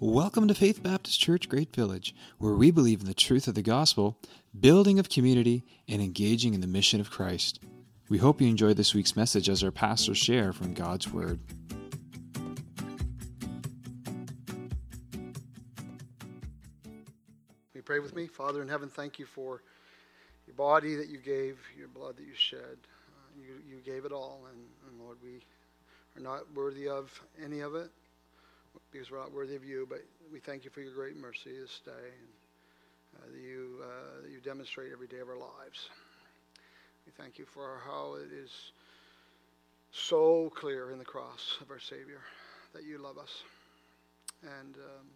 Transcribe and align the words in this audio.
Welcome 0.00 0.46
to 0.46 0.54
Faith 0.54 0.80
Baptist 0.80 1.18
Church 1.18 1.48
Great 1.48 1.74
Village, 1.74 2.14
where 2.38 2.54
we 2.54 2.70
believe 2.70 3.00
in 3.00 3.06
the 3.06 3.14
truth 3.14 3.48
of 3.48 3.56
the 3.56 3.62
gospel, 3.62 4.16
building 4.60 5.00
of 5.00 5.08
community, 5.08 5.64
and 5.88 6.00
engaging 6.00 6.54
in 6.54 6.60
the 6.60 6.68
mission 6.68 7.00
of 7.00 7.10
Christ. 7.10 7.58
We 8.08 8.18
hope 8.18 8.40
you 8.40 8.46
enjoy 8.46 8.74
this 8.74 8.94
week's 8.94 9.16
message 9.16 9.48
as 9.48 9.64
our 9.64 9.72
pastors 9.72 10.16
share 10.16 10.52
from 10.52 10.72
God's 10.72 11.12
Word. 11.12 11.40
You 17.74 17.82
pray 17.84 17.98
with 17.98 18.14
me? 18.14 18.28
Father 18.28 18.62
in 18.62 18.68
heaven, 18.68 18.88
thank 18.88 19.18
you 19.18 19.26
for 19.26 19.64
your 20.46 20.54
body 20.54 20.94
that 20.94 21.08
you 21.08 21.18
gave, 21.18 21.58
your 21.76 21.88
blood 21.88 22.18
that 22.18 22.24
you 22.24 22.36
shed. 22.36 22.60
Uh, 22.60 23.40
you, 23.40 23.76
you 23.76 23.82
gave 23.84 24.04
it 24.04 24.12
all, 24.12 24.42
and, 24.48 24.60
and 24.88 25.00
Lord, 25.04 25.16
we 25.20 25.40
are 26.16 26.22
not 26.22 26.44
worthy 26.54 26.86
of 26.86 27.20
any 27.44 27.58
of 27.58 27.74
it 27.74 27.90
because 28.92 29.10
we're 29.10 29.18
not 29.18 29.32
worthy 29.32 29.56
of 29.56 29.64
you, 29.64 29.86
but 29.88 29.98
we 30.32 30.40
thank 30.40 30.64
you 30.64 30.70
for 30.70 30.80
your 30.80 30.92
great 30.92 31.16
mercy 31.16 31.50
this 31.60 31.80
day 31.84 31.90
and 31.92 32.28
uh, 33.16 33.26
that, 33.32 33.40
you, 33.40 33.80
uh, 33.82 34.22
that 34.22 34.30
you 34.30 34.40
demonstrate 34.40 34.92
every 34.92 35.06
day 35.06 35.18
of 35.18 35.28
our 35.28 35.38
lives. 35.38 35.88
We 37.06 37.12
thank 37.16 37.38
you 37.38 37.46
for 37.46 37.80
how 37.86 38.16
it 38.16 38.32
is 38.32 38.50
so 39.90 40.50
clear 40.54 40.92
in 40.92 40.98
the 40.98 41.04
cross 41.04 41.56
of 41.60 41.70
our 41.70 41.80
Savior 41.80 42.20
that 42.74 42.84
you 42.84 42.98
love 42.98 43.18
us 43.18 43.42
and 44.42 44.76
um, 44.76 45.06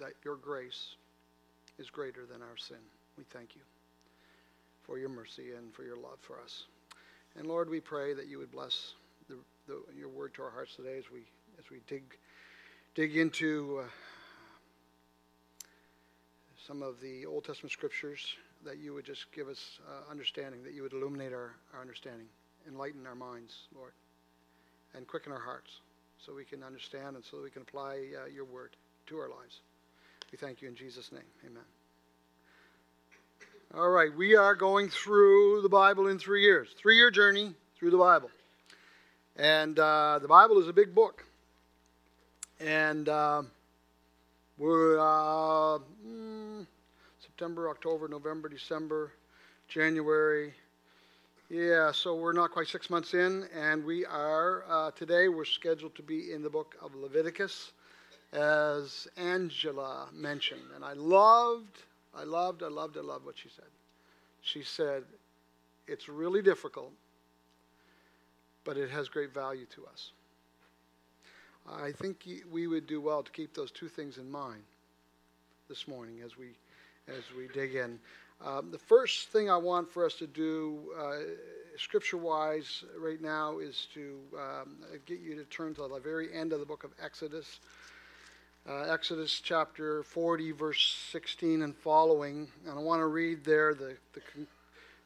that 0.00 0.12
your 0.24 0.36
grace 0.36 0.96
is 1.78 1.90
greater 1.90 2.26
than 2.26 2.42
our 2.42 2.56
sin. 2.56 2.78
We 3.16 3.24
thank 3.24 3.54
you 3.54 3.62
for 4.82 4.98
your 4.98 5.08
mercy 5.08 5.52
and 5.56 5.72
for 5.74 5.84
your 5.84 5.96
love 5.96 6.18
for 6.20 6.40
us. 6.40 6.64
And 7.36 7.46
Lord, 7.46 7.70
we 7.70 7.80
pray 7.80 8.14
that 8.14 8.26
you 8.26 8.38
would 8.38 8.50
bless 8.50 8.94
the, 9.28 9.36
the, 9.66 9.82
your 9.96 10.08
word 10.08 10.34
to 10.34 10.42
our 10.42 10.50
hearts 10.50 10.76
today 10.76 10.98
as 10.98 11.10
we 11.10 11.20
as 11.58 11.70
we 11.70 11.80
dig 11.86 12.02
dig 12.94 13.16
into 13.16 13.80
uh, 13.82 13.88
some 16.66 16.82
of 16.82 17.00
the 17.00 17.24
Old 17.26 17.44
Testament 17.44 17.72
scriptures, 17.72 18.36
that 18.64 18.78
you 18.78 18.92
would 18.94 19.04
just 19.04 19.32
give 19.32 19.48
us 19.48 19.78
uh, 19.88 20.10
understanding, 20.10 20.62
that 20.62 20.74
you 20.74 20.82
would 20.82 20.92
illuminate 20.92 21.32
our, 21.32 21.54
our 21.74 21.80
understanding, 21.80 22.26
enlighten 22.68 23.06
our 23.06 23.14
minds, 23.14 23.68
Lord, 23.74 23.92
and 24.94 25.06
quicken 25.06 25.32
our 25.32 25.40
hearts 25.40 25.80
so 26.18 26.34
we 26.34 26.44
can 26.44 26.62
understand 26.62 27.16
and 27.16 27.24
so 27.24 27.42
we 27.42 27.50
can 27.50 27.62
apply 27.62 28.08
uh, 28.22 28.26
your 28.26 28.44
word 28.44 28.76
to 29.06 29.18
our 29.18 29.28
lives. 29.28 29.60
We 30.30 30.38
thank 30.38 30.62
you 30.62 30.68
in 30.68 30.76
Jesus' 30.76 31.10
name. 31.12 31.22
Amen. 31.44 31.64
All 33.74 33.88
right, 33.88 34.14
we 34.14 34.36
are 34.36 34.54
going 34.54 34.90
through 34.90 35.62
the 35.62 35.68
Bible 35.68 36.08
in 36.08 36.18
three 36.18 36.42
years, 36.42 36.68
three 36.76 36.96
year 36.96 37.10
journey 37.10 37.54
through 37.78 37.90
the 37.90 37.98
Bible. 37.98 38.30
And 39.36 39.78
uh, 39.78 40.18
the 40.20 40.28
Bible 40.28 40.58
is 40.60 40.68
a 40.68 40.74
big 40.74 40.94
book 40.94 41.24
and 42.62 43.08
uh, 43.08 43.42
we're 44.56 44.98
uh, 44.98 45.78
mm, 46.06 46.66
September, 47.20 47.68
October, 47.68 48.06
November, 48.08 48.48
December, 48.48 49.12
January. 49.68 50.54
Yeah, 51.50 51.92
so 51.92 52.14
we're 52.14 52.32
not 52.32 52.50
quite 52.52 52.68
six 52.68 52.88
months 52.88 53.14
in, 53.14 53.48
and 53.54 53.84
we 53.84 54.06
are 54.06 54.64
uh, 54.68 54.90
today. 54.92 55.28
We're 55.28 55.44
scheduled 55.44 55.94
to 55.96 56.02
be 56.02 56.32
in 56.32 56.42
the 56.42 56.48
book 56.48 56.76
of 56.80 56.94
Leviticus, 56.94 57.72
as 58.32 59.08
Angela 59.16 60.08
mentioned, 60.12 60.62
and 60.74 60.84
I 60.84 60.92
loved, 60.94 61.82
I 62.14 62.24
loved, 62.24 62.62
I 62.62 62.68
loved, 62.68 62.96
I 62.96 63.00
loved 63.00 63.26
what 63.26 63.36
she 63.36 63.48
said. 63.54 63.66
She 64.40 64.62
said, 64.62 65.04
"It's 65.86 66.08
really 66.08 66.42
difficult, 66.42 66.92
but 68.64 68.76
it 68.76 68.88
has 68.90 69.08
great 69.08 69.34
value 69.34 69.66
to 69.74 69.84
us." 69.86 70.12
I 71.70 71.92
think 71.92 72.28
we 72.50 72.66
would 72.66 72.86
do 72.86 73.00
well 73.00 73.22
to 73.22 73.30
keep 73.30 73.54
those 73.54 73.70
two 73.70 73.88
things 73.88 74.18
in 74.18 74.30
mind 74.30 74.62
this 75.68 75.86
morning 75.86 76.20
as 76.24 76.36
we 76.36 76.48
as 77.08 77.22
we 77.36 77.48
dig 77.48 77.74
in. 77.74 77.98
Um, 78.44 78.70
the 78.70 78.78
first 78.78 79.28
thing 79.28 79.50
I 79.50 79.56
want 79.56 79.90
for 79.90 80.04
us 80.04 80.14
to 80.14 80.26
do, 80.26 80.80
uh, 80.98 81.18
scripture-wise, 81.76 82.84
right 82.98 83.20
now, 83.20 83.58
is 83.58 83.86
to 83.94 84.18
um, 84.36 84.76
get 85.06 85.20
you 85.20 85.36
to 85.36 85.44
turn 85.44 85.74
to 85.74 85.88
the 85.88 86.00
very 86.00 86.32
end 86.32 86.52
of 86.52 86.60
the 86.60 86.66
book 86.66 86.84
of 86.84 86.90
Exodus. 87.02 87.60
Uh, 88.68 88.82
Exodus 88.82 89.40
chapter 89.40 90.02
40, 90.02 90.52
verse 90.52 90.96
16 91.12 91.62
and 91.62 91.76
following. 91.76 92.48
And 92.66 92.78
I 92.78 92.82
want 92.82 93.00
to 93.00 93.06
read 93.06 93.44
there 93.44 93.74
the, 93.74 93.96
the, 94.12 94.20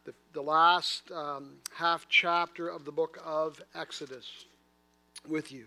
the, 0.05 0.15
the 0.33 0.43
last 0.43 1.11
um, 1.11 1.55
half 1.75 2.07
chapter 2.09 2.69
of 2.69 2.85
the 2.85 2.93
book 2.93 3.19
of 3.25 3.61
Exodus 3.75 4.47
with 5.29 5.53
you. 5.53 5.67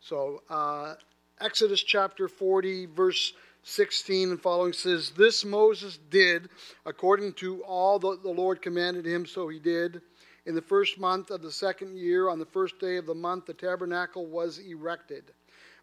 So, 0.00 0.42
uh, 0.48 0.94
Exodus 1.40 1.82
chapter 1.82 2.28
40, 2.28 2.86
verse 2.86 3.32
16 3.64 4.30
and 4.30 4.40
following 4.40 4.72
says, 4.72 5.10
This 5.10 5.44
Moses 5.44 5.98
did 6.10 6.48
according 6.84 7.32
to 7.34 7.62
all 7.64 7.98
that 7.98 8.22
the 8.22 8.30
Lord 8.30 8.62
commanded 8.62 9.04
him, 9.04 9.26
so 9.26 9.48
he 9.48 9.58
did. 9.58 10.00
In 10.46 10.54
the 10.54 10.62
first 10.62 10.98
month 10.98 11.30
of 11.30 11.42
the 11.42 11.50
second 11.50 11.96
year, 11.96 12.28
on 12.28 12.38
the 12.38 12.46
first 12.46 12.78
day 12.78 12.96
of 12.96 13.06
the 13.06 13.14
month, 13.14 13.46
the 13.46 13.54
tabernacle 13.54 14.26
was 14.26 14.58
erected. 14.58 15.32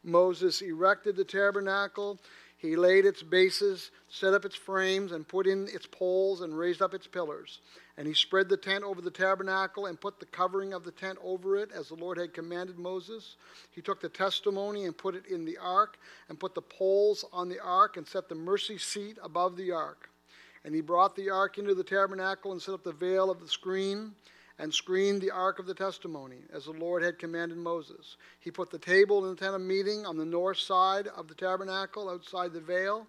Moses 0.03 0.61
erected 0.61 1.17
the 1.17 1.25
tabernacle. 1.25 2.19
He 2.57 2.77
laid 2.77 3.05
its 3.05 3.21
bases, 3.21 3.91
set 4.09 4.33
up 4.33 4.45
its 4.45 4.55
frames, 4.55 5.11
and 5.11 5.27
put 5.27 5.47
in 5.47 5.67
its 5.67 5.85
poles 5.85 6.39
and 6.41 6.57
raised 6.57 6.81
up 6.81 6.93
its 6.93 7.07
pillars. 7.07 7.59
And 7.97 8.07
he 8.07 8.13
spread 8.13 8.49
the 8.49 8.57
tent 8.57 8.83
over 8.83 9.01
the 9.01 9.11
tabernacle 9.11 9.85
and 9.85 10.01
put 10.01 10.19
the 10.19 10.25
covering 10.25 10.73
of 10.73 10.83
the 10.83 10.91
tent 10.91 11.19
over 11.23 11.55
it, 11.57 11.71
as 11.71 11.89
the 11.89 11.95
Lord 11.95 12.17
had 12.17 12.33
commanded 12.33 12.79
Moses. 12.79 13.35
He 13.71 13.81
took 13.81 14.01
the 14.01 14.09
testimony 14.09 14.85
and 14.85 14.97
put 14.97 15.13
it 15.13 15.27
in 15.27 15.45
the 15.45 15.57
ark, 15.57 15.97
and 16.27 16.39
put 16.39 16.55
the 16.55 16.61
poles 16.61 17.23
on 17.31 17.49
the 17.49 17.59
ark, 17.59 17.97
and 17.97 18.07
set 18.07 18.29
the 18.29 18.35
mercy 18.35 18.79
seat 18.79 19.19
above 19.23 19.55
the 19.57 19.71
ark. 19.71 20.09
And 20.65 20.73
he 20.73 20.81
brought 20.81 21.15
the 21.15 21.29
ark 21.29 21.57
into 21.57 21.75
the 21.75 21.83
tabernacle 21.83 22.51
and 22.51 22.61
set 22.61 22.73
up 22.73 22.83
the 22.83 22.93
veil 22.93 23.29
of 23.29 23.39
the 23.39 23.47
screen 23.47 24.13
and 24.59 24.73
screened 24.73 25.21
the 25.21 25.31
ark 25.31 25.59
of 25.59 25.65
the 25.65 25.73
testimony, 25.73 26.37
as 26.53 26.65
the 26.65 26.71
Lord 26.71 27.03
had 27.03 27.17
commanded 27.17 27.57
Moses. 27.57 28.17
He 28.39 28.51
put 28.51 28.69
the 28.69 28.77
table 28.77 29.23
in 29.25 29.31
the 29.31 29.35
tent 29.35 29.55
of 29.55 29.61
meeting 29.61 30.05
on 30.05 30.15
the 30.15 30.25
north 30.25 30.59
side 30.59 31.07
of 31.07 31.27
the 31.27 31.35
tabernacle, 31.35 32.09
outside 32.09 32.53
the 32.53 32.61
veil, 32.61 33.07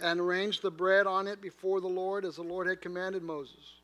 and 0.00 0.20
arranged 0.20 0.62
the 0.62 0.70
bread 0.70 1.06
on 1.06 1.26
it 1.26 1.40
before 1.40 1.80
the 1.80 1.88
Lord, 1.88 2.24
as 2.24 2.36
the 2.36 2.42
Lord 2.42 2.66
had 2.66 2.82
commanded 2.82 3.22
Moses. 3.22 3.80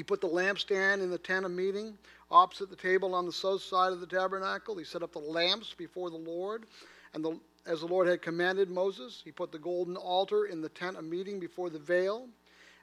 He 0.00 0.04
put 0.04 0.22
the 0.22 0.28
lampstand 0.28 1.02
in 1.02 1.10
the 1.10 1.18
tent 1.18 1.44
of 1.44 1.50
meeting 1.50 1.98
opposite 2.30 2.70
the 2.70 2.74
table 2.74 3.14
on 3.14 3.26
the 3.26 3.32
south 3.34 3.60
side 3.60 3.92
of 3.92 4.00
the 4.00 4.06
tabernacle. 4.06 4.78
He 4.78 4.84
set 4.84 5.02
up 5.02 5.12
the 5.12 5.18
lamps 5.18 5.74
before 5.74 6.08
the 6.08 6.16
Lord, 6.16 6.64
and 7.12 7.22
the, 7.22 7.38
as 7.66 7.80
the 7.80 7.86
Lord 7.86 8.08
had 8.08 8.22
commanded 8.22 8.70
Moses, 8.70 9.20
he 9.22 9.30
put 9.30 9.52
the 9.52 9.58
golden 9.58 9.98
altar 9.98 10.46
in 10.46 10.62
the 10.62 10.70
tent 10.70 10.96
of 10.96 11.04
meeting 11.04 11.38
before 11.38 11.68
the 11.68 11.78
veil 11.78 12.30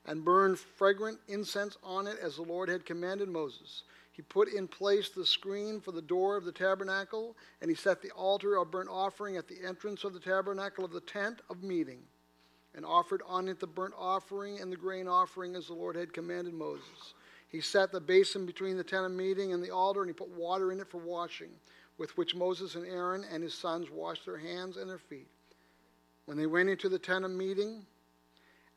and 0.06 0.24
burned 0.24 0.60
fragrant 0.60 1.20
incense 1.28 1.76
on 1.82 2.06
it 2.06 2.20
as 2.22 2.36
the 2.36 2.44
Lord 2.44 2.70
had 2.70 2.86
commanded 2.86 3.30
Moses. 3.30 3.82
He 4.12 4.22
put 4.22 4.54
in 4.54 4.68
place 4.68 5.10
the 5.10 5.26
screen 5.26 5.82
for 5.82 5.92
the 5.92 6.04
door 6.04 6.38
of 6.38 6.46
the 6.46 6.52
tabernacle, 6.52 7.36
and 7.62 7.72
he 7.72 7.76
set 7.76 8.04
the 8.04 8.12
altar 8.12 8.58
of 8.58 8.70
burnt 8.70 8.90
offering 8.92 9.38
at 9.38 9.48
the 9.48 9.66
entrance 9.66 10.04
of 10.04 10.14
the 10.14 10.20
tabernacle 10.20 10.86
of 10.86 10.92
the 10.92 11.02
tent 11.02 11.42
of 11.50 11.64
meeting 11.64 12.04
and 12.76 12.86
offered 12.86 13.22
on 13.28 13.48
it 13.48 13.60
the 13.60 13.68
burnt 13.68 13.94
offering 13.98 14.60
and 14.60 14.72
the 14.72 14.78
grain 14.78 15.08
offering 15.08 15.56
as 15.56 15.68
the 15.68 15.74
Lord 15.74 15.96
had 15.96 16.14
commanded 16.14 16.54
Moses. 16.54 17.14
He 17.50 17.62
set 17.62 17.92
the 17.92 18.02
basin 18.02 18.46
between 18.46 18.78
the 18.78 18.84
tent 18.84 19.06
of 19.06 19.12
meeting 19.12 19.54
and 19.54 19.64
the 19.64 19.72
altar, 19.72 20.02
and 20.02 20.10
he 20.10 20.14
put 20.14 20.30
water 20.30 20.72
in 20.72 20.80
it 20.80 20.90
for 20.90 21.00
washing, 21.00 21.50
with 21.98 22.16
which 22.18 22.36
Moses 22.36 22.76
and 22.76 22.86
Aaron 22.86 23.24
and 23.32 23.42
his 23.42 23.54
sons 23.54 23.90
washed 23.90 24.26
their 24.26 24.38
hands 24.38 24.78
and 24.78 24.90
their 24.90 24.98
feet. 24.98 25.28
When 26.26 26.38
they 26.38 26.46
went 26.46 26.70
into 26.70 26.90
the 26.90 27.00
tent 27.00 27.24
of 27.24 27.32
meeting, 27.32 27.86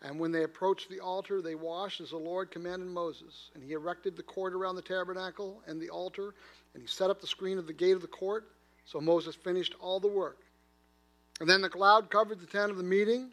and 0.02 0.18
when 0.18 0.32
they 0.32 0.44
approached 0.44 0.88
the 0.88 1.00
altar, 1.00 1.42
they 1.42 1.56
washed 1.56 2.00
as 2.00 2.10
the 2.10 2.16
Lord 2.16 2.50
commanded 2.50 2.88
Moses. 2.88 3.50
And 3.54 3.62
he 3.62 3.72
erected 3.72 4.16
the 4.16 4.22
court 4.22 4.54
around 4.54 4.76
the 4.76 4.82
tabernacle 4.82 5.60
and 5.66 5.80
the 5.80 5.90
altar, 5.90 6.34
and 6.72 6.82
he 6.82 6.86
set 6.86 7.10
up 7.10 7.20
the 7.20 7.26
screen 7.26 7.58
of 7.58 7.66
the 7.66 7.72
gate 7.72 7.92
of 7.92 8.00
the 8.00 8.06
court. 8.06 8.48
So 8.86 9.00
Moses 9.00 9.34
finished 9.34 9.74
all 9.78 10.00
the 10.00 10.08
work. 10.08 10.38
And 11.40 11.48
then 11.48 11.60
the 11.60 11.68
cloud 11.68 12.10
covered 12.10 12.40
the 12.40 12.46
tent 12.46 12.70
of 12.70 12.78
the 12.78 12.82
meeting 12.82 13.32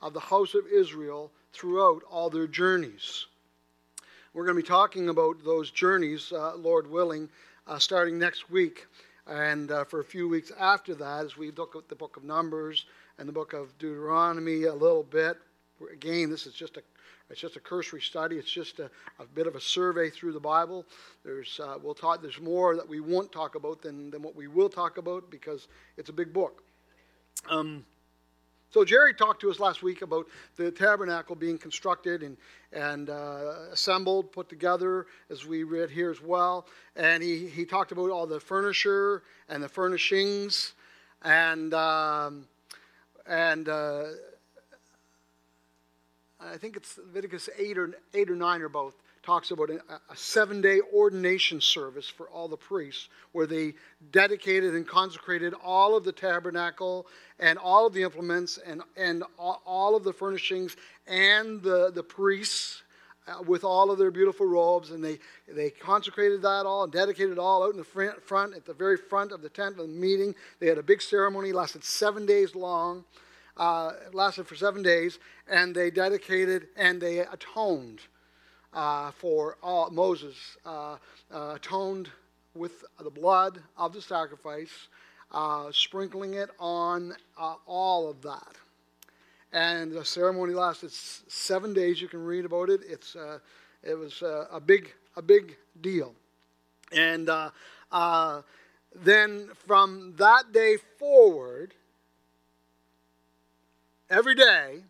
of 0.00 0.12
the 0.14 0.20
house 0.20 0.54
of 0.54 0.66
Israel 0.66 1.30
throughout 1.52 2.02
all 2.10 2.30
their 2.30 2.46
journeys. 2.46 3.26
We're 4.34 4.44
going 4.44 4.56
to 4.56 4.62
be 4.62 4.68
talking 4.68 5.08
about 5.08 5.42
those 5.44 5.70
journeys, 5.70 6.32
uh, 6.32 6.54
Lord 6.56 6.88
willing, 6.88 7.28
uh, 7.66 7.78
starting 7.78 8.18
next 8.18 8.50
week. 8.50 8.86
And 9.26 9.70
uh, 9.70 9.84
for 9.84 10.00
a 10.00 10.04
few 10.04 10.28
weeks 10.28 10.52
after 10.58 10.94
that, 10.94 11.24
as 11.24 11.36
we 11.36 11.50
look 11.50 11.76
at 11.76 11.88
the 11.88 11.94
book 11.94 12.16
of 12.16 12.24
Numbers 12.24 12.86
and 13.18 13.28
the 13.28 13.32
book 13.32 13.52
of 13.52 13.76
Deuteronomy 13.78 14.64
a 14.64 14.74
little 14.74 15.02
bit, 15.02 15.36
again, 15.92 16.30
this 16.30 16.46
is 16.46 16.54
just 16.54 16.76
a 16.76 16.82
it's 17.30 17.40
just 17.40 17.56
a 17.56 17.60
cursory 17.60 18.00
study. 18.00 18.36
It's 18.36 18.50
just 18.50 18.78
a, 18.78 18.90
a 19.18 19.26
bit 19.34 19.46
of 19.46 19.54
a 19.54 19.60
survey 19.60 20.08
through 20.08 20.32
the 20.32 20.40
Bible. 20.40 20.86
There's 21.24 21.60
uh, 21.62 21.76
we'll 21.82 21.94
talk. 21.94 22.22
There's 22.22 22.40
more 22.40 22.74
that 22.76 22.88
we 22.88 23.00
won't 23.00 23.30
talk 23.32 23.54
about 23.54 23.82
than, 23.82 24.10
than 24.10 24.22
what 24.22 24.34
we 24.34 24.48
will 24.48 24.70
talk 24.70 24.96
about 24.96 25.30
because 25.30 25.68
it's 25.98 26.08
a 26.08 26.12
big 26.12 26.32
book. 26.32 26.62
Um, 27.50 27.84
so 28.70 28.84
Jerry 28.84 29.14
talked 29.14 29.40
to 29.40 29.50
us 29.50 29.58
last 29.58 29.82
week 29.82 30.02
about 30.02 30.26
the 30.56 30.70
tabernacle 30.70 31.34
being 31.34 31.56
constructed 31.56 32.22
and, 32.22 32.36
and 32.72 33.08
uh, 33.08 33.54
assembled, 33.72 34.30
put 34.30 34.48
together, 34.48 35.06
as 35.30 35.46
we 35.46 35.62
read 35.62 35.90
here 35.90 36.10
as 36.10 36.20
well. 36.22 36.66
And 36.94 37.22
he, 37.22 37.46
he 37.46 37.64
talked 37.64 37.92
about 37.92 38.10
all 38.10 38.26
the 38.26 38.40
furniture 38.40 39.22
and 39.48 39.62
the 39.62 39.68
furnishings. 39.68 40.74
And, 41.22 41.72
um, 41.72 42.46
and 43.26 43.68
uh, 43.68 44.04
I 46.40 46.56
think 46.56 46.76
it's 46.76 46.98
Leviticus 46.98 47.48
8 47.58 47.78
or, 47.78 47.90
8 48.14 48.30
or 48.30 48.36
9 48.36 48.62
or 48.62 48.68
both 48.68 48.94
talks 49.24 49.50
about 49.50 49.68
a, 49.68 50.16
seven 50.16 50.62
day 50.62 50.80
ordination 50.94 51.60
service 51.60 52.08
for 52.08 52.28
all 52.30 52.48
the 52.48 52.56
priests, 52.56 53.08
where 53.32 53.46
they 53.46 53.74
dedicated 54.10 54.74
and 54.74 54.86
consecrated 54.86 55.52
all 55.62 55.96
of 55.96 56.04
the 56.04 56.12
tabernacle 56.12 57.06
and 57.38 57.58
all 57.58 57.86
of 57.86 57.92
the 57.92 58.02
implements 58.02 58.58
and, 58.64 58.80
and 58.96 59.22
all 59.38 59.94
of 59.94 60.04
the 60.04 60.12
furnishings 60.12 60.76
and 61.06 61.60
the, 61.62 61.90
the 61.90 62.02
priests 62.02 62.82
uh, 63.26 63.42
with 63.42 63.64
all 63.64 63.90
of 63.90 63.98
their 63.98 64.10
beautiful 64.10 64.46
robes. 64.46 64.92
And 64.92 65.04
they, 65.04 65.18
they 65.46 65.68
consecrated 65.68 66.40
that 66.40 66.64
all 66.64 66.84
and 66.84 66.92
dedicated 66.92 67.32
it 67.32 67.38
all 67.38 67.64
out 67.64 67.72
in 67.72 67.76
the 67.76 67.84
front, 67.84 68.22
front, 68.22 68.54
at 68.54 68.64
the 68.64 68.72
very 68.72 68.96
front 68.96 69.32
of 69.32 69.42
the 69.42 69.50
tent 69.50 69.78
of 69.78 69.88
the 69.88 69.92
meeting. 69.92 70.34
They 70.58 70.68
had 70.68 70.78
a 70.78 70.82
big 70.82 71.02
ceremony, 71.02 71.52
lasted 71.52 71.84
seven 71.84 72.24
days 72.24 72.54
long. 72.54 73.04
Uh, 73.58 73.92
it 74.06 74.14
lasted 74.14 74.46
for 74.46 74.54
seven 74.54 74.82
days, 74.82 75.18
and 75.50 75.74
they 75.74 75.90
dedicated 75.90 76.68
and 76.76 77.00
they 77.00 77.18
atoned 77.18 78.00
uh, 78.72 79.10
for 79.12 79.56
all, 79.62 79.90
Moses 79.90 80.56
uh, 80.64 80.96
uh, 81.32 81.54
atoned 81.56 82.10
with 82.54 82.84
the 83.02 83.10
blood 83.10 83.60
of 83.76 83.92
the 83.92 84.00
sacrifice, 84.00 84.88
uh, 85.32 85.70
sprinkling 85.72 86.34
it 86.34 86.50
on 86.58 87.14
uh, 87.38 87.54
all 87.66 88.08
of 88.08 88.22
that. 88.22 88.54
And 89.52 89.92
the 89.92 90.04
ceremony 90.04 90.52
lasted 90.52 90.92
seven 90.92 91.72
days. 91.72 92.00
You 92.00 92.08
can 92.08 92.24
read 92.24 92.44
about 92.44 92.68
it. 92.68 92.82
It's 92.86 93.16
it 93.82 93.94
was 93.94 94.22
a 94.22 94.60
big 94.60 94.92
a 95.16 95.22
big 95.22 95.56
deal. 95.80 96.14
And 96.92 97.30
then 98.94 99.48
from 99.66 100.14
that 100.18 100.52
day 100.52 100.76
forward, 100.98 101.72
every 104.10 104.34
day 104.34 104.82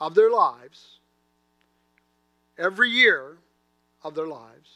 of 0.00 0.14
their 0.14 0.30
lives, 0.30 0.98
every 2.58 2.90
year 2.90 3.36
of 4.02 4.14
their 4.14 4.26
lives, 4.26 4.70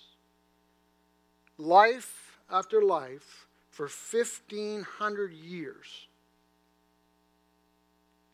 life 1.59 2.39
after 2.51 2.83
life, 2.83 3.47
for 3.71 3.85
1,500 3.87 5.33
years. 5.33 6.07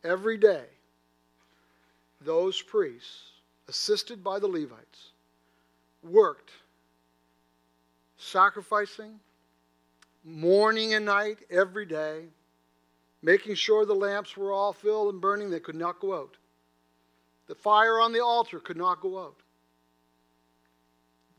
Every 0.03 0.37
day, 0.37 0.65
those 2.21 2.61
priests, 2.61 3.31
assisted 3.67 4.23
by 4.23 4.39
the 4.39 4.47
Levites, 4.47 5.11
worked 6.03 6.51
sacrificing 8.17 9.19
morning 10.23 10.93
and 10.93 11.05
night 11.05 11.37
every 11.49 11.85
day, 11.85 12.25
making 13.21 13.55
sure 13.55 13.85
the 13.85 13.93
lamps 13.93 14.37
were 14.37 14.51
all 14.51 14.73
filled 14.73 15.13
and 15.13 15.21
burning, 15.21 15.49
they 15.49 15.59
could 15.59 15.75
not 15.75 15.99
go 15.99 16.15
out. 16.15 16.37
The 17.47 17.55
fire 17.55 17.99
on 17.99 18.11
the 18.13 18.23
altar 18.23 18.59
could 18.59 18.77
not 18.77 19.01
go 19.01 19.19
out. 19.19 19.37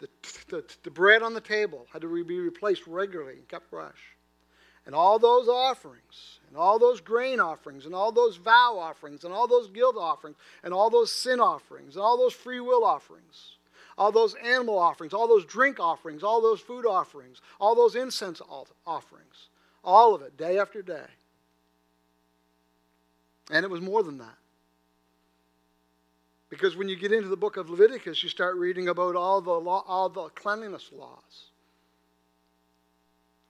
The, 0.01 0.09
the, 0.49 0.65
the 0.85 0.91
bread 0.91 1.23
on 1.23 1.35
the 1.35 1.41
table 1.41 1.87
had 1.93 2.03
to 2.03 2.25
be 2.25 2.39
replaced 2.39 2.87
regularly 2.87 3.35
and 3.35 3.49
kept 3.49 3.69
fresh. 3.69 4.17
And 4.87 4.95
all 4.95 5.19
those 5.19 5.49
offerings, 5.49 6.39
and 6.49 6.57
all 6.57 6.79
those 6.79 7.03
grain 7.03 7.41
offerings, 7.41 7.85
and 7.85 7.95
all 7.95 8.11
those 8.11 8.37
vow 8.37 8.79
offerings, 8.79 9.25
and 9.25 9.35
all 9.35 9.47
those 9.47 9.69
guilt 9.69 9.97
offerings, 9.99 10.37
and 10.63 10.73
all 10.73 10.89
those 10.89 11.13
sin 11.13 11.41
offerings, 11.41 11.95
and 11.95 12.03
all 12.03 12.17
those 12.17 12.33
free 12.33 12.61
will 12.61 12.85
offerings, 12.85 13.57
all 13.99 14.13
those 14.13 14.35
animal 14.37 14.79
offerings, 14.79 15.13
all 15.13 15.29
those 15.29 15.45
drink 15.45 15.79
offerings, 15.79 16.23
all 16.23 16.41
those 16.41 16.61
food 16.61 16.87
offerings, 16.87 17.43
all 17.61 17.75
those 17.75 17.97
incense 17.97 18.41
offerings, 18.87 19.49
all 19.85 20.15
of 20.15 20.23
it, 20.23 20.39
day 20.39 20.59
after 20.59 20.81
day. 20.81 21.07
And 23.50 23.65
it 23.65 23.71
was 23.71 23.81
more 23.81 24.03
than 24.03 24.19
that. 24.19 24.37
Because 26.50 26.77
when 26.77 26.89
you 26.89 26.97
get 26.97 27.12
into 27.12 27.29
the 27.29 27.37
book 27.37 27.56
of 27.56 27.69
Leviticus, 27.69 28.23
you 28.23 28.29
start 28.29 28.56
reading 28.56 28.89
about 28.89 29.17
all 29.17 29.41
the, 29.41 29.53
law, 29.53 29.85
all 29.87 30.09
the 30.09 30.29
cleanliness 30.31 30.91
laws, 30.93 31.50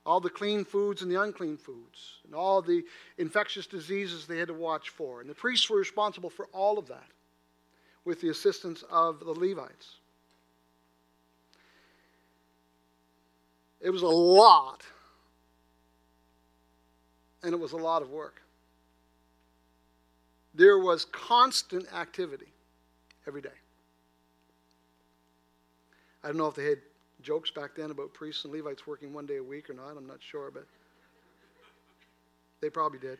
all 0.04 0.20
the 0.20 0.30
clean 0.30 0.64
foods 0.64 1.02
and 1.02 1.10
the 1.10 1.20
unclean 1.20 1.56
foods, 1.56 2.20
and 2.24 2.34
all 2.34 2.60
the 2.60 2.82
infectious 3.18 3.66
diseases 3.66 4.26
they 4.26 4.38
had 4.38 4.48
to 4.48 4.54
watch 4.54 4.88
for. 4.90 5.20
And 5.20 5.30
the 5.30 5.34
priests 5.34 5.70
were 5.70 5.78
responsible 5.78 6.30
for 6.30 6.46
all 6.46 6.78
of 6.78 6.88
that 6.88 7.06
with 8.04 8.20
the 8.20 8.30
assistance 8.30 8.82
of 8.90 9.20
the 9.20 9.32
Levites. 9.32 9.96
It 13.80 13.90
was 13.90 14.02
a 14.02 14.08
lot, 14.08 14.82
and 17.44 17.52
it 17.52 17.60
was 17.60 17.72
a 17.72 17.76
lot 17.76 18.02
of 18.02 18.10
work. 18.10 18.42
There 20.58 20.80
was 20.80 21.04
constant 21.04 21.86
activity 21.94 22.48
every 23.28 23.40
day. 23.40 23.48
I 26.24 26.26
don't 26.26 26.36
know 26.36 26.48
if 26.48 26.56
they 26.56 26.64
had 26.64 26.78
jokes 27.22 27.52
back 27.52 27.76
then 27.76 27.92
about 27.92 28.12
priests 28.12 28.44
and 28.44 28.52
Levites 28.52 28.84
working 28.84 29.12
one 29.12 29.24
day 29.24 29.36
a 29.36 29.42
week 29.42 29.70
or 29.70 29.74
not. 29.74 29.96
I'm 29.96 30.08
not 30.08 30.18
sure, 30.20 30.50
but 30.50 30.66
they 32.60 32.70
probably 32.70 32.98
did. 32.98 33.18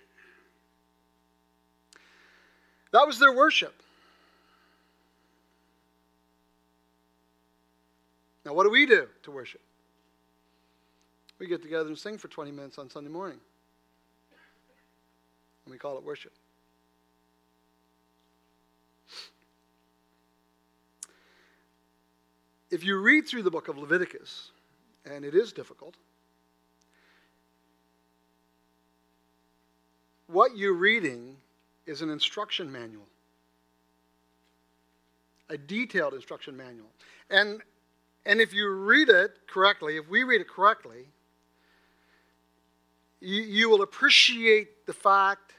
That 2.91 3.07
was 3.07 3.21
their 3.21 3.33
worship. 3.33 3.75
Now, 8.45 8.53
what 8.53 8.65
do 8.65 8.71
we 8.71 8.85
do 8.85 9.07
to 9.23 9.31
worship? 9.31 9.61
We 11.39 11.47
get 11.47 11.63
together 11.63 11.87
and 11.87 11.97
sing 11.97 12.19
for 12.19 12.27
20 12.27 12.51
minutes 12.51 12.79
on 12.79 12.91
Sunday 12.91 13.11
morning. 13.11 13.39
And 15.67 15.73
we 15.73 15.79
call 15.79 15.97
it 15.99 16.03
worship. 16.03 16.33
If 22.71 22.85
you 22.85 22.99
read 22.99 23.27
through 23.27 23.43
the 23.43 23.51
book 23.51 23.69
of 23.69 23.79
Leviticus, 23.79 24.51
and 25.05 25.25
it 25.25 25.35
is 25.35 25.53
difficult, 25.53 25.95
what 30.27 30.57
you're 30.57 30.75
reading 30.75 31.37
is 31.87 32.03
an 32.03 32.11
instruction 32.11 32.71
manual, 32.71 33.07
a 35.49 35.57
detailed 35.57 36.15
instruction 36.15 36.57
manual. 36.57 36.89
And, 37.31 37.63
and 38.27 38.41
if 38.41 38.53
you 38.53 38.69
read 38.69 39.09
it 39.09 39.39
correctly, 39.47 39.97
if 39.97 40.09
we 40.09 40.23
read 40.25 40.43
it 40.43 40.49
correctly, 40.49 41.07
you, 43.21 43.43
you 43.43 43.71
will 43.71 43.83
appreciate 43.83 44.87
the 44.87 44.93
fact 44.93 45.55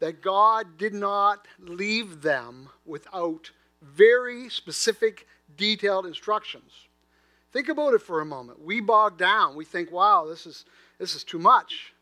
that 0.00 0.22
God 0.22 0.78
did 0.78 0.94
not 0.94 1.46
leave 1.60 2.22
them 2.22 2.68
without 2.84 3.50
very 3.82 4.48
specific 4.48 5.26
detailed 5.56 6.06
instructions. 6.06 6.72
Think 7.52 7.68
about 7.68 7.94
it 7.94 8.02
for 8.02 8.20
a 8.20 8.24
moment. 8.24 8.64
We 8.64 8.80
bog 8.80 9.18
down. 9.18 9.56
We 9.56 9.64
think, 9.64 9.90
wow, 9.90 10.26
this 10.28 10.46
is, 10.46 10.64
this 10.98 11.14
is 11.14 11.24
too 11.24 11.38
much. 11.38 11.92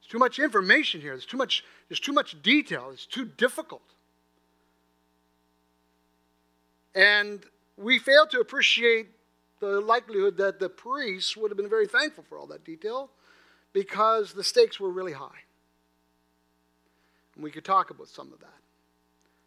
There's 0.00 0.10
too 0.10 0.18
much 0.18 0.38
information 0.38 1.00
here. 1.00 1.12
There's 1.12 1.26
too 1.26 1.36
much, 1.36 1.64
there's 1.88 2.00
too 2.00 2.12
much 2.12 2.40
detail. 2.42 2.90
It's 2.92 3.06
too 3.06 3.24
difficult. 3.24 3.82
And 6.94 7.44
we 7.76 7.98
fail 7.98 8.26
to 8.28 8.40
appreciate 8.40 9.08
the 9.60 9.80
likelihood 9.80 10.36
that 10.38 10.58
the 10.58 10.68
priests 10.68 11.36
would 11.36 11.50
have 11.50 11.56
been 11.56 11.68
very 11.68 11.86
thankful 11.86 12.24
for 12.28 12.38
all 12.38 12.46
that 12.46 12.64
detail 12.64 13.10
because 13.72 14.32
the 14.32 14.44
stakes 14.44 14.78
were 14.78 14.90
really 14.90 15.12
high. 15.12 15.42
And 17.34 17.42
we 17.42 17.50
could 17.50 17.64
talk 17.64 17.90
about 17.90 18.08
some 18.08 18.32
of 18.32 18.40
that. 18.40 18.48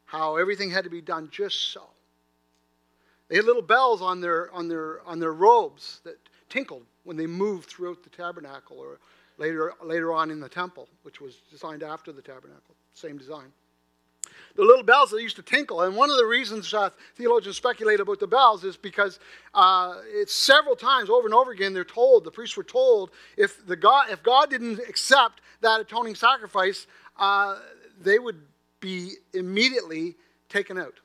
How 0.05 0.37
everything 0.37 0.71
had 0.71 0.83
to 0.83 0.89
be 0.89 1.01
done 1.01 1.29
just 1.31 1.71
so. 1.71 1.83
They 3.29 3.35
had 3.35 3.45
little 3.45 3.61
bells 3.61 4.01
on 4.01 4.21
their, 4.21 4.51
on 4.53 4.67
their, 4.67 5.01
on 5.05 5.19
their 5.19 5.33
robes 5.33 5.99
that 6.03 6.17
tinkled 6.49 6.83
when 7.03 7.17
they 7.17 7.27
moved 7.27 7.69
throughout 7.69 8.03
the 8.03 8.09
tabernacle 8.09 8.79
or 8.79 8.99
later, 9.37 9.73
later 9.83 10.13
on 10.13 10.31
in 10.31 10.39
the 10.39 10.49
temple, 10.49 10.87
which 11.03 11.19
was 11.19 11.35
designed 11.51 11.83
after 11.83 12.11
the 12.11 12.21
tabernacle. 12.21 12.75
Same 12.93 13.17
design. 13.17 13.51
the 14.55 14.63
little 14.63 14.83
bells 14.83 15.11
that 15.11 15.21
used 15.21 15.35
to 15.35 15.41
tinkle. 15.43 15.81
And 15.81 15.95
one 15.95 16.09
of 16.09 16.17
the 16.17 16.25
reasons 16.25 16.73
uh, 16.73 16.89
theologians 17.15 17.57
speculate 17.57 17.99
about 17.99 18.19
the 18.19 18.27
bells 18.27 18.63
is 18.63 18.75
because 18.75 19.19
uh, 19.53 19.95
it's 20.07 20.33
several 20.33 20.75
times 20.75 21.09
over 21.09 21.27
and 21.27 21.33
over 21.33 21.51
again 21.51 21.73
they're 21.73 21.85
told, 21.85 22.23
the 22.23 22.31
priests 22.31 22.57
were 22.57 22.63
told, 22.63 23.11
if, 23.37 23.65
the 23.67 23.75
God, 23.75 24.09
if 24.09 24.23
God 24.23 24.49
didn't 24.49 24.79
accept 24.79 25.41
that 25.61 25.79
atoning 25.79 26.15
sacrifice, 26.15 26.87
uh, 27.19 27.59
they 28.01 28.19
would 28.19 28.41
be 28.79 29.13
immediately 29.33 30.15
taken 30.49 30.77
out. 30.77 30.99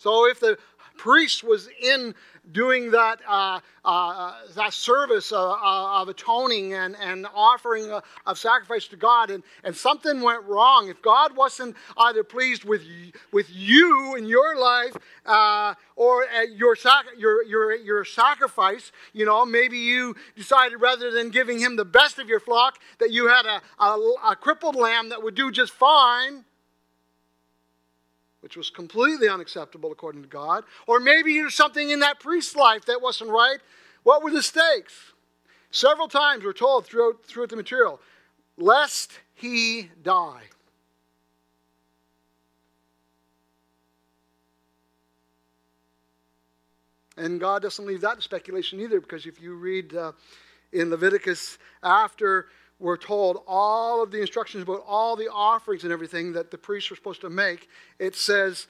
So 0.00 0.26
if 0.26 0.40
the 0.40 0.56
priest 0.96 1.44
was 1.44 1.68
in 1.78 2.14
doing 2.52 2.90
that, 2.90 3.20
uh, 3.28 3.60
uh, 3.84 4.32
that 4.54 4.72
service 4.72 5.30
of, 5.30 5.58
of, 5.62 6.08
atoning 6.08 6.72
and, 6.72 6.96
and 6.96 7.26
offering 7.34 7.90
a, 7.90 8.02
of 8.26 8.38
sacrifice 8.38 8.88
to 8.88 8.96
God, 8.96 9.30
and, 9.30 9.42
and 9.62 9.76
something 9.76 10.22
went 10.22 10.44
wrong, 10.44 10.88
if 10.88 11.02
God 11.02 11.36
wasn't 11.36 11.76
either 11.98 12.24
pleased 12.24 12.64
with, 12.64 12.82
with 13.30 13.46
you 13.50 14.16
in 14.16 14.24
your 14.24 14.56
life 14.58 14.96
uh, 15.26 15.74
or 15.96 16.24
your, 16.56 16.74
sac- 16.76 17.04
your, 17.18 17.44
your, 17.44 17.76
your 17.76 18.02
sacrifice, 18.02 18.92
you 19.12 19.26
know, 19.26 19.44
maybe 19.44 19.76
you 19.76 20.16
decided 20.34 20.80
rather 20.80 21.10
than 21.10 21.28
giving 21.28 21.58
him 21.58 21.76
the 21.76 21.84
best 21.84 22.18
of 22.18 22.26
your 22.26 22.40
flock, 22.40 22.78
that 23.00 23.10
you 23.10 23.28
had 23.28 23.44
a, 23.44 23.60
a, 23.84 24.14
a 24.30 24.36
crippled 24.36 24.76
lamb 24.76 25.10
that 25.10 25.22
would 25.22 25.34
do 25.34 25.52
just 25.52 25.72
fine 25.72 26.46
which 28.40 28.56
was 28.56 28.70
completely 28.70 29.28
unacceptable 29.28 29.92
according 29.92 30.22
to 30.22 30.28
God. 30.28 30.64
Or 30.86 31.00
maybe 31.00 31.34
there's 31.34 31.54
something 31.54 31.90
in 31.90 32.00
that 32.00 32.20
priest's 32.20 32.56
life 32.56 32.86
that 32.86 33.00
wasn't 33.00 33.30
right. 33.30 33.58
What 34.02 34.22
were 34.22 34.30
the 34.30 34.42
stakes? 34.42 35.12
Several 35.70 36.08
times 36.08 36.44
we're 36.44 36.52
told 36.52 36.86
throughout, 36.86 37.24
throughout 37.24 37.50
the 37.50 37.56
material, 37.56 38.00
lest 38.56 39.12
he 39.34 39.90
die. 40.02 40.42
And 47.16 47.38
God 47.38 47.60
doesn't 47.60 47.86
leave 47.86 48.00
that 48.00 48.16
to 48.16 48.22
speculation 48.22 48.80
either, 48.80 49.00
because 49.00 49.26
if 49.26 49.42
you 49.42 49.54
read 49.54 49.94
uh, 49.94 50.12
in 50.72 50.88
Leviticus 50.88 51.58
after 51.82 52.46
we're 52.80 52.96
told 52.96 53.42
all 53.46 54.02
of 54.02 54.10
the 54.10 54.20
instructions 54.20 54.62
about 54.62 54.82
all 54.86 55.14
the 55.14 55.30
offerings 55.30 55.84
and 55.84 55.92
everything 55.92 56.32
that 56.32 56.50
the 56.50 56.58
priests 56.58 56.90
were 56.90 56.96
supposed 56.96 57.20
to 57.20 57.30
make. 57.30 57.68
It 57.98 58.16
says, 58.16 58.66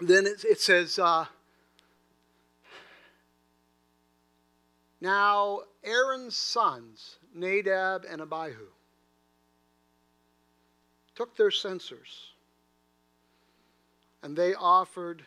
then 0.00 0.26
it, 0.26 0.44
it 0.44 0.60
says, 0.60 0.98
uh, 0.98 1.26
now 5.00 5.60
Aaron's 5.82 6.36
sons, 6.36 7.16
Nadab 7.34 8.06
and 8.08 8.22
Abihu, 8.22 8.68
took 11.16 11.36
their 11.36 11.50
censers 11.50 12.30
and 14.22 14.34
they 14.36 14.54
offered 14.54 15.24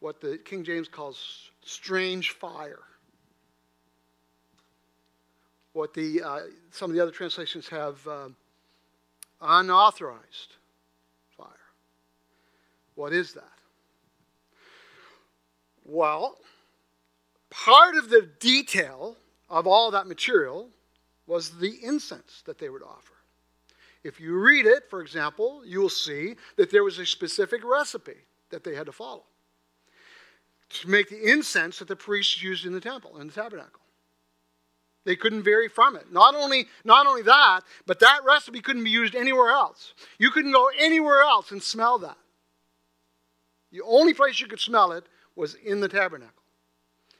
what 0.00 0.20
the 0.20 0.38
King 0.38 0.64
James 0.64 0.88
calls 0.88 1.50
strange 1.62 2.30
fire 2.30 2.78
what 5.72 5.94
the, 5.94 6.22
uh, 6.22 6.40
some 6.70 6.90
of 6.90 6.96
the 6.96 7.02
other 7.02 7.12
translations 7.12 7.68
have 7.68 8.06
uh, 8.06 8.28
unauthorized 9.40 10.56
fire. 11.36 11.48
What 12.94 13.12
is 13.12 13.32
that? 13.34 13.44
Well, 15.84 16.38
part 17.50 17.96
of 17.96 18.10
the 18.10 18.28
detail 18.40 19.16
of 19.48 19.66
all 19.66 19.90
that 19.90 20.06
material 20.06 20.68
was 21.26 21.58
the 21.58 21.78
incense 21.82 22.42
that 22.46 22.58
they 22.58 22.68
would 22.68 22.82
offer. 22.82 23.14
If 24.04 24.20
you 24.20 24.38
read 24.38 24.66
it, 24.66 24.88
for 24.88 25.00
example, 25.00 25.62
you 25.64 25.80
will 25.80 25.88
see 25.88 26.36
that 26.56 26.70
there 26.70 26.84
was 26.84 26.98
a 26.98 27.06
specific 27.06 27.62
recipe 27.64 28.16
that 28.50 28.64
they 28.64 28.74
had 28.74 28.86
to 28.86 28.92
follow 28.92 29.24
to 30.70 30.88
make 30.88 31.08
the 31.08 31.30
incense 31.30 31.78
that 31.78 31.88
the 31.88 31.96
priests 31.96 32.42
used 32.42 32.66
in 32.66 32.72
the 32.72 32.80
temple, 32.80 33.18
in 33.18 33.26
the 33.26 33.32
tabernacle. 33.32 33.80
They 35.08 35.16
couldn't 35.16 35.42
vary 35.42 35.68
from 35.68 35.96
it. 35.96 36.12
Not 36.12 36.34
only, 36.34 36.66
not 36.84 37.06
only 37.06 37.22
that, 37.22 37.62
but 37.86 37.98
that 38.00 38.20
recipe 38.26 38.60
couldn't 38.60 38.84
be 38.84 38.90
used 38.90 39.14
anywhere 39.14 39.48
else. 39.48 39.94
You 40.18 40.30
couldn't 40.30 40.52
go 40.52 40.68
anywhere 40.78 41.22
else 41.22 41.50
and 41.50 41.62
smell 41.62 41.96
that. 42.00 42.18
The 43.72 43.80
only 43.80 44.12
place 44.12 44.38
you 44.38 44.48
could 44.48 44.60
smell 44.60 44.92
it 44.92 45.06
was 45.34 45.54
in 45.54 45.80
the 45.80 45.88
tabernacle. 45.88 46.42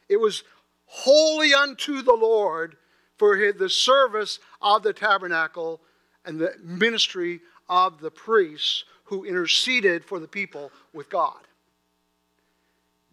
It 0.07 0.19
was 0.21 0.45
holy 0.85 1.55
unto 1.55 2.03
the 2.03 2.13
Lord 2.13 2.77
for 3.17 3.55
the 3.55 3.71
service 3.71 4.39
of 4.61 4.83
the 4.83 4.93
tabernacle 4.93 5.81
and 6.27 6.39
the 6.39 6.57
ministry 6.63 7.41
of 7.71 8.03
the 8.03 8.11
priests 8.11 8.85
who 9.05 9.25
interceded 9.25 10.05
for 10.05 10.21
the 10.21 10.29
people 10.29 10.73
with 10.93 11.09
God. 11.09 11.41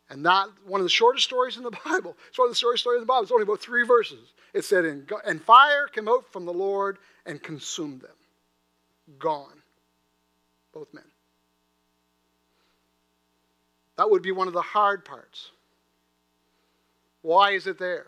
And 0.09 0.25
that 0.25 0.49
one 0.65 0.81
of 0.81 0.85
the 0.85 0.89
shortest 0.89 1.23
stories 1.23 1.55
in 1.55 1.63
the 1.63 1.71
Bible. 1.85 2.17
It's 2.27 2.37
one 2.37 2.47
of 2.47 2.51
the 2.51 2.59
shortest 2.59 2.83
stories 2.83 2.97
in 2.97 3.03
the 3.03 3.07
Bible. 3.07 3.23
It's 3.23 3.31
only 3.31 3.43
about 3.43 3.61
three 3.61 3.85
verses. 3.85 4.33
It 4.55 4.63
said, 4.63 4.85
and 4.85 5.41
fire 5.43 5.87
came 5.87 6.07
out 6.07 6.31
from 6.31 6.45
the 6.45 6.53
Lord 6.53 6.97
and 7.25 7.43
consumed 7.43 7.99
them. 7.99 8.15
Gone. 9.19 9.61
Both 10.73 10.93
men. 10.93 11.03
That 13.97 14.09
would 14.09 14.21
be 14.21 14.31
one 14.31 14.47
of 14.47 14.53
the 14.53 14.61
hard 14.61 15.03
parts. 15.03 15.51
Why 17.21 17.51
is 17.51 17.67
it 17.67 17.77
there? 17.77 18.07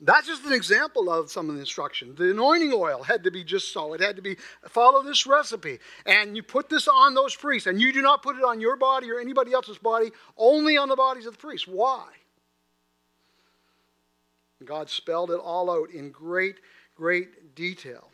That's 0.00 0.28
just 0.28 0.44
an 0.44 0.52
example 0.52 1.10
of 1.10 1.30
some 1.30 1.48
of 1.48 1.56
the 1.56 1.60
instruction. 1.60 2.14
The 2.14 2.30
anointing 2.30 2.72
oil 2.72 3.02
had 3.02 3.24
to 3.24 3.32
be 3.32 3.42
just 3.42 3.72
so. 3.72 3.94
It 3.94 4.00
had 4.00 4.14
to 4.14 4.22
be 4.22 4.36
follow 4.68 5.02
this 5.02 5.26
recipe. 5.26 5.80
And 6.06 6.36
you 6.36 6.42
put 6.44 6.68
this 6.68 6.86
on 6.86 7.14
those 7.14 7.34
priests, 7.34 7.66
and 7.66 7.80
you 7.80 7.92
do 7.92 8.00
not 8.00 8.22
put 8.22 8.36
it 8.36 8.44
on 8.44 8.60
your 8.60 8.76
body 8.76 9.10
or 9.10 9.18
anybody 9.18 9.52
else's 9.52 9.78
body, 9.78 10.10
only 10.36 10.76
on 10.76 10.88
the 10.88 10.94
bodies 10.94 11.26
of 11.26 11.32
the 11.32 11.38
priests. 11.38 11.66
Why? 11.66 12.06
God 14.64 14.88
spelled 14.88 15.30
it 15.30 15.40
all 15.40 15.70
out 15.70 15.90
in 15.90 16.10
great, 16.10 16.60
great 16.94 17.56
detail. 17.56 18.08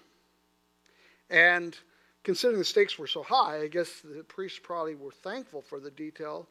And 1.28 1.76
considering 2.22 2.58
the 2.58 2.64
stakes 2.64 2.98
were 2.98 3.06
so 3.06 3.22
high, 3.22 3.60
I 3.60 3.68
guess 3.68 4.00
the 4.00 4.24
priests 4.24 4.60
probably 4.62 4.94
were 4.94 5.10
thankful 5.10 5.62
for 5.62 5.80
the 5.80 5.90
detail 5.90 6.48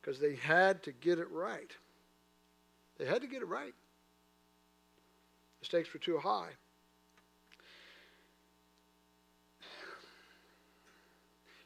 because 0.00 0.20
they 0.20 0.36
had 0.36 0.82
to 0.82 0.92
get 0.92 1.18
it 1.18 1.30
right. 1.30 1.70
They 2.98 3.06
had 3.06 3.22
to 3.22 3.28
get 3.28 3.42
it 3.42 3.48
right. 3.48 3.74
Stakes 5.66 5.92
were 5.92 5.98
too 5.98 6.16
high. 6.16 6.50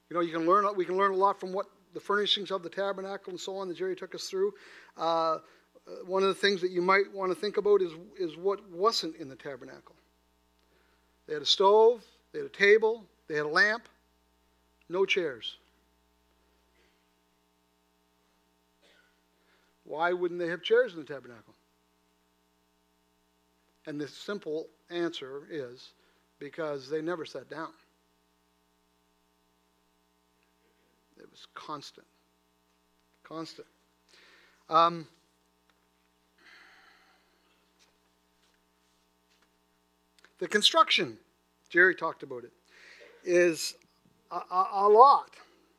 You 0.08 0.14
know, 0.14 0.20
you 0.20 0.32
can 0.32 0.46
learn. 0.46 0.64
We 0.74 0.86
can 0.86 0.96
learn 0.96 1.12
a 1.12 1.16
lot 1.16 1.38
from 1.38 1.52
what 1.52 1.66
the 1.92 2.00
furnishings 2.00 2.50
of 2.50 2.62
the 2.62 2.70
tabernacle 2.70 3.30
and 3.30 3.38
so 3.38 3.58
on 3.58 3.68
that 3.68 3.76
Jerry 3.76 3.94
took 3.94 4.14
us 4.14 4.24
through. 4.24 4.54
Uh, 4.96 5.38
one 6.06 6.22
of 6.22 6.28
the 6.28 6.34
things 6.34 6.62
that 6.62 6.70
you 6.70 6.80
might 6.80 7.12
want 7.12 7.30
to 7.30 7.38
think 7.38 7.58
about 7.58 7.82
is, 7.82 7.92
is 8.18 8.38
what 8.38 8.66
wasn't 8.70 9.16
in 9.16 9.28
the 9.28 9.36
tabernacle. 9.36 9.94
They 11.26 11.34
had 11.34 11.42
a 11.42 11.46
stove, 11.46 12.02
they 12.32 12.38
had 12.38 12.46
a 12.46 12.48
table, 12.48 13.04
they 13.28 13.34
had 13.34 13.44
a 13.44 13.50
lamp, 13.50 13.86
no 14.88 15.04
chairs. 15.04 15.58
Why 19.84 20.14
wouldn't 20.14 20.40
they 20.40 20.48
have 20.48 20.62
chairs 20.62 20.94
in 20.94 21.00
the 21.00 21.04
tabernacle? 21.04 21.54
And 23.86 24.00
the 24.00 24.08
simple 24.08 24.68
answer 24.90 25.42
is 25.50 25.90
because 26.38 26.88
they 26.88 27.00
never 27.00 27.24
sat 27.24 27.48
down. 27.48 27.70
It 31.18 31.30
was 31.30 31.46
constant. 31.54 32.06
Constant. 33.22 33.66
Um, 34.68 35.06
the 40.38 40.48
construction, 40.48 41.18
Jerry 41.68 41.94
talked 41.94 42.22
about 42.22 42.44
it, 42.44 42.52
is 43.24 43.74
a, 44.30 44.36
a, 44.36 44.68
a 44.72 44.88
lot. 44.88 45.30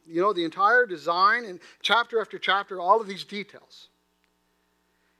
You 0.07 0.21
know, 0.21 0.33
the 0.33 0.43
entire 0.43 0.85
design 0.85 1.45
and 1.45 1.59
chapter 1.81 2.19
after 2.19 2.37
chapter, 2.37 2.79
all 2.79 2.99
of 2.99 3.07
these 3.07 3.23
details. 3.23 3.87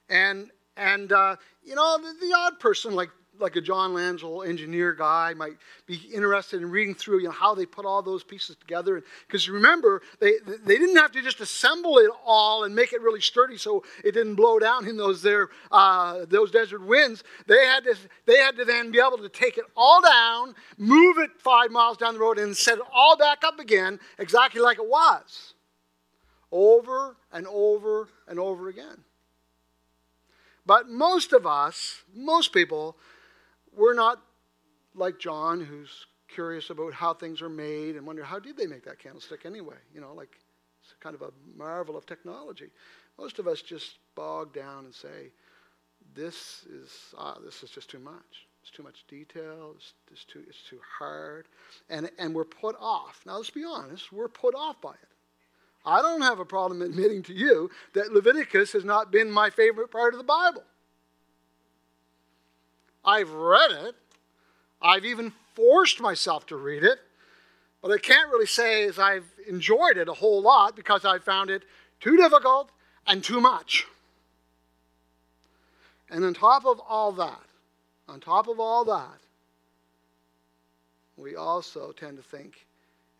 And 0.09 0.51
and, 0.77 1.11
uh, 1.11 1.35
you 1.63 1.75
know, 1.75 1.97
the, 1.97 2.25
the, 2.25 2.33
odd 2.33 2.59
person 2.59 2.95
like, 2.95 3.09
like 3.39 3.55
a 3.55 3.61
John 3.61 3.93
Lansel 3.93 4.47
engineer 4.47 4.93
guy 4.93 5.33
might 5.33 5.57
be 5.85 5.95
interested 6.13 6.61
in 6.61 6.69
reading 6.69 6.93
through 6.93 7.19
you 7.19 7.25
know, 7.25 7.31
how 7.31 7.55
they 7.55 7.65
put 7.65 7.85
all 7.85 8.01
those 8.01 8.23
pieces 8.23 8.55
together. 8.55 9.03
Because 9.27 9.49
remember, 9.49 10.01
they, 10.19 10.33
they 10.45 10.77
didn't 10.77 10.95
have 10.95 11.11
to 11.13 11.21
just 11.21 11.41
assemble 11.41 11.97
it 11.97 12.09
all 12.25 12.63
and 12.63 12.73
make 12.73 12.93
it 12.93 13.01
really 13.01 13.19
sturdy 13.19 13.57
so 13.57 13.83
it 14.03 14.13
didn't 14.13 14.35
blow 14.35 14.59
down 14.59 14.87
in 14.87 14.95
those, 14.95 15.21
there, 15.21 15.49
uh, 15.71 16.25
those 16.27 16.51
desert 16.51 16.85
winds. 16.85 17.23
They 17.47 17.65
had, 17.65 17.83
to, 17.83 17.95
they 18.25 18.37
had 18.37 18.55
to 18.57 18.65
then 18.65 18.91
be 18.91 18.99
able 18.99 19.17
to 19.17 19.29
take 19.29 19.57
it 19.57 19.65
all 19.75 20.01
down, 20.01 20.55
move 20.77 21.17
it 21.17 21.31
five 21.39 21.71
miles 21.71 21.97
down 21.97 22.13
the 22.13 22.19
road, 22.19 22.37
and 22.37 22.55
set 22.55 22.77
it 22.77 22.85
all 22.93 23.17
back 23.17 23.43
up 23.43 23.59
again 23.59 23.99
exactly 24.19 24.61
like 24.61 24.77
it 24.77 24.87
was. 24.87 25.53
Over 26.51 27.15
and 27.31 27.47
over 27.47 28.09
and 28.27 28.39
over 28.39 28.67
again. 28.69 29.03
But 30.65 30.89
most 30.89 31.33
of 31.33 31.45
us, 31.45 32.03
most 32.13 32.53
people, 32.53 32.97
we're 33.75 33.93
not 33.93 34.21
like 34.93 35.19
John, 35.19 35.61
who's 35.61 36.05
curious 36.27 36.69
about 36.69 36.93
how 36.93 37.13
things 37.13 37.41
are 37.41 37.49
made 37.49 37.95
and 37.95 38.05
wonder 38.05 38.23
how 38.23 38.39
did 38.39 38.57
they 38.57 38.67
make 38.67 38.85
that 38.85 38.99
candlestick 38.99 39.45
anyway? 39.45 39.77
You 39.93 40.01
know, 40.01 40.13
like 40.13 40.37
it's 40.81 40.93
kind 40.99 41.15
of 41.15 41.21
a 41.21 41.31
marvel 41.55 41.97
of 41.97 42.05
technology. 42.05 42.69
Most 43.17 43.39
of 43.39 43.47
us 43.47 43.61
just 43.61 43.97
bog 44.15 44.53
down 44.53 44.85
and 44.85 44.93
say, 44.93 45.31
"This 46.13 46.63
is 46.65 46.89
ah, 47.17 47.37
this 47.43 47.63
is 47.63 47.69
just 47.69 47.89
too 47.89 47.99
much. 47.99 48.47
It's 48.61 48.71
too 48.71 48.83
much 48.83 49.05
detail. 49.07 49.73
It's, 49.75 49.93
it's 50.11 50.25
too 50.25 50.43
it's 50.47 50.63
too 50.69 50.79
hard," 50.99 51.47
and 51.89 52.09
and 52.17 52.33
we're 52.33 52.45
put 52.45 52.75
off. 52.79 53.21
Now 53.25 53.37
let's 53.37 53.49
be 53.49 53.63
honest, 53.63 54.11
we're 54.11 54.29
put 54.29 54.55
off 54.55 54.81
by 54.81 54.93
it. 54.93 55.10
I 55.85 56.01
don't 56.01 56.21
have 56.21 56.39
a 56.39 56.45
problem 56.45 56.81
admitting 56.81 57.23
to 57.23 57.33
you 57.33 57.71
that 57.93 58.11
Leviticus 58.11 58.73
has 58.73 58.85
not 58.85 59.11
been 59.11 59.31
my 59.31 59.49
favorite 59.49 59.89
part 59.89 60.13
of 60.13 60.19
the 60.19 60.23
Bible. 60.23 60.63
I've 63.03 63.31
read 63.31 63.71
it. 63.71 63.95
I've 64.81 65.05
even 65.05 65.33
forced 65.55 65.99
myself 65.99 66.45
to 66.47 66.55
read 66.55 66.83
it. 66.83 66.99
But 67.81 67.91
I 67.91 67.97
can't 67.97 68.29
really 68.29 68.45
say 68.45 68.83
as 68.83 68.99
I've 68.99 69.25
enjoyed 69.47 69.97
it 69.97 70.07
a 70.07 70.13
whole 70.13 70.41
lot 70.41 70.75
because 70.75 71.03
I 71.03 71.17
found 71.17 71.49
it 71.49 71.63
too 71.99 72.15
difficult 72.15 72.69
and 73.07 73.23
too 73.23 73.41
much. 73.41 73.87
And 76.09 76.23
on 76.23 76.33
top 76.33 76.65
of 76.65 76.79
all 76.87 77.11
that, 77.13 77.41
on 78.07 78.19
top 78.19 78.47
of 78.47 78.59
all 78.59 78.85
that, 78.85 79.17
we 81.17 81.35
also 81.35 81.91
tend 81.91 82.17
to 82.17 82.23
think 82.23 82.65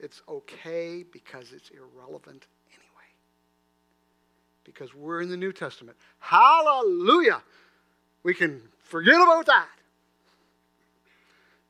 it's 0.02 0.22
okay 0.28 1.04
because 1.04 1.54
it's 1.54 1.70
irrelevant 1.70 2.48
anyway. 2.72 3.10
Because 4.64 4.94
we're 4.94 5.22
in 5.22 5.30
the 5.30 5.38
New 5.38 5.54
Testament. 5.54 5.96
Hallelujah! 6.20 7.42
We 8.24 8.34
can 8.34 8.62
forget 8.84 9.16
about 9.16 9.46
that. 9.46 9.68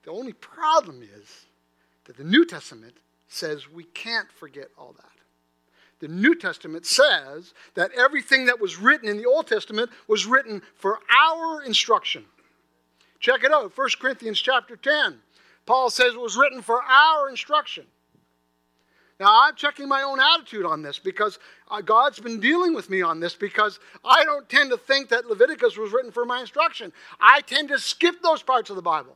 The 0.03 0.11
only 0.11 0.33
problem 0.33 1.03
is 1.03 1.45
that 2.05 2.17
the 2.17 2.23
New 2.23 2.45
Testament 2.45 2.95
says 3.27 3.69
we 3.69 3.83
can't 3.83 4.31
forget 4.31 4.69
all 4.77 4.93
that. 4.97 5.05
The 5.99 6.07
New 6.07 6.33
Testament 6.33 6.85
says 6.85 7.53
that 7.75 7.91
everything 7.91 8.45
that 8.47 8.59
was 8.59 8.77
written 8.77 9.07
in 9.07 9.17
the 9.17 9.27
Old 9.27 9.45
Testament 9.45 9.91
was 10.07 10.25
written 10.25 10.63
for 10.75 10.99
our 11.15 11.61
instruction. 11.61 12.25
Check 13.19 13.43
it 13.43 13.51
out, 13.51 13.77
1 13.77 13.89
Corinthians 13.99 14.41
chapter 14.41 14.75
10. 14.75 15.19
Paul 15.67 15.91
says 15.91 16.15
it 16.15 16.19
was 16.19 16.35
written 16.35 16.63
for 16.63 16.81
our 16.81 17.29
instruction. 17.29 17.85
Now, 19.21 19.43
I'm 19.43 19.55
checking 19.55 19.87
my 19.87 20.01
own 20.01 20.19
attitude 20.19 20.65
on 20.65 20.81
this 20.81 20.97
because 20.97 21.37
uh, 21.69 21.79
God's 21.81 22.19
been 22.19 22.39
dealing 22.39 22.73
with 22.73 22.89
me 22.89 23.03
on 23.03 23.19
this 23.19 23.35
because 23.35 23.79
I 24.03 24.25
don't 24.25 24.49
tend 24.49 24.71
to 24.71 24.77
think 24.77 25.09
that 25.09 25.27
Leviticus 25.27 25.77
was 25.77 25.91
written 25.91 26.11
for 26.11 26.25
my 26.25 26.39
instruction. 26.39 26.91
I 27.19 27.41
tend 27.41 27.69
to 27.69 27.77
skip 27.77 28.23
those 28.23 28.41
parts 28.41 28.71
of 28.71 28.77
the 28.77 28.81
Bible 28.81 29.15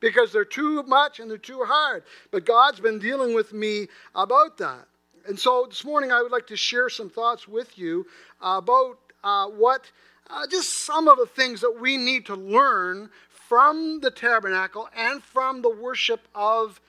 because 0.00 0.32
they're 0.32 0.44
too 0.44 0.82
much 0.82 1.20
and 1.20 1.30
they're 1.30 1.38
too 1.38 1.62
hard. 1.62 2.02
But 2.32 2.46
God's 2.46 2.80
been 2.80 2.98
dealing 2.98 3.32
with 3.32 3.52
me 3.52 3.86
about 4.12 4.58
that. 4.58 4.88
And 5.28 5.38
so 5.38 5.66
this 5.68 5.84
morning 5.84 6.10
I 6.10 6.20
would 6.20 6.32
like 6.32 6.48
to 6.48 6.56
share 6.56 6.88
some 6.88 7.08
thoughts 7.08 7.46
with 7.46 7.78
you 7.78 8.04
about 8.40 8.98
uh, 9.22 9.46
what, 9.50 9.88
uh, 10.28 10.48
just 10.50 10.84
some 10.84 11.06
of 11.06 11.18
the 11.18 11.26
things 11.26 11.60
that 11.60 11.78
we 11.80 11.96
need 11.96 12.26
to 12.26 12.34
learn 12.34 13.08
from 13.30 14.00
the 14.00 14.10
tabernacle 14.10 14.88
and 14.96 15.22
from 15.22 15.62
the 15.62 15.70
worship 15.70 16.26
of 16.34 16.80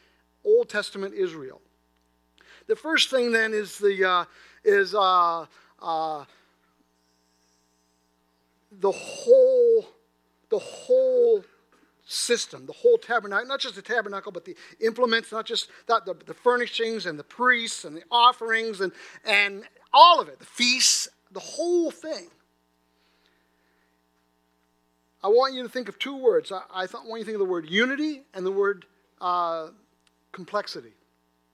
Old 0.44 0.68
Testament 0.68 1.14
Israel. 1.14 1.62
The 2.68 2.76
first 2.76 3.10
thing 3.10 3.32
then 3.32 3.54
is 3.54 3.78
the 3.78 4.08
uh, 4.08 4.26
is 4.64 4.96
uh, 4.96 5.46
uh, 5.82 6.26
the 8.72 8.92
whole 8.92 9.86
the 10.50 10.60
whole 10.60 11.44
system, 12.06 12.66
the 12.66 12.74
whole 12.74 12.98
tabernacle, 12.98 13.48
not 13.48 13.60
just 13.60 13.76
the 13.76 13.82
tabernacle, 13.82 14.32
but 14.32 14.46
the 14.46 14.56
implements, 14.80 15.32
not 15.32 15.46
just 15.46 15.70
that, 15.88 16.06
the, 16.06 16.16
the 16.26 16.34
furnishings 16.34 17.06
and 17.06 17.18
the 17.18 17.24
priests 17.24 17.84
and 17.84 17.98
the 17.98 18.04
offerings 18.12 18.82
and, 18.82 18.92
and 19.26 19.64
all 19.92 20.22
of 20.22 20.28
it, 20.28 20.40
the 20.40 20.46
feasts, 20.46 21.08
the 21.32 21.40
whole 21.40 21.90
thing. 21.90 22.28
I 25.24 25.28
want 25.30 25.56
you 25.56 25.64
to 25.64 25.70
think 25.70 25.90
of 25.90 25.98
two 25.98 26.16
words. 26.16 26.52
I, 26.52 26.62
I 26.72 26.86
want 26.94 27.10
you 27.10 27.20
to 27.20 27.26
think 27.26 27.36
of 27.36 27.40
the 27.40 27.52
word 27.52 27.68
unity 27.68 28.22
and 28.34 28.46
the 28.46 28.52
word 28.52 28.86
uh, 29.20 29.70
complexity. 30.32 30.94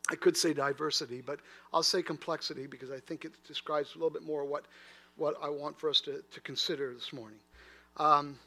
I 0.10 0.16
could 0.16 0.36
say 0.36 0.54
diversity, 0.54 1.22
but 1.22 1.40
I'll 1.74 1.84
say 1.84 2.02
complexity 2.02 2.68
because 2.68 2.92
I 2.92 3.00
think 3.00 3.26
it 3.26 3.32
describes 3.48 3.92
a 3.96 3.98
little 3.98 4.10
bit 4.10 4.24
more 4.24 4.44
what, 4.44 4.66
what 5.16 5.36
I 5.42 5.50
want 5.50 5.80
for 5.80 5.90
us 5.90 6.02
to, 6.02 6.24
to 6.32 6.42
consider 6.42 6.94
this 6.94 7.14
morning. 7.14 7.40
Um, 7.98 8.38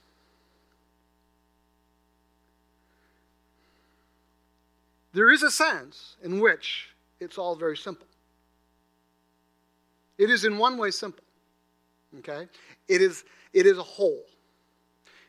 there 5.13 5.31
is 5.31 5.43
a 5.43 5.51
sense 5.51 6.17
in 6.23 6.41
which 6.41 6.91
it's 7.21 7.39
all 7.39 7.55
very 7.55 7.77
simple. 7.77 8.07
It 10.19 10.31
is 10.31 10.45
in 10.45 10.59
one 10.59 10.77
way 10.77 10.91
simple. 10.91 11.25
Okay? 12.19 12.47
It 12.89 13.01
is, 13.01 13.25
it 13.53 13.67
is 13.67 13.79
a 13.79 13.83
whole. 13.83 14.25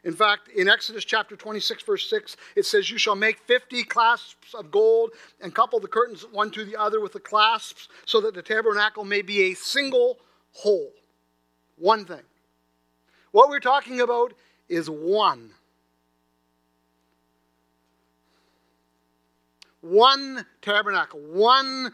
In 0.06 0.13
fact, 0.13 0.50
in 0.50 0.70
Exodus 0.70 1.04
chapter 1.04 1.36
26, 1.36 1.82
verse 1.82 2.08
6, 2.12 2.38
it 2.56 2.63
says, 2.68 2.91
You 2.91 3.00
shall 3.00 3.15
make 3.15 3.39
50 3.39 3.84
clasps 3.86 4.54
of 4.54 4.70
gold 4.70 5.10
and 5.41 5.54
couple 5.54 5.80
the 5.80 5.88
curtains 5.88 6.24
one 6.32 6.52
to 6.52 6.63
the 6.63 6.80
other 6.80 7.02
with 7.02 7.13
the 7.13 7.20
clasps 7.20 7.89
so 8.06 8.22
that 8.22 8.36
the 8.36 8.44
tabernacle 8.44 9.04
may 9.04 9.24
be 9.24 9.52
a 9.52 9.56
single 9.56 10.20
whole. 10.54 10.91
One 11.78 12.06
thing. 12.06 12.22
What 13.32 13.50
we're 13.50 13.60
talking 13.60 14.00
about 14.00 14.34
is 14.70 14.91
one. 14.91 15.50
One 19.82 20.46
tabernacle, 20.62 21.20
one 21.20 21.94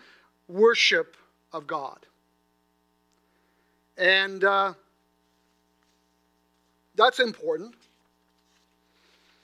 worship 0.49 1.15
of 1.53 1.65
God. 1.65 2.05
And 3.97 4.43
uh, 4.43 4.73
that's 6.95 7.21
important 7.21 7.75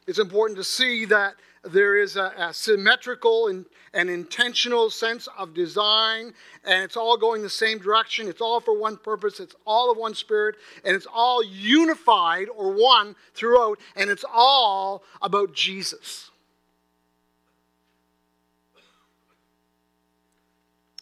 it's 0.07 0.19
important 0.19 0.57
to 0.57 0.63
see 0.63 1.05
that 1.05 1.35
there 1.63 1.97
is 1.97 2.15
a, 2.15 2.31
a 2.37 2.53
symmetrical 2.53 3.47
and, 3.47 3.65
and 3.93 4.09
intentional 4.09 4.89
sense 4.89 5.27
of 5.37 5.53
design, 5.53 6.33
and 6.63 6.83
it's 6.83 6.95
all 6.95 7.17
going 7.17 7.41
the 7.41 7.49
same 7.49 7.77
direction. 7.77 8.27
It's 8.29 8.39
all 8.39 8.61
for 8.61 8.77
one 8.77 8.95
purpose. 8.97 9.41
It's 9.41 9.55
all 9.65 9.91
of 9.91 9.97
one 9.97 10.15
spirit, 10.15 10.55
and 10.85 10.95
it's 10.95 11.07
all 11.13 11.43
unified 11.43 12.47
or 12.55 12.71
one 12.71 13.15
throughout, 13.33 13.79
and 13.97 14.09
it's 14.09 14.25
all 14.33 15.03
about 15.21 15.53
Jesus. 15.53 16.31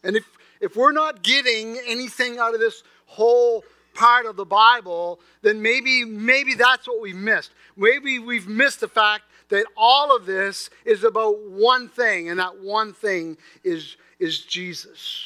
And 0.04 0.16
if, 0.16 0.26
if 0.62 0.76
we're 0.76 0.92
not 0.92 1.24
getting 1.24 1.80
anything 1.88 2.38
out 2.40 2.54
of 2.54 2.60
this 2.60 2.84
whole 3.06 3.64
part 3.96 4.26
of 4.26 4.36
the 4.36 4.46
Bible, 4.46 5.20
then 5.42 5.62
maybe 5.62 6.06
maybe 6.06 6.54
that's 6.54 6.88
what 6.88 7.02
we 7.02 7.14
missed. 7.14 7.52
Maybe 7.76 8.20
we've 8.20 8.48
missed 8.48 8.82
the 8.82 8.88
fact 8.88 9.24
that 9.50 9.66
all 9.76 10.16
of 10.16 10.26
this 10.26 10.70
is 10.86 11.04
about 11.04 11.50
one 11.50 11.88
thing, 11.90 12.30
and 12.30 12.40
that 12.40 12.60
one 12.60 12.94
thing 12.94 13.38
is, 13.64 13.98
is 14.20 14.40
Jesus. 14.40 15.26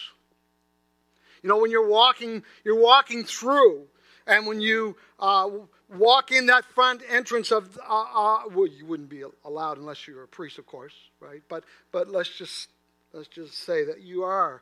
You 1.41 1.49
know, 1.49 1.57
when 1.57 1.71
you're 1.71 1.87
walking, 1.87 2.43
you're 2.63 2.79
walking 2.79 3.23
through, 3.23 3.87
and 4.27 4.45
when 4.45 4.59
you 4.59 4.97
uh, 5.19 5.49
walk 5.89 6.31
in 6.31 6.47
that 6.47 6.65
front 6.65 7.01
entrance 7.09 7.51
of, 7.51 7.77
uh, 7.77 8.05
uh, 8.13 8.41
well, 8.53 8.67
you 8.67 8.85
wouldn't 8.85 9.09
be 9.09 9.23
allowed 9.45 9.77
unless 9.77 10.07
you're 10.07 10.23
a 10.23 10.27
priest, 10.27 10.57
of 10.57 10.65
course, 10.65 10.93
right? 11.19 11.41
But 11.47 11.63
but 11.91 12.09
let's 12.09 12.29
just 12.29 12.69
let's 13.13 13.29
just 13.29 13.53
say 13.53 13.85
that 13.85 14.01
you 14.01 14.23
are 14.23 14.61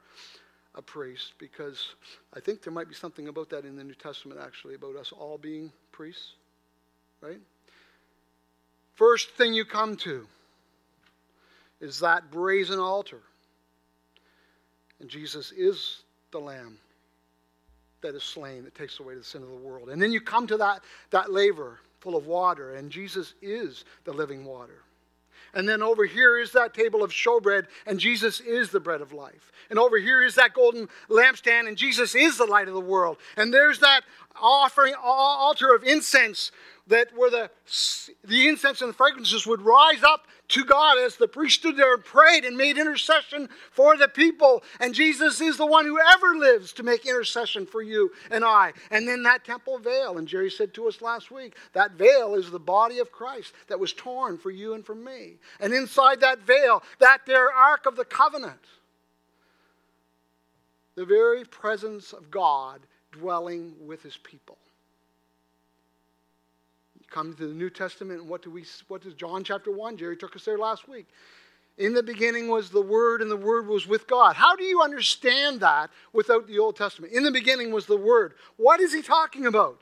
a 0.78 0.82
priest 0.82 1.34
because 1.40 1.96
I 2.34 2.40
think 2.40 2.62
there 2.62 2.72
might 2.72 2.88
be 2.88 2.96
something 2.96 3.28
about 3.28 3.50
that 3.50 3.66
in 3.66 3.76
the 3.76 3.84
New 3.84 3.96
Testament 3.96 4.40
actually 4.42 4.76
about 4.76 4.96
us 4.96 5.12
all 5.12 5.38
being 5.38 5.72
priests, 5.92 6.34
right? 7.20 7.40
First 8.96 9.32
thing 9.32 9.54
you 9.54 9.66
come 9.66 9.98
to 9.98 10.28
is 11.82 12.00
that 12.00 12.32
brazen 12.32 12.80
altar. 12.80 13.22
And 15.00 15.10
Jesus 15.10 15.52
is 15.52 16.04
the 16.32 16.40
lamb 16.40 16.78
that 18.02 18.16
is 18.16 18.24
slain 18.24 18.64
that 18.64 18.76
takes 18.76 19.00
away 19.00 19.16
the 19.16 19.24
sin 19.24 19.42
of 19.42 19.50
the 19.50 19.56
world. 19.56 19.90
And 19.90 20.02
then 20.02 20.12
you 20.12 20.22
come 20.22 20.48
to 20.48 20.58
that, 20.58 20.82
that 21.12 21.32
laver 21.32 21.80
full 22.00 22.16
of 22.16 22.28
water, 22.28 22.76
and 22.76 22.92
Jesus 22.92 23.34
is 23.42 23.84
the 24.04 24.14
living 24.14 24.46
water. 24.46 24.84
And 25.58 25.68
then 25.68 25.82
over 25.82 26.06
here 26.06 26.38
is 26.38 26.52
that 26.52 26.76
table 26.76 27.04
of 27.04 27.10
showbread, 27.10 27.66
and 27.88 28.00
Jesus 28.00 28.40
is 28.40 28.70
the 28.70 28.80
bread 28.80 29.02
of 29.02 29.12
life. 29.12 29.52
And 29.72 29.80
over 29.80 29.98
here 29.98 30.22
is 30.22 30.36
that 30.36 30.54
golden 30.54 30.88
lampstand, 31.10 31.68
and 31.68 31.76
Jesus 31.76 32.14
is 32.14 32.38
the 32.38 32.46
light 32.46 32.68
of 32.68 32.76
the 32.76 32.80
world. 32.80 33.18
And 33.38 33.52
there's 33.52 33.80
that 33.80 34.02
offering 34.40 34.94
altar 35.04 35.74
of 35.74 35.84
incense 35.84 36.52
that 36.88 37.10
where 37.16 37.30
the, 37.30 37.50
the 38.26 38.48
incense 38.48 38.82
and 38.82 38.90
the 38.90 38.94
fragrances 38.94 39.46
would 39.46 39.62
rise 39.62 40.04
up 40.04 40.26
to 40.50 40.64
God 40.64 40.98
as 40.98 41.18
the 41.18 41.28
priest 41.28 41.60
stood 41.60 41.76
there 41.76 41.94
and 41.94 42.04
prayed 42.04 42.46
and 42.46 42.56
made 42.56 42.78
intercession 42.78 43.50
for 43.72 43.98
the 43.98 44.08
people. 44.08 44.64
And 44.80 44.94
Jesus 44.94 45.42
is 45.42 45.58
the 45.58 45.66
one 45.66 45.86
who 45.86 46.00
ever 46.00 46.38
lives 46.38 46.72
to 46.74 46.84
make 46.84 47.06
intercession 47.06 47.66
for 47.66 47.82
you 47.82 48.12
and 48.32 48.46
I. 48.46 48.74
And 48.90 49.08
then 49.08 49.24
that 49.24 49.44
temple 49.44 49.80
veil, 49.80 50.18
and 50.18 50.28
Jerry 50.28 50.50
said 50.50 50.74
to 50.76 50.88
us 50.88 51.02
last 51.02 51.32
week, 51.32 51.56
that 51.74 51.94
veil 51.94 52.36
is 52.36 52.50
the 52.50 52.60
body 52.60 53.00
of 53.00 53.12
Christ 53.12 53.54
that 53.68 53.80
was 53.80 53.92
torn 53.92 54.38
for 54.38 54.52
you 54.52 54.74
and 54.74 54.86
for 54.86 54.96
me. 54.96 55.36
And 55.60 55.74
inside 55.74 56.22
that 56.22 56.40
veil, 56.40 56.82
that 57.00 57.20
there 57.26 57.52
ark 57.52 57.86
of 57.86 57.98
the 57.98 58.06
covenant, 58.06 58.62
the 60.96 61.06
very 61.06 61.44
presence 61.44 62.14
of 62.14 62.32
God 62.32 62.82
dwelling 63.12 63.74
with 63.86 64.02
his 64.04 64.18
people 64.18 64.58
come 67.10 67.34
to 67.36 67.48
the 67.48 67.54
New 67.54 67.70
Testament, 67.70 68.22
and 68.22 68.30
what 68.30 68.44
do 68.44 68.52
we 68.52 68.66
what 68.88 69.02
does 69.02 69.14
John 69.14 69.44
chapter 69.44 69.72
1? 69.72 69.98
Jerry 69.98 70.18
took 70.18 70.36
us 70.36 70.46
there 70.46 70.58
last 70.58 70.88
week. 70.88 71.08
In 71.78 71.94
the 71.94 72.04
beginning 72.04 72.48
was 72.48 72.70
the 72.70 72.82
Word, 72.82 73.22
and 73.22 73.30
the 73.30 73.38
Word 73.38 73.68
was 73.68 73.88
with 73.88 74.08
God. 74.08 74.36
How 74.36 74.56
do 74.56 74.64
you 74.64 74.82
understand 74.82 75.60
that 75.62 75.92
without 76.12 76.48
the 76.48 76.58
Old 76.58 76.76
Testament? 76.76 77.14
In 77.14 77.24
the 77.24 77.32
beginning 77.32 77.72
was 77.72 77.86
the 77.86 77.98
Word. 77.98 78.34
What 78.58 78.80
is 78.80 78.94
he 78.94 79.02
talking 79.02 79.46
about? 79.46 79.82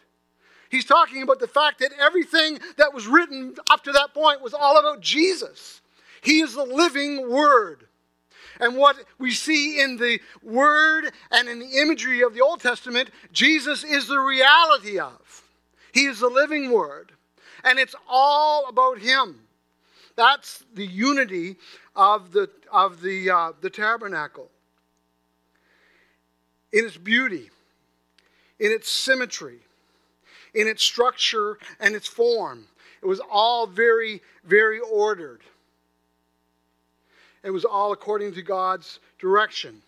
He's 0.69 0.85
talking 0.85 1.21
about 1.21 1.39
the 1.39 1.47
fact 1.47 1.79
that 1.79 1.91
everything 1.99 2.59
that 2.77 2.93
was 2.93 3.07
written 3.07 3.55
up 3.69 3.83
to 3.85 3.93
that 3.93 4.13
point 4.13 4.41
was 4.41 4.53
all 4.53 4.77
about 4.77 4.99
Jesus. 4.99 5.79
He 6.21 6.41
is 6.41 6.53
the 6.53 6.65
living 6.65 7.29
Word. 7.29 7.87
And 8.59 8.75
what 8.75 8.97
we 9.17 9.31
see 9.31 9.81
in 9.81 9.97
the 9.97 10.19
Word 10.43 11.11
and 11.31 11.47
in 11.47 11.59
the 11.59 11.77
imagery 11.77 12.21
of 12.21 12.33
the 12.33 12.41
Old 12.41 12.59
Testament, 12.59 13.09
Jesus 13.31 13.83
is 13.83 14.07
the 14.07 14.19
reality 14.19 14.99
of. 14.99 15.43
He 15.93 16.05
is 16.05 16.19
the 16.19 16.29
living 16.29 16.71
Word 16.71 17.13
and 17.65 17.79
it's 17.79 17.95
all 18.07 18.69
about 18.69 18.99
Him. 18.99 19.41
That's 20.15 20.63
the 20.73 20.85
unity 20.85 21.57
of 21.95 22.31
the, 22.31 22.49
of 22.71 23.01
the, 23.01 23.29
uh, 23.29 23.51
the 23.59 23.69
tabernacle. 23.69 24.49
In 26.71 26.85
its 26.85 26.97
beauty, 26.97 27.49
in 28.59 28.71
its 28.71 28.89
symmetry, 28.89 29.59
in 30.53 30.67
its 30.67 30.83
structure 30.83 31.57
and 31.79 31.95
its 31.95 32.07
form. 32.07 32.65
It 33.01 33.07
was 33.07 33.21
all 33.29 33.67
very, 33.67 34.21
very 34.45 34.79
ordered. 34.79 35.41
It 37.43 37.51
was 37.51 37.65
all 37.65 37.91
according 37.91 38.33
to 38.33 38.41
God's 38.41 38.99
direction. 39.19 39.81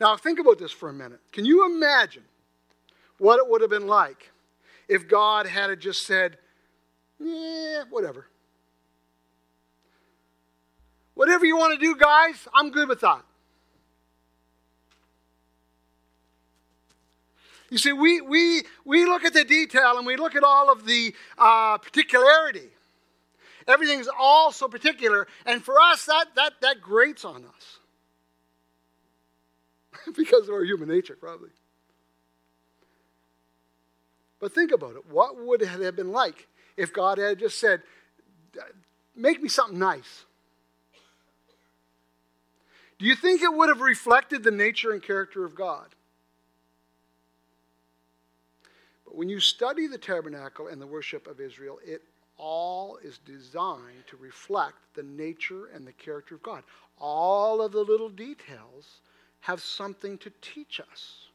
Now, 0.00 0.16
think 0.16 0.38
about 0.38 0.58
this 0.58 0.70
for 0.70 0.88
a 0.88 0.92
minute. 0.92 1.20
Can 1.32 1.44
you 1.44 1.66
imagine 1.66 2.22
what 3.18 3.38
it 3.38 3.50
would 3.50 3.60
have 3.62 3.70
been 3.70 3.88
like 3.88 4.30
if 4.86 5.08
God 5.08 5.46
had 5.46 5.80
just 5.80 6.06
said, 6.06 6.38
yeah, 7.18 7.84
whatever. 7.90 8.26
Whatever 11.14 11.46
you 11.46 11.56
want 11.56 11.78
to 11.78 11.84
do, 11.84 11.96
guys, 11.96 12.46
I'm 12.54 12.70
good 12.70 12.88
with 12.88 13.00
that. 13.00 13.22
You 17.70 17.78
see, 17.78 17.92
we, 17.92 18.20
we, 18.20 18.62
we 18.84 19.04
look 19.04 19.24
at 19.24 19.34
the 19.34 19.44
detail 19.44 19.98
and 19.98 20.06
we 20.06 20.16
look 20.16 20.36
at 20.36 20.42
all 20.42 20.72
of 20.72 20.86
the 20.86 21.14
uh, 21.36 21.76
particularity. 21.78 22.68
Everything's 23.66 24.08
all 24.18 24.50
so 24.52 24.68
particular, 24.68 25.26
and 25.44 25.62
for 25.62 25.74
us, 25.78 26.06
that, 26.06 26.28
that, 26.36 26.54
that 26.62 26.80
grates 26.80 27.24
on 27.24 27.44
us. 27.44 27.78
because 30.16 30.48
of 30.48 30.54
our 30.54 30.64
human 30.64 30.88
nature, 30.88 31.16
probably. 31.18 31.50
But 34.40 34.54
think 34.54 34.70
about 34.70 34.96
it. 34.96 35.10
What 35.10 35.44
would 35.44 35.62
it 35.62 35.68
have 35.68 35.96
been 35.96 36.12
like 36.12 36.46
if 36.78 36.92
God 36.92 37.18
had 37.18 37.38
just 37.38 37.58
said, 37.58 37.82
Make 39.14 39.42
me 39.42 39.48
something 39.48 39.78
nice? 39.78 40.24
Do 42.98 43.04
you 43.04 43.16
think 43.16 43.42
it 43.42 43.52
would 43.52 43.68
have 43.68 43.80
reflected 43.80 44.42
the 44.42 44.50
nature 44.50 44.92
and 44.92 45.02
character 45.02 45.44
of 45.44 45.54
God? 45.54 45.86
But 49.04 49.16
when 49.16 49.28
you 49.28 49.40
study 49.40 49.86
the 49.88 49.98
tabernacle 49.98 50.68
and 50.68 50.80
the 50.80 50.86
worship 50.86 51.26
of 51.26 51.40
Israel, 51.40 51.78
it 51.84 52.02
all 52.36 52.98
is 53.02 53.18
designed 53.18 54.06
to 54.06 54.16
reflect 54.16 54.76
the 54.94 55.02
nature 55.02 55.66
and 55.74 55.86
the 55.86 55.92
character 55.92 56.36
of 56.36 56.42
God. 56.42 56.62
All 56.98 57.60
of 57.60 57.72
the 57.72 57.82
little 57.82 58.08
details 58.08 59.00
have 59.40 59.60
something 59.60 60.18
to 60.18 60.30
teach 60.40 60.80
us. 60.80 61.28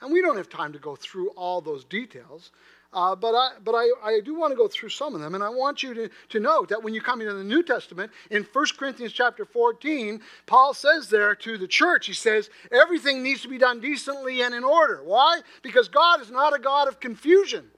And 0.00 0.12
we 0.12 0.22
don't 0.22 0.36
have 0.36 0.48
time 0.48 0.72
to 0.72 0.78
go 0.78 0.96
through 0.96 1.30
all 1.30 1.60
those 1.60 1.84
details, 1.84 2.50
uh, 2.92 3.14
but 3.14 3.34
I, 3.34 3.50
but 3.62 3.72
I, 3.72 3.88
I 4.02 4.20
do 4.20 4.34
want 4.34 4.52
to 4.52 4.56
go 4.56 4.66
through 4.66 4.88
some 4.88 5.14
of 5.14 5.20
them, 5.20 5.34
and 5.34 5.44
I 5.44 5.48
want 5.48 5.82
you 5.82 5.94
to, 5.94 6.10
to 6.30 6.40
note 6.40 6.70
that 6.70 6.82
when 6.82 6.92
you 6.92 7.00
come 7.00 7.20
into 7.20 7.34
the 7.34 7.44
New 7.44 7.62
Testament, 7.62 8.10
in 8.30 8.42
1 8.42 8.66
Corinthians 8.76 9.12
chapter 9.12 9.44
14, 9.44 10.20
Paul 10.46 10.74
says 10.74 11.08
there 11.08 11.36
to 11.36 11.56
the 11.56 11.68
church, 11.68 12.06
he 12.06 12.12
says, 12.12 12.50
everything 12.72 13.22
needs 13.22 13.42
to 13.42 13.48
be 13.48 13.58
done 13.58 13.80
decently 13.80 14.42
and 14.42 14.54
in 14.54 14.64
order. 14.64 15.02
Why? 15.04 15.40
Because 15.62 15.88
God 15.88 16.20
is 16.20 16.32
not 16.32 16.54
a 16.54 16.58
God 16.58 16.88
of 16.88 16.98
confusion. 16.98 17.70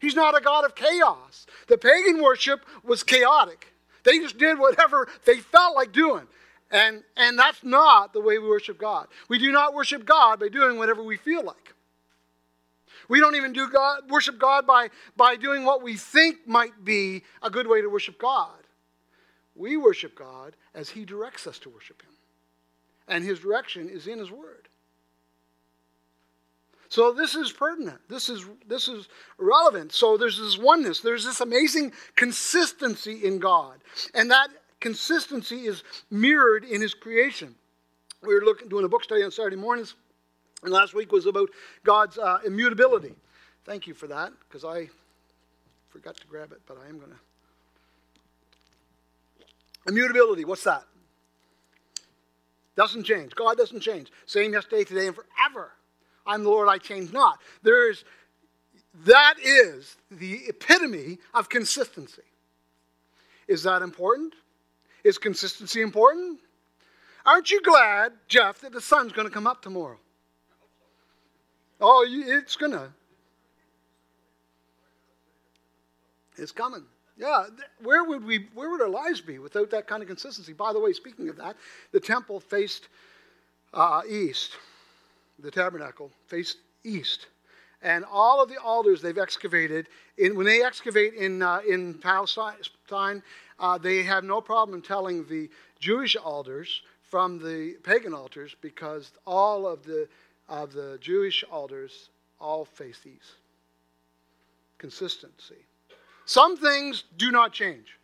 He's 0.00 0.16
not 0.16 0.36
a 0.36 0.42
God 0.42 0.66
of 0.66 0.74
chaos. 0.74 1.46
The 1.68 1.78
pagan 1.78 2.22
worship 2.22 2.66
was 2.82 3.02
chaotic. 3.02 3.72
They 4.04 4.18
just 4.18 4.36
did 4.36 4.58
whatever 4.58 5.08
they 5.24 5.38
felt 5.38 5.76
like 5.76 5.92
doing. 5.92 6.26
And, 6.70 7.04
and 7.16 7.38
that's 7.38 7.62
not 7.62 8.12
the 8.12 8.20
way 8.20 8.38
we 8.38 8.48
worship 8.48 8.78
God. 8.78 9.06
We 9.28 9.38
do 9.38 9.52
not 9.52 9.74
worship 9.74 10.04
God 10.04 10.40
by 10.40 10.48
doing 10.48 10.76
whatever 10.76 11.02
we 11.02 11.16
feel 11.16 11.44
like. 11.44 11.71
We 13.12 13.20
don't 13.20 13.36
even 13.36 13.52
do 13.52 13.68
God, 13.68 14.08
worship 14.08 14.38
God 14.38 14.66
by, 14.66 14.88
by 15.18 15.36
doing 15.36 15.66
what 15.66 15.82
we 15.82 15.98
think 15.98 16.48
might 16.48 16.82
be 16.82 17.24
a 17.42 17.50
good 17.50 17.66
way 17.66 17.82
to 17.82 17.88
worship 17.88 18.18
God. 18.18 18.56
We 19.54 19.76
worship 19.76 20.16
God 20.16 20.56
as 20.74 20.88
He 20.88 21.04
directs 21.04 21.46
us 21.46 21.58
to 21.58 21.68
worship 21.68 22.00
Him. 22.00 22.14
And 23.06 23.22
His 23.22 23.40
direction 23.40 23.90
is 23.90 24.06
in 24.06 24.18
His 24.18 24.30
Word. 24.30 24.66
So 26.88 27.12
this 27.12 27.34
is 27.34 27.52
pertinent. 27.52 28.00
This 28.08 28.30
is 28.30 28.46
this 28.66 28.88
is 28.88 29.10
relevant. 29.36 29.92
So 29.92 30.16
there's 30.16 30.38
this 30.38 30.56
oneness. 30.56 31.00
There's 31.00 31.26
this 31.26 31.42
amazing 31.42 31.92
consistency 32.16 33.26
in 33.26 33.38
God. 33.38 33.76
And 34.14 34.30
that 34.30 34.48
consistency 34.80 35.66
is 35.66 35.84
mirrored 36.10 36.64
in 36.64 36.80
his 36.80 36.94
creation. 36.94 37.56
We 38.22 38.34
were 38.34 38.40
looking 38.40 38.70
doing 38.70 38.86
a 38.86 38.88
book 38.88 39.04
study 39.04 39.22
on 39.22 39.30
Saturday 39.30 39.56
mornings 39.56 39.96
and 40.62 40.72
last 40.72 40.94
week 40.94 41.12
was 41.12 41.26
about 41.26 41.50
God's 41.84 42.18
uh, 42.18 42.38
immutability. 42.46 43.14
Thank 43.64 43.86
you 43.86 43.94
for 43.94 44.06
that, 44.08 44.32
because 44.48 44.64
I 44.64 44.88
forgot 45.88 46.16
to 46.16 46.26
grab 46.26 46.52
it, 46.52 46.60
but 46.66 46.78
I 46.84 46.88
am 46.88 46.98
going 46.98 47.10
to. 47.10 47.18
Immutability, 49.88 50.44
what's 50.44 50.64
that? 50.64 50.84
Doesn't 52.76 53.04
change. 53.04 53.34
God 53.34 53.56
doesn't 53.56 53.80
change. 53.80 54.10
Same 54.26 54.52
yesterday, 54.52 54.84
today, 54.84 55.06
and 55.08 55.16
forever. 55.16 55.72
I'm 56.26 56.44
the 56.44 56.50
Lord, 56.50 56.68
I 56.68 56.78
change 56.78 57.12
not. 57.12 57.40
There 57.62 57.90
is, 57.90 58.04
that 59.04 59.34
is 59.42 59.96
the 60.10 60.40
epitome 60.48 61.18
of 61.34 61.48
consistency. 61.48 62.22
Is 63.48 63.64
that 63.64 63.82
important? 63.82 64.34
Is 65.04 65.18
consistency 65.18 65.82
important? 65.82 66.38
Aren't 67.26 67.50
you 67.50 67.60
glad, 67.60 68.12
Jeff, 68.28 68.60
that 68.60 68.72
the 68.72 68.80
sun's 68.80 69.12
going 69.12 69.26
to 69.26 69.34
come 69.34 69.46
up 69.46 69.62
tomorrow? 69.62 69.98
Oh, 71.84 72.06
it's 72.08 72.54
gonna. 72.54 72.92
It's 76.36 76.52
coming. 76.52 76.84
Yeah, 77.18 77.46
where 77.82 78.04
would 78.04 78.24
we? 78.24 78.46
Where 78.54 78.70
would 78.70 78.80
our 78.80 78.88
lives 78.88 79.20
be 79.20 79.40
without 79.40 79.70
that 79.70 79.88
kind 79.88 80.00
of 80.00 80.06
consistency? 80.06 80.52
By 80.52 80.72
the 80.72 80.78
way, 80.78 80.92
speaking 80.92 81.28
of 81.28 81.36
that, 81.38 81.56
the 81.90 81.98
temple 81.98 82.38
faced 82.38 82.88
uh, 83.74 84.02
east. 84.08 84.52
The 85.40 85.50
tabernacle 85.50 86.12
faced 86.28 86.58
east, 86.84 87.26
and 87.82 88.04
all 88.10 88.40
of 88.40 88.48
the 88.48 88.58
altars 88.58 89.02
they've 89.02 89.18
excavated. 89.18 89.88
In, 90.18 90.36
when 90.36 90.46
they 90.46 90.62
excavate 90.62 91.14
in 91.14 91.42
uh, 91.42 91.62
in 91.68 91.94
Palestine, 91.94 93.22
uh, 93.58 93.78
they 93.78 94.04
have 94.04 94.22
no 94.22 94.40
problem 94.40 94.82
telling 94.82 95.26
the 95.26 95.50
Jewish 95.80 96.14
altars 96.14 96.82
from 97.12 97.38
the 97.38 97.74
pagan 97.82 98.14
altars 98.14 98.54
because 98.60 99.12
all 99.26 99.66
of 99.66 99.84
the 99.84 100.08
of 100.52 100.74
the 100.74 100.98
Jewish 101.00 101.42
altars 101.50 102.10
all 102.38 102.66
face 102.66 103.00
east. 103.06 103.36
Consistency. 104.76 105.64
Some 106.26 106.58
things 106.58 107.04
do 107.16 107.30
not 107.30 107.54
change. 107.54 107.98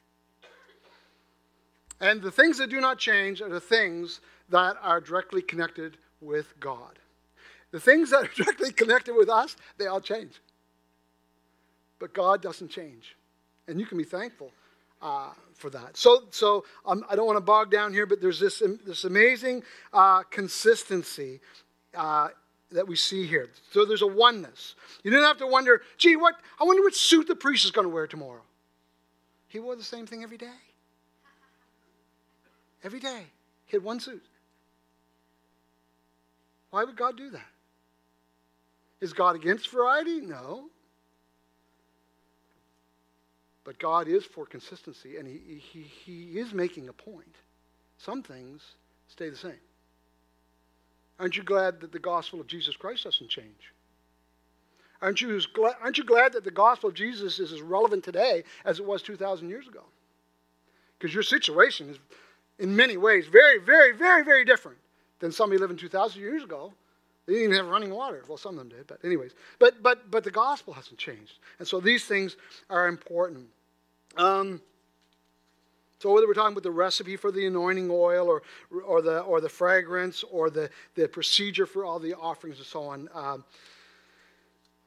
And 2.00 2.22
the 2.22 2.30
things 2.30 2.56
that 2.56 2.70
do 2.70 2.80
not 2.80 2.98
change 2.98 3.42
are 3.42 3.50
the 3.50 3.61
things 3.61 4.20
that 4.48 4.76
are 4.80 4.98
directly 4.98 5.42
connected 5.42 5.98
with 6.22 6.58
God. 6.58 6.98
The 7.70 7.80
things 7.80 8.11
that 8.11 8.24
are 8.24 8.30
directly 8.42 8.72
connected 8.72 9.14
with 9.14 9.28
us, 9.28 9.54
they 9.76 9.87
all 9.87 10.00
change. 10.00 10.40
But 11.98 12.14
God 12.14 12.40
doesn't 12.40 12.70
change. 12.70 13.14
And 13.66 13.78
you 13.78 13.84
can 13.84 13.98
be 13.98 14.04
thankful 14.04 14.52
uh, 15.02 15.32
for 15.52 15.68
that. 15.68 15.98
So, 15.98 16.22
so 16.30 16.64
um, 16.87 17.04
I 17.11 17.16
don't 17.16 17.26
want 17.26 17.37
to 17.37 17.42
bog 17.44 17.70
down 17.70 17.92
here, 17.92 18.06
but 18.06 18.22
there's 18.22 18.40
this, 18.40 18.62
this 18.87 19.04
amazing 19.04 19.64
uh, 19.92 20.22
consistency 20.22 21.40
uh, 21.98 22.28
that 22.70 22.87
we 22.87 22.96
see 22.96 23.26
here. 23.26 23.48
So 23.72 23.84
there's 23.84 24.02
a 24.02 24.06
oneness. 24.06 24.76
You 25.02 25.11
didn't 25.11 25.26
have 25.26 25.38
to 25.38 25.46
wonder, 25.46 25.82
gee, 25.98 26.16
what? 26.16 26.37
I 26.61 26.64
wonder 26.64 26.82
what 26.82 26.94
suit 26.94 27.26
the 27.26 27.34
priest 27.34 27.64
is 27.64 27.72
going 27.72 27.87
to 27.87 27.92
wear 27.92 28.06
tomorrow. 28.06 28.42
He 29.48 29.58
wore 29.58 29.74
the 29.74 29.82
same 29.82 30.06
thing 30.06 30.22
every 30.22 30.37
day. 30.38 30.46
Every 32.84 33.00
day. 33.00 33.22
He 33.66 33.76
had 33.76 33.82
one 33.82 33.98
suit. 33.98 34.24
Why 36.70 36.84
would 36.84 36.96
God 36.96 37.16
do 37.16 37.30
that? 37.30 37.46
Is 39.00 39.12
God 39.12 39.34
against 39.34 39.70
variety? 39.70 40.20
No. 40.20 40.66
But 43.64 43.78
God 43.78 44.06
is 44.06 44.24
for 44.24 44.46
consistency, 44.46 45.16
and 45.16 45.26
he, 45.26 45.58
he, 45.58 45.82
he 45.82 46.38
is 46.38 46.52
making 46.52 46.88
a 46.88 46.92
point. 46.92 47.34
Some 47.96 48.22
things 48.22 48.62
stay 49.08 49.30
the 49.30 49.37
same. 49.37 49.61
Aren't 51.18 51.37
you 51.37 51.42
glad 51.42 51.81
that 51.81 51.92
the 51.92 51.98
gospel 51.98 52.40
of 52.40 52.46
Jesus 52.46 52.76
Christ 52.76 53.04
doesn't 53.04 53.28
change? 53.28 53.72
Aren't 55.00 55.20
you, 55.20 55.40
glad, 55.54 55.74
aren't 55.83 55.98
you 55.98 56.04
glad 56.04 56.33
that 56.33 56.44
the 56.44 56.50
gospel 56.50 56.88
of 56.88 56.94
Jesus 56.94 57.38
is 57.38 57.52
as 57.52 57.62
relevant 57.62 58.02
today 58.02 58.42
as 58.64 58.81
it 58.81 58.87
was 58.87 59.02
2,000 59.02 59.48
years 59.48 59.68
ago? 59.68 59.85
Because 60.98 61.14
your 61.14 61.22
situation 61.22 61.90
is, 61.90 61.98
in 62.59 62.74
many 62.74 62.96
ways, 62.96 63.26
very, 63.28 63.59
very, 63.59 63.92
very, 63.92 64.24
very 64.24 64.44
different 64.44 64.78
than 65.20 65.31
somebody 65.31 65.61
living 65.61 65.76
2,000 65.76 66.20
years 66.20 66.42
ago. 66.42 66.72
They 67.26 67.35
didn't 67.35 67.50
even 67.52 67.57
have 67.57 67.66
running 67.66 67.90
water. 67.90 68.24
Well, 68.26 68.38
some 68.38 68.59
of 68.59 68.59
them 68.59 68.70
did, 68.70 68.87
but 68.87 69.04
anyways. 69.04 69.33
But 69.59 69.83
but 69.83 70.11
but 70.11 70.24
the 70.24 70.31
gospel 70.31 70.72
hasn't 70.72 70.98
changed, 70.98 71.35
and 71.59 71.68
so 71.68 71.78
these 71.78 72.07
things 72.07 72.37
are 72.70 72.88
important. 72.88 73.48
Um, 74.16 74.62
so 75.98 76.12
whether 76.12 76.28
we're 76.28 76.34
talking 76.34 76.52
about 76.52 76.62
the 76.62 76.70
recipe 76.70 77.16
for 77.16 77.32
the 77.32 77.46
anointing 77.46 77.88
oil, 77.90 78.28
or 78.28 78.42
or 78.87 79.02
the 79.02 79.20
or 79.20 79.40
the 79.40 79.48
fragrance, 79.48 80.22
or 80.30 80.48
the 80.48 80.70
the 80.94 81.08
procedure 81.08 81.66
for 81.66 81.84
all 81.84 81.98
the 81.98 82.14
offerings 82.14 82.58
and 82.58 82.66
so 82.66 82.84
on. 82.84 83.08
Um, 83.12 83.44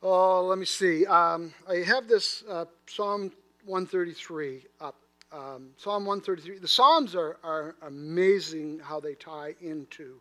oh, 0.02 0.46
let 0.46 0.58
me 0.58 0.66
see. 0.66 1.06
Um, 1.06 1.54
I 1.68 1.78
have 1.78 2.08
this 2.08 2.44
uh, 2.50 2.66
Psalm 2.88 3.32
133 3.66 4.64
up. 4.80 4.96
Um, 5.34 5.70
Psalm 5.78 6.06
133. 6.06 6.60
The 6.60 6.68
Psalms 6.68 7.16
are, 7.16 7.38
are 7.44 7.76
amazing 7.84 8.80
how 8.84 9.00
they 9.00 9.14
tie 9.14 9.56
into 9.62 10.20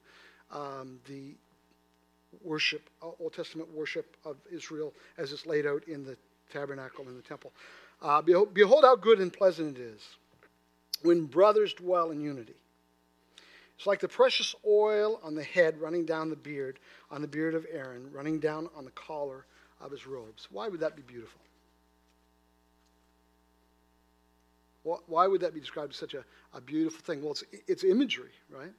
um, 0.52 1.00
the 1.08 1.34
worship, 2.44 2.88
uh, 3.02 3.10
Old 3.18 3.32
Testament 3.32 3.68
worship 3.74 4.16
of 4.24 4.36
Israel 4.52 4.92
as 5.18 5.32
it's 5.32 5.46
laid 5.46 5.66
out 5.66 5.82
in 5.88 6.04
the 6.04 6.16
tabernacle 6.52 7.06
and 7.08 7.18
the 7.18 7.22
temple. 7.22 7.52
Uh, 8.02 8.22
behold, 8.22 8.54
behold 8.54 8.84
how 8.84 8.94
good 8.94 9.20
and 9.20 9.32
pleasant 9.32 9.76
it 9.76 9.82
is 9.82 10.00
when 11.02 11.24
brothers 11.26 11.74
dwell 11.74 12.10
in 12.10 12.20
unity. 12.20 12.54
It's 13.76 13.86
like 13.86 14.00
the 14.00 14.08
precious 14.08 14.54
oil 14.66 15.18
on 15.22 15.34
the 15.34 15.42
head 15.42 15.80
running 15.80 16.04
down 16.04 16.28
the 16.28 16.36
beard, 16.36 16.78
on 17.10 17.22
the 17.22 17.28
beard 17.28 17.54
of 17.54 17.66
Aaron, 17.72 18.10
running 18.12 18.38
down 18.38 18.68
on 18.76 18.84
the 18.84 18.90
collar 18.90 19.46
of 19.80 19.90
his 19.90 20.06
robes. 20.06 20.48
Why 20.50 20.68
would 20.68 20.80
that 20.80 20.96
be 20.96 21.02
beautiful? 21.02 21.40
Why 24.82 25.26
would 25.26 25.42
that 25.42 25.54
be 25.54 25.60
described 25.60 25.92
as 25.92 25.96
such 25.96 26.14
a, 26.14 26.24
a 26.54 26.60
beautiful 26.60 27.00
thing? 27.00 27.22
Well, 27.22 27.32
it's, 27.32 27.44
it's 27.68 27.84
imagery, 27.84 28.32
right? 28.50 28.72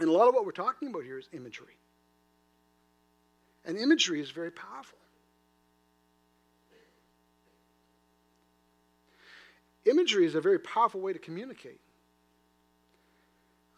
And 0.00 0.08
a 0.08 0.12
lot 0.12 0.28
of 0.28 0.34
what 0.34 0.44
we're 0.44 0.52
talking 0.52 0.88
about 0.88 1.04
here 1.04 1.18
is 1.18 1.28
imagery. 1.32 1.76
And 3.64 3.76
imagery 3.76 4.20
is 4.20 4.30
very 4.30 4.50
powerful. 4.50 4.98
Imagery 9.84 10.26
is 10.26 10.34
a 10.34 10.40
very 10.40 10.58
powerful 10.58 11.00
way 11.00 11.12
to 11.12 11.18
communicate. 11.18 11.80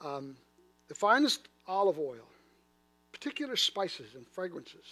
Um, 0.03 0.37
the 0.89 0.95
finest 0.95 1.49
olive 1.69 1.99
oil, 1.99 2.27
particular 3.13 3.57
spices 3.57 4.15
and 4.15 4.27
fragrances. 4.27 4.87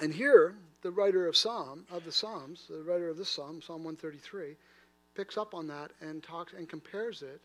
And 0.00 0.12
here, 0.12 0.54
the 0.82 0.90
writer 0.90 1.26
of 1.26 1.36
Psalm 1.36 1.84
of 1.90 2.04
the 2.04 2.12
Psalms, 2.12 2.66
the 2.68 2.82
writer 2.82 3.08
of 3.08 3.16
this 3.16 3.30
Psalm, 3.30 3.62
Psalm 3.62 3.82
133, 3.82 4.54
picks 5.14 5.38
up 5.38 5.54
on 5.54 5.66
that 5.68 5.90
and 6.00 6.22
talks 6.22 6.52
and 6.52 6.68
compares 6.68 7.22
it 7.22 7.40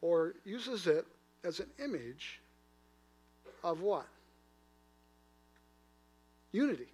or 0.00 0.34
uses 0.44 0.86
it 0.86 1.06
as 1.44 1.60
an 1.60 1.68
image 1.78 2.40
of 3.62 3.82
what? 3.82 4.06
Unity. 6.52 6.88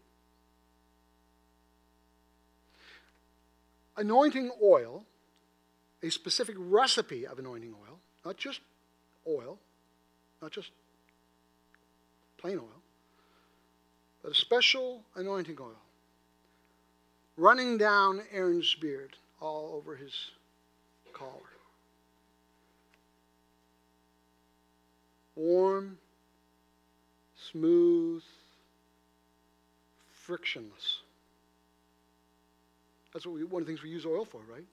Anointing 3.96 4.50
oil, 4.62 5.04
a 6.02 6.10
specific 6.10 6.56
recipe 6.58 7.26
of 7.26 7.38
anointing 7.38 7.74
oil, 7.74 7.98
not 8.24 8.36
just 8.36 8.60
oil, 9.28 9.58
not 10.40 10.50
just 10.50 10.70
plain 12.38 12.58
oil, 12.58 12.82
but 14.22 14.32
a 14.32 14.34
special 14.34 15.02
anointing 15.14 15.58
oil 15.60 15.78
running 17.36 17.78
down 17.78 18.22
Aaron's 18.32 18.74
beard 18.74 19.16
all 19.40 19.72
over 19.74 19.96
his 19.96 20.30
collar. 21.12 21.30
Warm, 25.34 25.98
smooth, 27.50 28.22
frictionless. 30.12 31.00
That's 33.12 33.26
what 33.26 33.34
we, 33.34 33.44
one 33.44 33.62
of 33.62 33.66
the 33.66 33.72
things 33.72 33.82
we 33.82 33.90
use 33.90 34.06
oil 34.06 34.24
for, 34.24 34.40
right? 34.50 34.64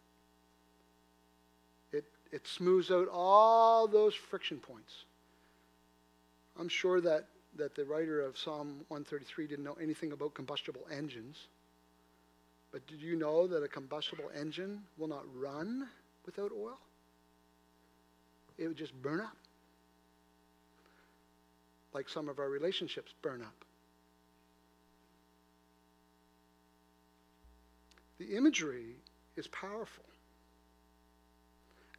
It, 1.92 2.06
it 2.32 2.48
smooths 2.48 2.92
out 2.92 3.08
all 3.12 3.88
those 3.88 4.14
friction 4.14 4.58
points. 4.58 5.06
I'm 6.60 6.70
sure 6.70 7.02
that, 7.02 7.26
that 7.58 7.76
the 7.76 7.86
writer 7.86 8.22
of 8.22 8.38
Psalm 8.38 8.82
133 8.90 9.48
didn't 9.48 9.66
know 9.66 9.78
anything 9.82 10.12
about 10.12 10.34
combustible 10.34 10.86
engines. 10.92 11.48
But 12.72 12.86
did 12.88 13.02
you 13.02 13.16
know 13.16 13.48
that 13.48 13.64
a 13.64 13.68
combustible 13.68 14.30
engine 14.38 14.82
will 14.98 15.08
not 15.08 15.24
run 15.36 15.88
without 16.26 16.52
oil? 16.52 16.78
It 18.58 18.68
would 18.68 18.78
just 18.78 18.94
burn 19.02 19.22
up 19.22 19.36
like 21.94 22.10
some 22.10 22.30
of 22.30 22.40
our 22.40 22.50
relationships 22.50 23.14
burn 23.22 23.42
up. 23.42 23.66
The 28.20 28.36
imagery 28.36 28.96
is 29.36 29.48
powerful 29.48 30.04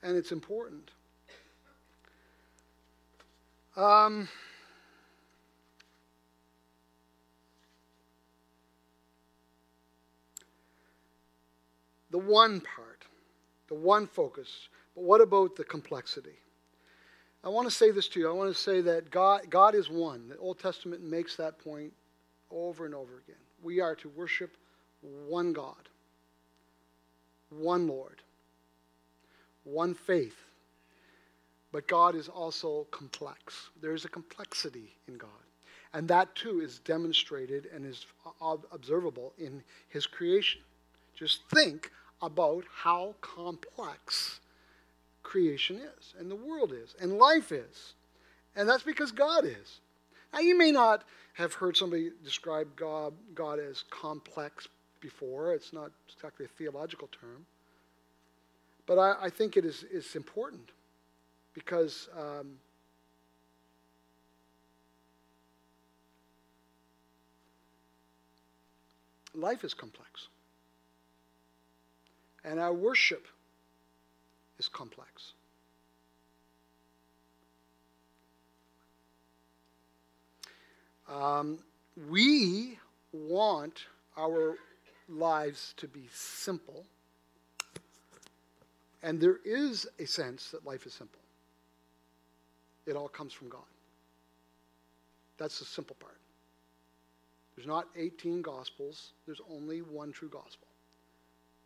and 0.03 0.17
it's 0.17 0.33
important. 0.33 0.91
Um, 3.77 4.29
the 12.11 12.19
one 12.19 12.61
part, 12.61 13.05
the 13.69 13.75
one 13.75 14.07
focus, 14.07 14.69
but 14.95 15.05
what 15.05 15.21
about 15.21 15.57
the 15.57 15.65
complexity? 15.65 16.39
I 17.43 17.49
want 17.49 17.69
to 17.69 17.75
say 17.75 17.91
this 17.91 18.09
to 18.09 18.21
you. 18.21 18.29
I 18.29 18.33
want 18.33 18.55
to 18.55 18.61
say 18.61 18.83
that 18.83 19.11
God, 19.11 19.49
God 19.49 19.75
is 19.75 19.89
one. 19.89 20.29
The 20.29 20.37
Old 20.37 20.59
Testament 20.59 21.03
makes 21.03 21.37
that 21.37 21.59
point 21.59 21.93
over 22.51 22.85
and 22.85 22.95
over 22.95 23.23
again. 23.25 23.41
We 23.63 23.81
are 23.81 23.95
to 23.97 24.09
worship 24.11 24.57
one 25.01 25.55
God, 25.55 25.89
one 27.51 27.87
Lord, 27.87 28.23
one 29.65 29.95
faith. 29.95 30.37
But 31.73 31.87
God 31.87 32.15
is 32.15 32.29
also 32.29 32.87
complex. 32.91 33.69
There 33.81 33.95
is 33.95 34.05
a 34.05 34.09
complexity 34.09 34.97
in 35.07 35.17
God. 35.17 35.31
And 35.93 36.09
that 36.09 36.35
too 36.35 36.61
is 36.61 36.79
demonstrated 36.81 37.69
and 37.75 37.85
is 37.85 38.07
observable 38.73 39.33
in 39.39 39.63
his 39.89 40.07
creation. 40.07 40.61
Just 41.15 41.43
think 41.53 41.91
about 42.23 42.65
how 42.73 43.15
complex 43.21 44.41
creation 45.23 45.77
is, 45.77 46.15
and 46.19 46.31
the 46.31 46.37
world 46.37 46.73
is, 46.73 46.95
and 47.01 47.19
life 47.19 47.53
is. 47.53 47.95
And 48.57 48.69
that's 48.69 48.83
because 48.83 49.13
God 49.13 49.45
is. 49.45 49.81
Now, 50.33 50.41
you 50.41 50.57
may 50.57 50.71
not 50.71 51.05
have 51.35 51.55
heard 51.55 51.77
somebody 51.77 52.11
describe 52.25 52.75
God, 52.77 53.13
God 53.35 53.59
as 53.59 53.85
complex 53.91 54.69
before. 55.01 55.55
It's 55.55 55.73
not 55.73 55.91
exactly 56.15 56.47
a 56.47 56.49
theological 56.49 57.09
term. 57.21 57.47
But 58.87 58.99
I, 58.99 59.27
I 59.27 59.31
think 59.31 59.57
it 59.57 59.65
is 59.65 60.17
important 60.17 60.71
because 61.55 62.09
um, 62.19 62.59
life 69.35 69.65
is 69.65 69.75
complex. 69.75 70.29
And 72.45 72.59
our 72.59 72.73
worship 72.73 73.27
is 74.59 74.69
complex. 74.69 75.33
Um, 81.09 81.59
we 82.09 82.79
want 83.13 83.85
our 84.17 84.57
lives 85.11 85.75
to 85.79 85.89
be 85.89 86.09
simple, 86.13 86.85
and 89.03 89.21
there 89.21 89.39
is 89.45 89.87
a 89.99 90.07
sense 90.07 90.51
that 90.51 90.65
life 90.67 90.87
is 90.87 90.95
simple. 90.95 91.21
It 92.87 92.97
all 92.97 93.09
comes 93.09 93.33
from 93.33 93.49
God. 93.49 93.61
That's 95.39 95.59
the 95.59 95.65
simple 95.65 95.97
part. 96.01 96.19
There's 97.57 97.67
not 97.67 97.89
18 97.97 98.43
gospels, 98.43 99.13
there's 99.27 99.41
only 99.51 99.81
one 99.83 100.13
true 100.13 100.29
gospel. 100.29 100.67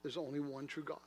There's 0.02 0.16
only 0.16 0.40
one 0.40 0.66
true 0.66 0.82
God. 0.82 0.98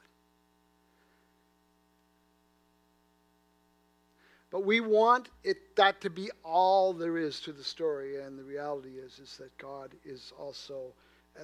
But 4.50 4.62
we 4.62 4.80
want 4.80 5.30
it 5.44 5.76
that 5.76 6.02
to 6.02 6.10
be 6.10 6.32
all 6.44 6.94
there 6.94 7.18
is 7.18 7.40
to 7.42 7.52
the 7.52 7.64
story, 7.64 8.22
and 8.22 8.40
the 8.40 8.44
reality 8.44 8.98
is 8.98 9.20
is 9.20 9.38
that 9.38 9.56
God 9.58 9.94
is 10.06 10.32
also 10.40 10.94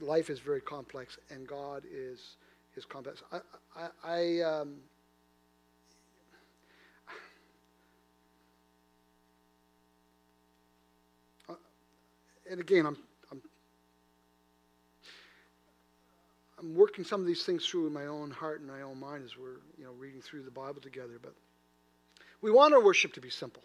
life 0.02 0.30
is 0.30 0.40
very 0.40 0.62
complex, 0.62 1.18
and 1.30 1.48
God 1.48 1.84
is 1.92 2.38
is 2.76 2.86
complex. 2.86 3.22
I, 3.32 3.40
I, 3.76 3.90
I 4.04 4.42
um, 4.42 4.76
and 12.50 12.60
again, 12.60 12.86
I'm, 12.86 12.98
I'm 13.32 13.42
I'm 16.60 16.76
working 16.76 17.04
some 17.04 17.22
of 17.22 17.28
these 17.28 17.44
things 17.44 17.66
through 17.66 17.88
in 17.88 17.94
my 17.94 18.08
own 18.08 18.32
heart 18.32 18.62
and 18.62 18.70
my 18.70 18.82
own 18.82 19.00
mind 19.00 19.24
as 19.24 19.38
we're 19.38 19.60
you 19.78 19.84
know 19.86 19.92
reading 20.00 20.22
through 20.22 20.44
the 20.44 20.52
Bible 20.52 20.82
together, 20.82 21.20
but. 21.22 21.34
We 22.44 22.52
want 22.52 22.74
our 22.74 22.84
worship 22.84 23.14
to 23.14 23.22
be 23.22 23.30
simple. 23.30 23.64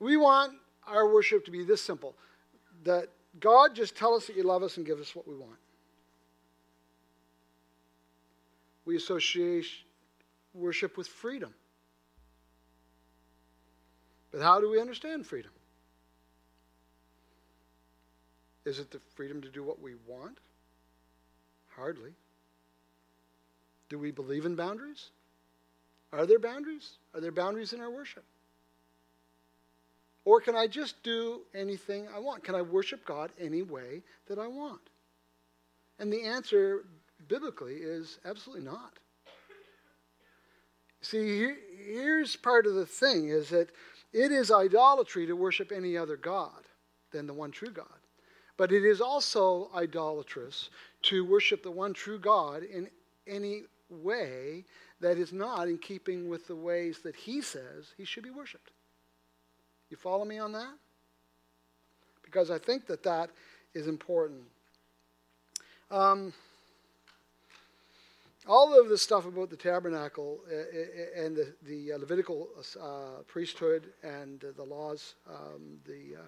We 0.00 0.16
want 0.16 0.54
our 0.86 1.12
worship 1.12 1.44
to 1.44 1.50
be 1.50 1.62
this 1.62 1.82
simple 1.82 2.14
that 2.84 3.10
God 3.40 3.74
just 3.74 3.96
tell 3.96 4.14
us 4.14 4.26
that 4.26 4.36
you 4.36 4.42
love 4.42 4.62
us 4.62 4.76
and 4.76 4.86
give 4.86 4.98
us 4.98 5.14
what 5.14 5.28
we 5.28 5.34
want. 5.34 5.58
We 8.84 8.96
associate 8.96 9.66
worship 10.54 10.96
with 10.96 11.08
freedom. 11.08 11.52
But 14.32 14.42
how 14.42 14.60
do 14.60 14.70
we 14.70 14.80
understand 14.80 15.26
freedom? 15.26 15.50
Is 18.64 18.78
it 18.78 18.90
the 18.90 19.00
freedom 19.14 19.40
to 19.42 19.48
do 19.48 19.62
what 19.62 19.80
we 19.80 19.94
want? 20.06 20.38
Hardly. 21.68 22.10
Do 23.88 23.98
we 23.98 24.10
believe 24.10 24.44
in 24.44 24.56
boundaries? 24.56 25.10
Are 26.12 26.26
there 26.26 26.38
boundaries? 26.38 26.98
Are 27.14 27.20
there 27.20 27.32
boundaries 27.32 27.72
in 27.72 27.80
our 27.80 27.90
worship? 27.90 28.24
Or 30.26 30.40
can 30.40 30.56
I 30.56 30.66
just 30.66 31.00
do 31.04 31.42
anything 31.54 32.08
I 32.14 32.18
want? 32.18 32.42
Can 32.42 32.56
I 32.56 32.60
worship 32.60 33.06
God 33.06 33.30
any 33.40 33.62
way 33.62 34.02
that 34.26 34.40
I 34.40 34.48
want? 34.48 34.80
And 36.00 36.12
the 36.12 36.24
answer 36.24 36.84
biblically 37.28 37.76
is 37.76 38.18
absolutely 38.24 38.64
not. 38.64 38.98
See, 41.00 41.54
here's 41.86 42.34
part 42.34 42.66
of 42.66 42.74
the 42.74 42.84
thing 42.84 43.28
is 43.28 43.50
that 43.50 43.70
it 44.12 44.32
is 44.32 44.50
idolatry 44.50 45.26
to 45.26 45.36
worship 45.36 45.70
any 45.70 45.96
other 45.96 46.16
God 46.16 46.64
than 47.12 47.28
the 47.28 47.32
one 47.32 47.52
true 47.52 47.70
God. 47.70 47.86
But 48.56 48.72
it 48.72 48.84
is 48.84 49.00
also 49.00 49.70
idolatrous 49.76 50.70
to 51.02 51.24
worship 51.24 51.62
the 51.62 51.70
one 51.70 51.92
true 51.92 52.18
God 52.18 52.64
in 52.64 52.88
any 53.28 53.62
way 53.88 54.64
that 55.00 55.18
is 55.18 55.32
not 55.32 55.68
in 55.68 55.78
keeping 55.78 56.28
with 56.28 56.48
the 56.48 56.56
ways 56.56 56.98
that 57.04 57.14
he 57.14 57.40
says 57.40 57.94
he 57.96 58.04
should 58.04 58.24
be 58.24 58.30
worshiped. 58.30 58.72
You 59.90 59.96
follow 59.96 60.24
me 60.24 60.38
on 60.38 60.52
that? 60.52 60.74
Because 62.24 62.50
I 62.50 62.58
think 62.58 62.86
that 62.86 63.02
that 63.04 63.30
is 63.74 63.86
important. 63.86 64.42
Um, 65.90 66.32
all 68.48 68.80
of 68.80 68.88
the 68.88 68.98
stuff 68.98 69.26
about 69.26 69.50
the 69.50 69.56
tabernacle 69.56 70.40
uh, 70.50 70.54
uh, 70.54 71.24
and 71.24 71.36
the, 71.36 71.52
the 71.64 71.92
uh, 71.92 71.98
Levitical 71.98 72.48
uh, 72.80 73.22
priesthood 73.26 73.92
and 74.02 74.44
the 74.56 74.62
laws, 74.62 75.14
um, 75.28 75.78
the 75.84 76.16
uh, 76.18 76.22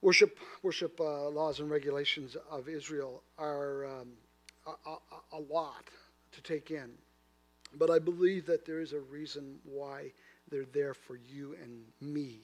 worship 0.00 0.38
worship 0.62 0.98
uh, 1.00 1.28
laws 1.28 1.60
and 1.60 1.70
regulations 1.70 2.36
of 2.50 2.68
Israel 2.68 3.22
are 3.38 3.86
um, 3.86 4.12
a, 4.66 4.90
a, 4.90 5.38
a 5.38 5.40
lot 5.52 5.84
to 6.32 6.42
take 6.42 6.70
in. 6.70 6.90
But 7.78 7.90
I 7.90 7.98
believe 7.98 8.46
that 8.46 8.66
there 8.66 8.80
is 8.80 8.92
a 8.92 9.00
reason 9.00 9.58
why 9.64 10.12
they're 10.52 10.66
there 10.72 10.94
for 10.94 11.16
you 11.16 11.56
and 11.62 11.82
me. 12.00 12.38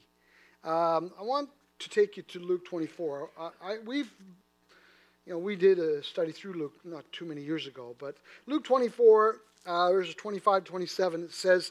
Um, 0.64 1.12
I 1.18 1.22
want 1.22 1.50
to 1.78 1.88
take 1.88 2.16
you 2.16 2.24
to 2.24 2.40
Luke 2.40 2.64
24. 2.64 3.30
I, 3.38 3.50
I, 3.62 3.76
we've, 3.86 4.10
you 5.26 5.32
know, 5.34 5.38
we 5.38 5.54
did 5.54 5.78
a 5.78 6.02
study 6.02 6.32
through 6.32 6.54
Luke 6.54 6.74
not 6.84 7.04
too 7.12 7.24
many 7.24 7.42
years 7.42 7.66
ago, 7.66 7.94
but 8.00 8.16
Luke 8.46 8.64
24, 8.64 9.36
uh, 9.66 9.92
verses 9.92 10.14
25 10.16 10.64
27, 10.64 11.22
it 11.24 11.32
says, 11.32 11.70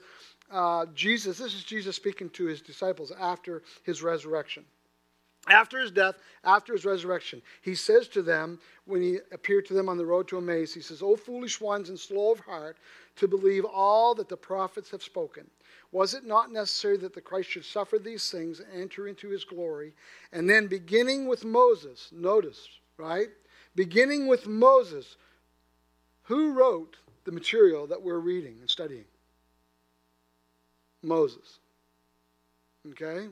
uh, 0.49 0.85
Jesus, 0.95 1.39
this 1.39 1.53
is 1.53 1.63
Jesus 1.63 1.95
speaking 1.95 2.29
to 2.29 2.45
his 2.45 2.61
disciples 2.61 3.11
after 3.19 3.63
his 3.83 4.01
resurrection. 4.01 4.63
After 5.47 5.79
his 5.79 5.91
death, 5.91 6.15
after 6.43 6.73
his 6.73 6.85
resurrection, 6.85 7.41
he 7.61 7.73
says 7.73 8.07
to 8.09 8.21
them, 8.21 8.59
when 8.85 9.01
he 9.01 9.19
appeared 9.31 9.65
to 9.67 9.73
them 9.73 9.87
on 9.87 9.97
the 9.97 10.05
road 10.05 10.27
to 10.27 10.37
Emmaus, 10.37 10.73
he 10.73 10.81
says, 10.81 11.01
O 11.01 11.15
foolish 11.15 11.61
ones 11.61 11.89
and 11.89 11.97
slow 11.99 12.33
of 12.33 12.39
heart 12.41 12.77
to 13.15 13.27
believe 13.27 13.63
all 13.65 14.13
that 14.15 14.29
the 14.29 14.37
prophets 14.37 14.91
have 14.91 15.01
spoken. 15.01 15.49
Was 15.91 16.13
it 16.13 16.25
not 16.25 16.51
necessary 16.51 16.97
that 16.97 17.13
the 17.13 17.21
Christ 17.21 17.49
should 17.49 17.65
suffer 17.65 17.97
these 17.97 18.29
things 18.29 18.59
and 18.59 18.81
enter 18.81 19.07
into 19.07 19.29
his 19.29 19.45
glory? 19.45 19.93
And 20.33 20.49
then, 20.49 20.67
beginning 20.67 21.27
with 21.27 21.45
Moses, 21.45 22.09
notice, 22.11 22.67
right? 22.97 23.29
Beginning 23.75 24.27
with 24.27 24.47
Moses, 24.47 25.15
who 26.23 26.53
wrote 26.53 26.97
the 27.23 27.31
material 27.31 27.87
that 27.87 28.01
we're 28.01 28.19
reading 28.19 28.57
and 28.59 28.69
studying? 28.69 29.05
Moses. 31.01 31.59
Okay? 32.91 33.27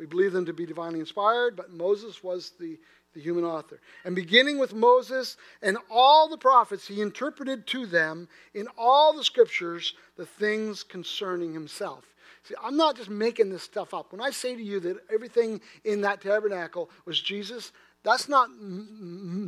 We 0.00 0.06
believe 0.06 0.32
them 0.32 0.46
to 0.46 0.54
be 0.54 0.64
divinely 0.64 0.98
inspired, 0.98 1.56
but 1.56 1.70
Moses 1.70 2.24
was 2.24 2.52
the, 2.58 2.78
the 3.12 3.20
human 3.20 3.44
author. 3.44 3.80
And 4.06 4.16
beginning 4.16 4.58
with 4.58 4.72
Moses 4.72 5.36
and 5.60 5.76
all 5.90 6.26
the 6.26 6.38
prophets, 6.38 6.88
he 6.88 7.02
interpreted 7.02 7.66
to 7.66 7.84
them 7.84 8.26
in 8.54 8.66
all 8.78 9.12
the 9.12 9.22
scriptures 9.22 9.92
the 10.16 10.24
things 10.24 10.82
concerning 10.82 11.52
himself. 11.52 12.06
See, 12.44 12.54
I'm 12.62 12.78
not 12.78 12.96
just 12.96 13.10
making 13.10 13.50
this 13.50 13.62
stuff 13.62 13.92
up. 13.92 14.10
When 14.10 14.22
I 14.22 14.30
say 14.30 14.56
to 14.56 14.62
you 14.62 14.80
that 14.80 14.96
everything 15.12 15.60
in 15.84 16.00
that 16.00 16.22
tabernacle 16.22 16.88
was 17.04 17.20
Jesus, 17.20 17.70
that's 18.02 18.26
not 18.26 18.48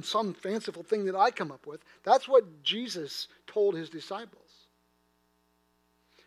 some 0.02 0.34
fanciful 0.34 0.82
thing 0.82 1.06
that 1.06 1.16
I 1.16 1.30
come 1.30 1.50
up 1.50 1.66
with. 1.66 1.80
That's 2.04 2.28
what 2.28 2.62
Jesus 2.62 3.28
told 3.46 3.74
his 3.74 3.88
disciples. 3.88 4.41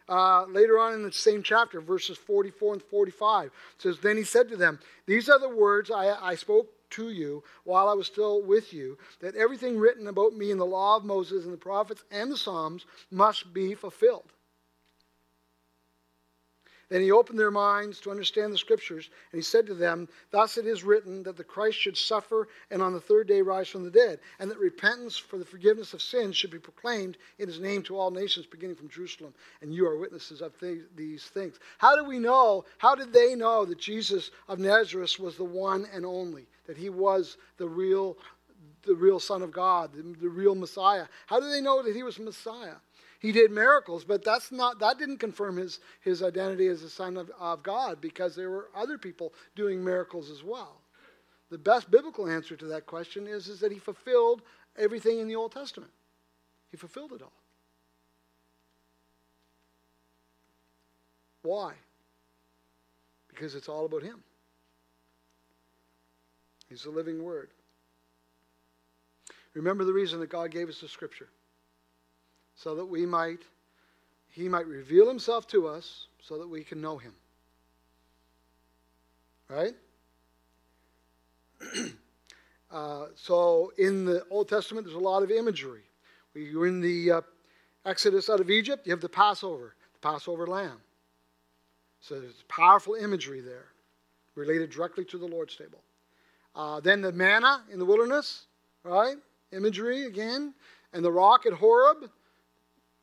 Uh, 0.08 0.46
later 0.46 0.78
on 0.78 0.94
in 0.94 1.04
the 1.04 1.12
same 1.12 1.42
chapter, 1.42 1.82
verses 1.82 2.18
44 2.18 2.74
and 2.74 2.84
45, 2.84 3.52
says, 3.80 4.00
Then 4.00 4.18
he 4.18 4.24
said 4.24 4.50
to 4.50 4.58
them, 4.58 4.80
These 5.08 5.30
are 5.30 5.40
the 5.40 5.50
words 5.50 5.90
I, 5.90 6.16
I 6.22 6.36
spoke 6.36 6.68
to 6.92 7.10
you 7.10 7.44
while 7.64 7.90
I 7.90 7.94
was 7.94 8.08
still 8.08 8.42
with 8.42 8.74
you, 8.74 8.98
that 9.20 9.36
everything 9.36 9.80
written 9.80 10.08
about 10.08 10.36
me 10.36 10.52
in 10.52 10.58
the 10.58 10.66
law 10.66 10.98
of 10.98 11.06
Moses 11.06 11.46
and 11.46 11.54
the 11.54 11.58
prophets 11.58 12.04
and 12.12 12.32
the 12.32 12.38
Psalms 12.38 12.86
must 13.10 13.54
be 13.54 13.74
fulfilled. 13.74 14.32
Then 16.90 17.02
he 17.02 17.12
opened 17.12 17.40
their 17.40 17.52
minds 17.52 18.00
to 18.02 18.12
understand 18.12 18.54
the 18.54 18.58
scriptures, 18.58 19.10
and 19.32 19.40
he 19.40 19.44
said 19.44 19.66
to 19.68 19.74
them, 19.74 20.08
Thus 20.30 20.58
it 20.58 20.68
is 20.68 20.84
written 20.84 21.24
that 21.24 21.36
the 21.36 21.44
Christ 21.44 21.80
should 21.80 21.98
suffer 21.98 22.48
and 22.70 22.82
on 22.82 22.94
the 22.94 23.02
third 23.02 23.28
day 23.28 23.42
rise 23.42 23.68
from 23.68 23.84
the 23.84 23.90
dead, 23.90 24.20
and 24.40 24.52
that 24.52 24.60
repentance 24.60 25.18
for 25.18 25.38
the 25.38 25.46
forgiveness 25.46 25.94
of 25.94 26.02
sins 26.02 26.38
should 26.38 26.52
be 26.52 26.60
proclaimed 26.60 27.18
in 27.40 27.48
his 27.48 27.60
name 27.60 27.82
to 27.84 27.98
all 27.98 28.12
nations, 28.12 28.46
beginning 28.46 28.76
from 28.76 28.90
Jerusalem. 28.90 29.34
And 29.62 29.74
you 29.74 29.88
are 29.88 29.98
witnesses 29.98 30.42
of 30.42 30.58
th- 30.60 30.84
these 30.96 31.24
things. 31.26 31.60
How 31.80 31.96
do 31.96 32.04
we 32.04 32.20
know? 32.20 32.66
How 32.78 32.94
did 32.94 33.12
they 33.12 33.34
know 33.34 33.66
that 33.66 33.80
Jesus 33.80 34.30
of 34.48 34.60
Nazareth 34.60 35.20
was 35.20 35.38
the 35.38 35.44
one 35.44 35.88
and 35.92 36.06
only, 36.06 36.46
that 36.68 36.78
he 36.78 36.90
was 36.90 37.38
the 37.58 37.68
real, 37.68 38.16
the 38.84 38.96
real 38.96 39.20
Son 39.20 39.42
of 39.42 39.52
God, 39.52 39.92
the, 39.94 40.04
the 40.22 40.30
real 40.30 40.54
Messiah? 40.54 41.08
How 41.26 41.40
do 41.40 41.50
they 41.50 41.62
know 41.62 41.82
that 41.82 41.96
he 41.96 42.04
was 42.04 42.20
Messiah? 42.20 42.76
He 43.20 43.32
did 43.32 43.52
miracles, 43.52 44.04
but 44.04 44.24
that's 44.24 44.52
not 44.52 44.80
that 44.80 44.98
didn't 44.98 45.18
confirm 45.18 45.58
his, 45.58 45.80
his 46.02 46.22
identity 46.22 46.68
as 46.68 46.82
the 46.82 46.90
Son 46.90 47.18
of, 47.18 47.32
of 47.40 47.64
God 47.64 48.02
because 48.02 48.36
there 48.36 48.50
were 48.50 48.70
other 48.76 48.98
people 48.98 49.34
doing 49.56 49.84
miracles 49.84 50.30
as 50.30 50.44
well. 50.44 50.82
The 51.50 51.58
best 51.58 51.90
biblical 51.90 52.28
answer 52.28 52.56
to 52.56 52.66
that 52.66 52.86
question 52.86 53.28
is, 53.28 53.48
is 53.48 53.60
that 53.60 53.72
he 53.72 53.80
fulfilled 53.80 54.42
everything 54.78 55.20
in 55.20 55.28
the 55.28 55.36
Old 55.36 55.52
Testament. 55.52 55.92
He 56.72 56.78
fulfilled 56.78 57.14
it 57.14 57.22
all. 57.22 57.32
Why? 61.44 61.74
Because 63.30 63.56
it's 63.56 63.70
all 63.70 63.86
about 63.86 64.02
him. 64.02 64.24
He's 66.68 66.84
the 66.84 66.90
living 66.90 67.24
word. 67.24 67.50
Remember 69.54 69.86
the 69.86 69.94
reason 69.94 70.20
that 70.20 70.30
God 70.30 70.52
gave 70.52 70.68
us 70.68 70.82
the 70.82 70.88
scripture 70.88 71.30
so 72.56 72.76
that 72.76 72.86
we 72.86 73.06
might, 73.06 73.40
he 74.30 74.48
might 74.48 74.68
reveal 74.68 75.08
himself 75.08 75.48
to 75.48 75.68
us 75.68 76.08
so 76.22 76.38
that 76.38 76.48
we 76.48 76.64
can 76.64 76.82
know 76.82 76.98
him. 76.98 77.14
Right? 79.50 79.76
uh, 82.72 83.06
so 83.16 83.72
in 83.78 84.06
the 84.06 84.26
Old 84.30 84.50
Testament, 84.50 84.86
there's 84.86 84.96
a 84.96 85.00
lot 85.00 85.24
of 85.24 85.32
imagery. 85.32 85.84
You're 86.34 86.68
in 86.68 86.82
the 86.82 87.12
uh, 87.12 87.22
Exodus 87.86 88.30
out 88.30 88.40
of 88.40 88.50
Egypt, 88.50 88.88
you 88.88 88.92
have 88.92 89.02
the 89.02 89.10
Passover. 89.10 89.76
The 89.94 90.00
Passover 90.00 90.48
lamb. 90.48 90.80
So 92.02 92.20
there's 92.20 92.44
powerful 92.48 92.96
imagery 92.96 93.42
there 93.42 93.68
related 94.36 94.70
directly 94.70 95.06
to 95.06 95.18
the 95.18 95.26
Lord's 95.26 95.56
table. 95.56 95.82
Uh, 96.56 96.80
then 96.80 97.02
the 97.02 97.12
manna 97.12 97.64
in 97.72 97.80
the 97.80 97.86
wilderness, 97.86 98.46
right? 98.84 99.16
Imagery 99.52 100.06
again. 100.06 100.54
And 100.94 101.04
the 101.04 101.12
rock 101.12 101.46
at 101.46 101.54
Horeb, 101.54 102.10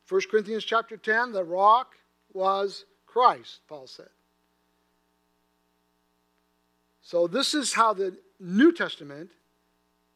1 0.08 0.20
Corinthians 0.30 0.64
chapter 0.64 0.96
10, 0.96 1.32
the 1.32 1.44
rock 1.44 1.94
was 2.32 2.84
Christ, 3.06 3.60
Paul 3.68 3.86
said. 3.86 4.08
So 7.02 7.26
this 7.26 7.54
is 7.54 7.72
how 7.72 7.92
the 7.92 8.16
New 8.40 8.72
Testament 8.72 9.30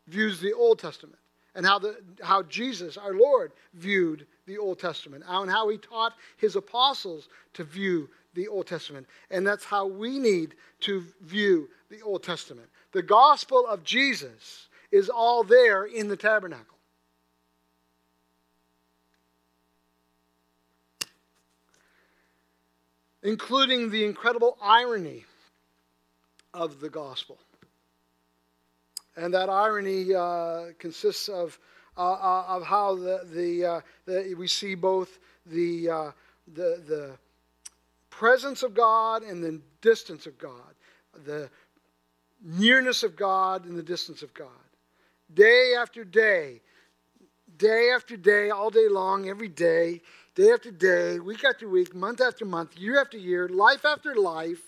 views 0.07 0.41
the 0.41 0.53
Old 0.53 0.79
Testament 0.79 1.19
and 1.55 1.67
how, 1.67 1.79
the, 1.79 1.97
how 2.23 2.43
Jesus, 2.43 2.97
our 2.97 3.15
Lord, 3.15 3.53
viewed 3.75 4.27
the 4.47 4.59
Old 4.59 4.79
Testament 4.79 5.25
and 5.27 5.51
how 5.51 5.69
he 5.69 5.79
taught 5.79 6.15
his 6.37 6.57
apostles 6.57 7.29
to 7.55 7.65
view 7.65 8.09
the 8.35 8.49
Old 8.49 8.67
Testament. 8.67 9.07
And 9.31 9.47
that's 9.47 9.65
how 9.65 9.87
we 9.87 10.19
need 10.19 10.55
to 10.81 11.05
view 11.23 11.69
the 11.91 12.03
Old 12.03 12.23
Testament. 12.23 12.69
The 12.93 13.03
gospel 13.03 13.67
of 13.67 13.83
Jesus 13.83 14.69
is 14.93 15.09
all 15.09 15.43
there 15.43 15.85
in 15.85 16.09
the 16.09 16.17
tabernacle. 16.17 16.76
Including 23.27 23.91
the 23.91 24.05
incredible 24.05 24.57
irony 24.63 25.25
of 26.55 26.79
the 26.79 26.89
gospel. 26.89 27.39
And 29.17 29.35
that 29.35 29.51
irony 29.51 30.15
uh, 30.15 30.67
consists 30.79 31.29
of, 31.29 31.59
uh, 31.97 32.13
uh, 32.13 32.45
of 32.47 32.63
how 32.63 32.95
the, 32.95 33.27
the, 33.33 33.67
uh, 33.67 33.81
the, 34.05 34.33
we 34.39 34.47
see 34.47 34.77
both 34.77 35.19
the, 35.45 35.91
uh, 35.91 36.11
the, 36.55 36.81
the 36.87 37.19
presence 38.11 38.63
of 38.63 38.75
God 38.75 39.25
and 39.25 39.43
the 39.43 39.61
distance 39.81 40.27
of 40.27 40.39
God, 40.39 40.77
the 41.25 41.51
nearness 42.45 43.03
of 43.03 43.17
God 43.17 43.65
and 43.65 43.77
the 43.77 43.83
distance 43.83 44.23
of 44.23 44.33
God. 44.35 44.47
Day 45.35 45.75
after 45.77 46.05
day, 46.05 46.61
day 47.59 47.91
after 47.93 48.17
day, 48.17 48.51
all 48.51 48.71
day 48.71 48.89
long, 48.89 49.29
every 49.29 49.49
day, 49.49 50.01
day 50.37 50.53
after 50.53 50.71
day, 50.71 51.19
week 51.19 51.45
after 51.45 51.69
week, 51.69 51.95
month 51.95 52.21
after 52.21 52.45
month, 52.45 52.79
year 52.79 53.01
after 53.01 53.17
year, 53.17 53.49
life 53.49 53.85
after 53.85 54.15
life, 54.15 54.61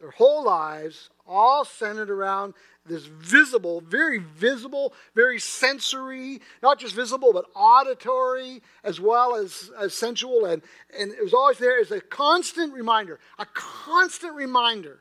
their 0.00 0.10
whole 0.10 0.42
lives, 0.44 1.10
all 1.26 1.64
centered 1.64 2.10
around 2.10 2.54
this 2.84 3.04
visible, 3.04 3.80
very 3.82 4.18
visible, 4.18 4.94
very 5.14 5.38
sensory, 5.38 6.40
not 6.62 6.80
just 6.80 6.94
visible, 6.94 7.32
but 7.32 7.44
auditory 7.54 8.62
as 8.82 8.98
well 8.98 9.36
as, 9.36 9.70
as 9.78 9.94
sensual. 9.94 10.46
And, 10.46 10.62
and 10.98 11.12
it 11.12 11.22
was 11.22 11.34
always 11.34 11.58
there 11.58 11.78
as 11.78 11.92
a 11.92 12.00
constant 12.00 12.72
reminder, 12.72 13.20
a 13.38 13.46
constant 13.54 14.34
reminder 14.34 14.98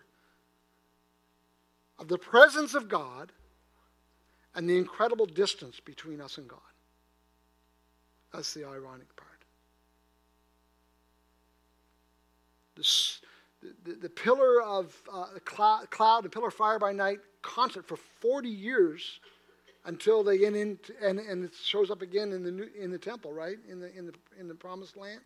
of 1.97 2.09
the 2.09 2.19
presence 2.19 2.75
of 2.75 2.89
God 2.89 3.31
and 4.53 4.69
the 4.69 4.77
incredible 4.77 5.25
distance 5.25 5.79
between 5.79 6.19
us 6.19 6.37
and 6.37 6.47
God. 6.47 6.59
That's 8.33 8.53
the 8.53 8.65
ironic 8.65 9.13
part. 9.15 9.29
This 12.75 13.21
the, 13.83 13.93
the, 13.93 14.09
pillar 14.09 14.61
of 14.61 14.95
uh, 15.13 15.25
cloud, 15.45 15.89
cloud, 15.91 16.23
the 16.23 16.29
pillar 16.29 16.47
of 16.47 16.53
fire 16.53 16.79
by 16.79 16.91
night, 16.91 17.19
constant 17.41 17.87
for 17.87 17.97
40 17.97 18.49
years 18.49 19.19
until 19.85 20.23
they 20.23 20.37
get 20.37 20.55
in, 20.55 20.79
and, 21.01 21.19
and 21.19 21.45
it 21.45 21.53
shows 21.53 21.91
up 21.91 22.01
again 22.01 22.31
in 22.31 22.43
the, 22.43 22.51
new, 22.51 22.67
in 22.79 22.91
the 22.91 22.97
temple, 22.97 23.33
right? 23.33 23.57
In 23.69 23.79
the, 23.79 23.95
in, 23.95 24.07
the, 24.07 24.13
in 24.39 24.47
the 24.47 24.55
promised 24.55 24.97
land. 24.97 25.21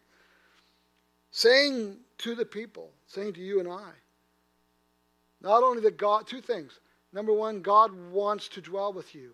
Saying 1.31 1.97
to 2.19 2.35
the 2.35 2.45
people, 2.45 2.91
saying 3.07 3.33
to 3.33 3.41
you 3.41 3.59
and 3.59 3.69
I, 3.69 3.91
not 5.41 5.63
only 5.63 5.81
that 5.81 5.97
God, 5.97 6.27
two 6.27 6.41
things. 6.41 6.79
Number 7.13 7.33
one, 7.33 7.61
God 7.61 7.91
wants 8.11 8.47
to 8.49 8.61
dwell 8.61 8.93
with 8.93 9.13
you. 9.13 9.31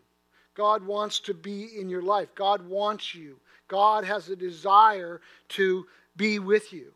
God 0.56 0.86
wants 0.86 1.20
to 1.22 1.34
be 1.34 1.80
in 1.80 1.90
your 1.90 2.02
life. 2.02 2.34
God 2.36 2.68
wants 2.68 3.16
you. 3.16 3.40
God 3.72 4.04
has 4.04 4.28
a 4.28 4.36
desire 4.36 5.22
to 5.50 5.88
be 6.18 6.40
with 6.40 6.74
you. 6.74 6.92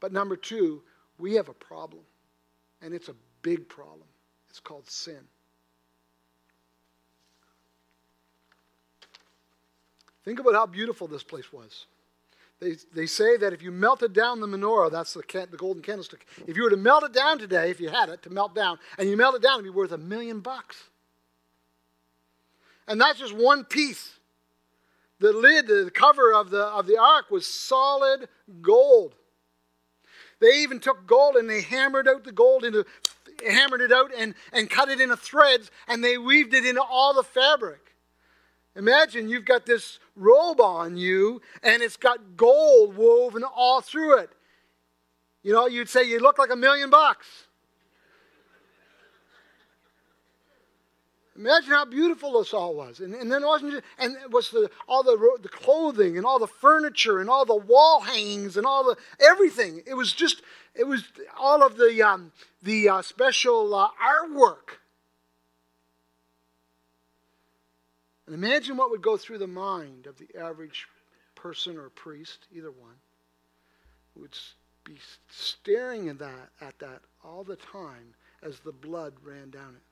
But 0.00 0.12
number 0.12 0.36
two, 0.36 0.82
we 1.18 1.34
have 1.36 1.48
a 1.48 1.54
problem, 1.54 2.02
and 2.82 2.92
it's 2.92 3.08
a 3.08 3.14
big 3.40 3.66
problem. 3.70 4.06
It's 4.50 4.60
called 4.60 4.88
sin. 4.88 5.20
Think 10.26 10.40
about 10.40 10.52
how 10.52 10.66
beautiful 10.66 11.06
this 11.08 11.22
place 11.22 11.50
was. 11.54 11.86
They, 12.60 12.76
they 12.94 13.06
say 13.06 13.38
that 13.38 13.54
if 13.54 13.62
you 13.62 13.72
melted 13.72 14.12
down 14.12 14.40
the 14.40 14.46
menorah, 14.46 14.92
that's 14.92 15.14
the, 15.14 15.22
the 15.50 15.56
golden 15.56 15.82
candlestick, 15.82 16.26
if 16.46 16.54
you 16.54 16.64
were 16.64 16.70
to 16.70 16.76
melt 16.76 17.02
it 17.04 17.14
down 17.14 17.38
today, 17.38 17.70
if 17.70 17.80
you 17.80 17.88
had 17.88 18.10
it 18.10 18.22
to 18.24 18.30
melt 18.30 18.54
down, 18.54 18.78
and 18.98 19.08
you 19.08 19.16
melt 19.16 19.36
it 19.36 19.42
down, 19.42 19.54
it'd 19.54 19.64
be 19.64 19.70
worth 19.70 19.92
a 19.92 19.98
million 19.98 20.40
bucks. 20.40 20.76
And 22.86 23.00
that's 23.00 23.18
just 23.18 23.32
one 23.32 23.64
piece. 23.64 24.19
The 25.20 25.32
lid, 25.32 25.68
the 25.68 25.90
cover 25.94 26.32
of 26.32 26.50
the, 26.50 26.64
of 26.64 26.86
the 26.86 26.98
ark 26.98 27.30
was 27.30 27.46
solid 27.46 28.28
gold. 28.60 29.14
They 30.40 30.62
even 30.62 30.80
took 30.80 31.06
gold 31.06 31.36
and 31.36 31.48
they 31.48 31.60
hammered 31.60 32.08
out 32.08 32.24
the 32.24 32.32
gold 32.32 32.64
into 32.64 32.84
hammered 33.46 33.80
it 33.80 33.92
out 33.92 34.10
and, 34.16 34.34
and 34.52 34.68
cut 34.68 34.88
it 34.88 35.00
into 35.00 35.16
threads 35.16 35.70
and 35.88 36.04
they 36.04 36.18
weaved 36.18 36.52
it 36.52 36.64
into 36.64 36.82
all 36.82 37.14
the 37.14 37.22
fabric. 37.22 37.94
Imagine 38.76 39.28
you've 39.28 39.44
got 39.44 39.66
this 39.66 39.98
robe 40.16 40.60
on 40.60 40.96
you 40.96 41.40
and 41.62 41.82
it's 41.82 41.96
got 41.96 42.36
gold 42.36 42.96
woven 42.96 43.42
all 43.44 43.80
through 43.80 44.18
it. 44.18 44.30
You 45.42 45.52
know, 45.52 45.66
you'd 45.66 45.88
say 45.88 46.04
you 46.04 46.20
look 46.20 46.38
like 46.38 46.50
a 46.50 46.56
million 46.56 46.90
bucks. 46.90 47.46
Imagine 51.40 51.70
how 51.70 51.86
beautiful 51.86 52.38
this 52.38 52.52
all 52.52 52.74
was. 52.74 53.00
And, 53.00 53.14
and 53.14 53.32
then 53.32 53.42
it 53.42 53.46
wasn't 53.46 53.72
just, 53.72 53.84
and 53.98 54.14
it 54.18 54.30
was 54.30 54.50
the, 54.50 54.70
all 54.86 55.02
the, 55.02 55.38
the 55.40 55.48
clothing 55.48 56.18
and 56.18 56.26
all 56.26 56.38
the 56.38 56.46
furniture 56.46 57.18
and 57.18 57.30
all 57.30 57.46
the 57.46 57.56
wall 57.56 58.00
hangings 58.00 58.58
and 58.58 58.66
all 58.66 58.84
the 58.84 58.96
everything. 59.18 59.82
It 59.86 59.94
was 59.94 60.12
just, 60.12 60.42
it 60.74 60.86
was 60.86 61.02
all 61.38 61.62
of 61.64 61.78
the, 61.78 62.02
um, 62.02 62.32
the 62.62 62.90
uh, 62.90 63.00
special 63.00 63.74
uh, 63.74 63.88
artwork. 64.04 64.80
And 68.26 68.34
imagine 68.34 68.76
what 68.76 68.90
would 68.90 69.00
go 69.00 69.16
through 69.16 69.38
the 69.38 69.46
mind 69.46 70.06
of 70.06 70.18
the 70.18 70.28
average 70.38 70.88
person 71.34 71.78
or 71.78 71.88
priest, 71.88 72.48
either 72.54 72.70
one, 72.70 72.96
who 74.12 74.20
would 74.20 74.36
be 74.84 74.98
staring 75.30 76.10
at 76.10 76.18
that, 76.18 76.50
at 76.60 76.78
that 76.80 77.00
all 77.24 77.44
the 77.44 77.56
time 77.56 78.14
as 78.42 78.60
the 78.60 78.72
blood 78.72 79.14
ran 79.24 79.48
down 79.48 79.74
it. 79.74 79.89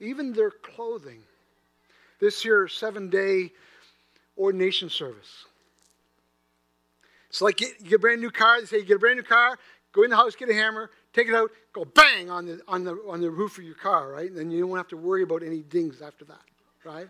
Even 0.00 0.32
their 0.32 0.50
clothing. 0.50 1.20
This 2.20 2.44
year, 2.44 2.68
seven 2.68 3.08
day 3.08 3.52
ordination 4.36 4.90
service. 4.90 5.44
It's 7.28 7.40
like 7.40 7.60
you 7.60 7.68
get 7.84 7.94
a 7.94 7.98
brand 7.98 8.20
new 8.20 8.30
car. 8.30 8.60
They 8.60 8.66
say 8.66 8.78
you 8.78 8.84
get 8.84 8.96
a 8.96 8.98
brand 8.98 9.16
new 9.16 9.22
car, 9.22 9.58
go 9.92 10.02
in 10.02 10.10
the 10.10 10.16
house, 10.16 10.34
get 10.34 10.48
a 10.48 10.54
hammer, 10.54 10.90
take 11.12 11.28
it 11.28 11.34
out, 11.34 11.50
go 11.72 11.84
bang 11.84 12.28
on 12.28 12.46
the 12.46 12.60
on 12.66 12.84
the 12.84 12.92
on 13.08 13.20
the 13.20 13.30
roof 13.30 13.58
of 13.58 13.64
your 13.64 13.76
car, 13.76 14.10
right? 14.10 14.28
And 14.28 14.36
then 14.36 14.50
you 14.50 14.66
don't 14.66 14.76
have 14.76 14.88
to 14.88 14.96
worry 14.96 15.22
about 15.22 15.42
any 15.42 15.60
dings 15.60 16.02
after 16.02 16.24
that, 16.26 16.42
right? 16.84 17.08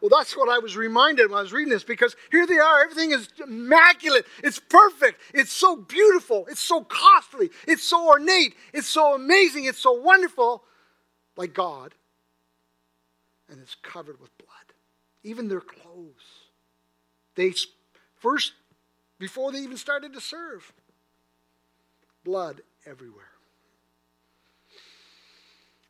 Well, 0.00 0.08
that's 0.08 0.34
what 0.34 0.48
I 0.48 0.58
was 0.58 0.76
reminded 0.76 1.28
when 1.28 1.38
I 1.38 1.42
was 1.42 1.52
reading 1.52 1.72
this 1.72 1.84
because 1.84 2.16
here 2.32 2.46
they 2.46 2.58
are. 2.58 2.82
Everything 2.82 3.12
is 3.12 3.28
immaculate. 3.42 4.24
It's 4.42 4.58
perfect. 4.58 5.20
It's 5.34 5.52
so 5.52 5.76
beautiful. 5.76 6.46
It's 6.50 6.60
so 6.60 6.82
costly. 6.84 7.50
It's 7.68 7.82
so 7.82 8.08
ornate. 8.08 8.54
It's 8.72 8.88
so 8.88 9.14
amazing. 9.14 9.66
It's 9.66 9.78
so 9.78 9.92
wonderful 9.92 10.64
like 11.40 11.54
God, 11.54 11.94
and 13.48 13.58
it's 13.62 13.74
covered 13.74 14.20
with 14.20 14.36
blood. 14.36 14.74
Even 15.22 15.48
their 15.48 15.62
clothes. 15.62 16.26
They 17.34 17.54
first, 18.16 18.52
before 19.18 19.50
they 19.50 19.60
even 19.60 19.78
started 19.78 20.12
to 20.12 20.20
serve, 20.20 20.70
blood 22.24 22.60
everywhere. 22.84 23.32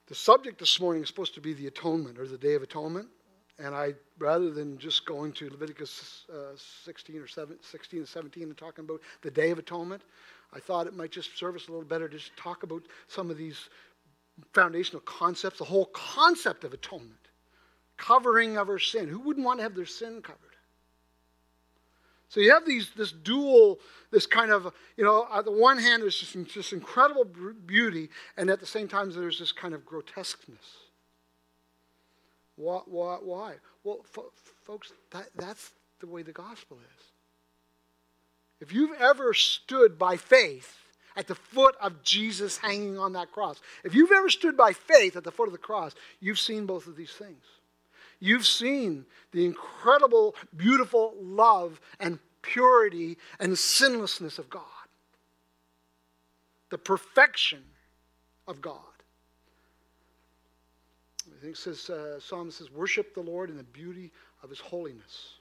The 0.07 0.15
subject 0.15 0.61
this 0.61 0.79
morning 0.79 1.03
is 1.03 1.09
supposed 1.09 1.35
to 1.35 1.41
be 1.41 1.53
the 1.53 1.67
atonement 1.67 2.21
or 2.21 2.29
the 2.29 2.39
Day 2.39 2.55
of 2.55 2.63
Atonement. 2.63 3.09
And 3.59 3.75
I, 3.75 3.95
rather 4.21 4.53
than 4.53 4.79
just 4.79 5.05
going 5.05 5.33
to 5.33 5.51
Leviticus 5.51 6.27
uh, 6.33 6.57
16 6.85 7.17
or 7.17 7.27
7, 7.27 7.57
16 7.61 7.99
and 7.99 8.09
17 8.09 8.45
and 8.45 8.57
talking 8.57 8.85
about 8.85 9.01
the 9.23 9.33
Day 9.33 9.51
of 9.51 9.59
Atonement, 9.59 10.03
I 10.53 10.61
thought 10.61 10.87
it 10.87 10.95
might 10.97 11.11
just 11.11 11.37
serve 11.37 11.57
us 11.57 11.67
a 11.67 11.73
little 11.73 11.87
better 11.87 12.09
to 12.09 12.17
just 12.17 12.37
talk 12.37 12.63
about 12.63 12.83
some 13.09 13.31
of 13.31 13.37
these 13.37 13.69
foundational 14.53 15.01
concepts, 15.01 15.59
the 15.59 15.65
whole 15.65 15.87
concept 15.87 16.65
of 16.65 16.73
atonement, 16.73 17.29
covering 17.97 18.57
of 18.57 18.69
our 18.69 18.79
sin. 18.79 19.09
Who 19.09 19.21
wouldn't 19.21 19.45
want 19.45 19.59
to 19.59 19.63
have 19.63 19.75
their 19.75 19.87
sin 19.87 20.23
covered? 20.23 20.39
So 22.29 22.39
you 22.39 22.53
have 22.53 22.65
these 22.65 22.91
this 22.97 23.11
dual, 23.11 23.81
this 24.13 24.25
kind 24.25 24.53
of, 24.53 24.73
you 24.97 25.05
know, 25.05 25.27
on 25.29 25.45
the 25.45 25.51
one 25.51 25.79
hand, 25.79 26.03
there's 26.03 26.19
just 26.19 26.55
this 26.55 26.73
incredible 26.73 27.25
beauty, 27.25 28.09
and 28.37 28.49
at 28.51 28.61
the 28.61 28.67
same 28.67 28.87
time, 28.87 29.11
there's 29.11 29.41
this 29.41 29.51
kind 29.51 29.75
of 29.75 29.85
grotesqueness. 29.85 30.77
Why? 32.55 32.81
why, 32.87 33.17
why? 33.21 33.55
Well, 33.83 34.05
fo- 34.05 34.33
folks, 34.63 34.93
that, 35.11 35.29
that's 35.35 35.73
the 35.99 36.07
way 36.07 36.23
the 36.23 36.33
gospel 36.33 36.79
is. 36.79 37.05
If 38.61 38.73
you've 38.73 39.01
ever 39.01 39.35
stood 39.35 39.99
by 39.99 40.17
faith 40.17 40.77
at 41.17 41.27
the 41.27 41.35
foot 41.35 41.75
of 41.81 42.03
Jesus 42.03 42.57
hanging 42.59 42.99
on 42.99 43.13
that 43.15 43.33
cross, 43.33 43.61
if 43.85 43.95
you've 43.95 44.13
ever 44.13 44.29
stood 44.29 44.57
by 44.57 44.73
faith 44.73 45.17
at 45.17 45.25
the 45.25 45.33
foot 45.33 45.49
of 45.49 45.53
the 45.53 45.59
cross, 45.59 45.95
you've 46.21 46.39
seen 46.39 46.67
both 46.67 46.87
of 46.87 46.97
these 46.97 47.13
things. 47.13 47.45
You've 48.21 48.47
seen 48.47 49.07
the 49.33 49.45
incredible, 49.45 50.35
beautiful 50.57 51.15
love 51.21 51.81
and 51.99 52.19
purity 52.43 53.17
and 53.39 53.59
sinlessness 53.59 54.39
of 54.39 54.51
God, 54.51 54.63
the 56.71 56.79
perfection 56.79 57.63
of 58.47 58.61
God. 58.61 58.77
I 61.27 61.41
think 61.43 61.55
it 61.55 61.59
says, 61.59 61.89
uh, 61.89 62.21
Psalm 62.21 62.51
says, 62.51 62.71
worship 62.71 63.15
the 63.15 63.21
Lord 63.21 63.51
in 63.51 63.57
the 63.57 63.63
beauty 63.63 64.11
of 64.43 64.51
his 64.51 64.61
holiness. 64.61 65.40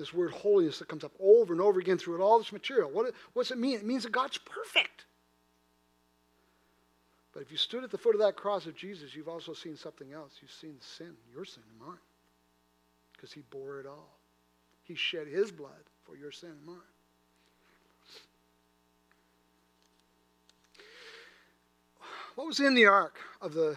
This 0.00 0.14
word 0.14 0.30
holiness 0.30 0.78
that 0.78 0.88
comes 0.88 1.04
up 1.04 1.12
over 1.20 1.52
and 1.52 1.60
over 1.60 1.78
again 1.78 1.98
through 1.98 2.22
all 2.22 2.38
this 2.38 2.52
material. 2.52 2.90
What, 2.90 3.12
what 3.34 3.42
does 3.42 3.50
it 3.50 3.58
mean? 3.58 3.74
It 3.74 3.84
means 3.84 4.04
that 4.04 4.12
God's 4.12 4.38
perfect. 4.38 5.04
But 7.34 7.42
if 7.42 7.52
you 7.52 7.58
stood 7.58 7.84
at 7.84 7.90
the 7.90 7.98
foot 7.98 8.14
of 8.14 8.20
that 8.22 8.34
cross 8.34 8.64
of 8.64 8.74
Jesus, 8.74 9.14
you've 9.14 9.28
also 9.28 9.52
seen 9.52 9.76
something 9.76 10.10
else. 10.14 10.32
You've 10.40 10.50
seen 10.50 10.76
the 10.78 10.84
sin, 10.84 11.14
your 11.30 11.44
sin 11.44 11.62
and 11.70 11.86
mine. 11.86 11.98
Because 13.12 13.30
he 13.30 13.42
bore 13.50 13.78
it 13.78 13.86
all. 13.86 14.16
He 14.84 14.94
shed 14.94 15.26
his 15.26 15.52
blood 15.52 15.84
for 16.06 16.16
your 16.16 16.32
sin 16.32 16.48
and 16.48 16.64
mine. 16.64 16.76
What 22.36 22.46
was 22.46 22.60
in 22.60 22.74
the 22.74 22.86
ark 22.86 23.18
of 23.42 23.52
the, 23.52 23.76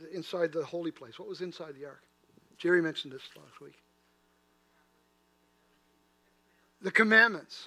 the 0.00 0.10
inside 0.12 0.52
the 0.52 0.64
holy 0.64 0.90
place? 0.90 1.20
What 1.20 1.28
was 1.28 1.40
inside 1.40 1.76
the 1.76 1.86
ark? 1.86 2.02
Jerry 2.58 2.82
mentioned 2.82 3.12
this 3.12 3.22
last 3.36 3.60
week. 3.60 3.76
The 6.86 6.92
commandments. 6.92 7.66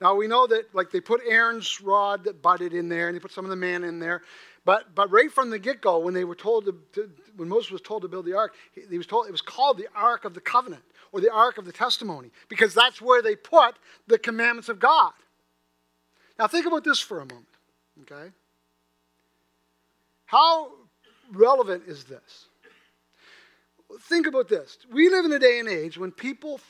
Now 0.00 0.14
we 0.14 0.26
know 0.26 0.46
that 0.46 0.74
like 0.74 0.90
they 0.90 1.02
put 1.02 1.20
Aaron's 1.28 1.82
rod 1.82 2.24
that 2.24 2.40
budded 2.40 2.72
in 2.72 2.88
there, 2.88 3.08
and 3.08 3.14
they 3.14 3.20
put 3.20 3.30
some 3.30 3.44
of 3.44 3.50
the 3.50 3.56
man 3.56 3.84
in 3.84 3.98
there. 3.98 4.22
But 4.64 4.94
but 4.94 5.10
right 5.10 5.30
from 5.30 5.50
the 5.50 5.58
get 5.58 5.82
go, 5.82 5.98
when 5.98 6.14
they 6.14 6.24
were 6.24 6.34
told 6.34 6.64
to, 6.64 6.74
to, 6.94 7.10
when 7.36 7.50
Moses 7.50 7.70
was 7.70 7.82
told 7.82 8.00
to 8.00 8.08
build 8.08 8.24
the 8.24 8.32
ark, 8.32 8.54
he, 8.74 8.84
he 8.88 8.96
was 8.96 9.06
told 9.06 9.26
it 9.26 9.32
was 9.32 9.42
called 9.42 9.76
the 9.76 9.86
Ark 9.94 10.24
of 10.24 10.32
the 10.32 10.40
Covenant 10.40 10.82
or 11.12 11.20
the 11.20 11.30
Ark 11.30 11.58
of 11.58 11.66
the 11.66 11.72
Testimony 11.72 12.30
because 12.48 12.72
that's 12.72 13.02
where 13.02 13.20
they 13.20 13.36
put 13.36 13.74
the 14.06 14.18
commandments 14.18 14.70
of 14.70 14.80
God. 14.80 15.12
Now 16.38 16.46
think 16.46 16.64
about 16.64 16.84
this 16.84 16.98
for 16.98 17.20
a 17.20 17.26
moment, 17.26 17.48
okay? 18.00 18.30
How 20.24 20.70
relevant 21.34 21.82
is 21.86 22.04
this? 22.04 22.46
Think 24.04 24.26
about 24.26 24.48
this. 24.48 24.78
We 24.90 25.10
live 25.10 25.26
in 25.26 25.32
a 25.32 25.38
day 25.38 25.58
and 25.58 25.68
age 25.68 25.98
when 25.98 26.12
people 26.12 26.60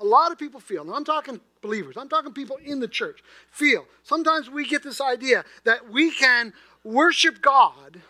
a 0.00 0.04
lot 0.04 0.32
of 0.32 0.38
people 0.38 0.60
feel, 0.60 0.82
and 0.82 0.90
I'm 0.90 1.04
talking 1.04 1.40
believers, 1.60 1.96
I'm 1.96 2.08
talking 2.08 2.32
people 2.32 2.56
in 2.64 2.80
the 2.80 2.88
church, 2.88 3.22
feel. 3.50 3.84
Sometimes 4.02 4.48
we 4.48 4.66
get 4.66 4.82
this 4.82 5.00
idea 5.00 5.44
that 5.64 5.90
we 5.90 6.10
can 6.10 6.52
worship 6.82 7.42
God 7.42 8.00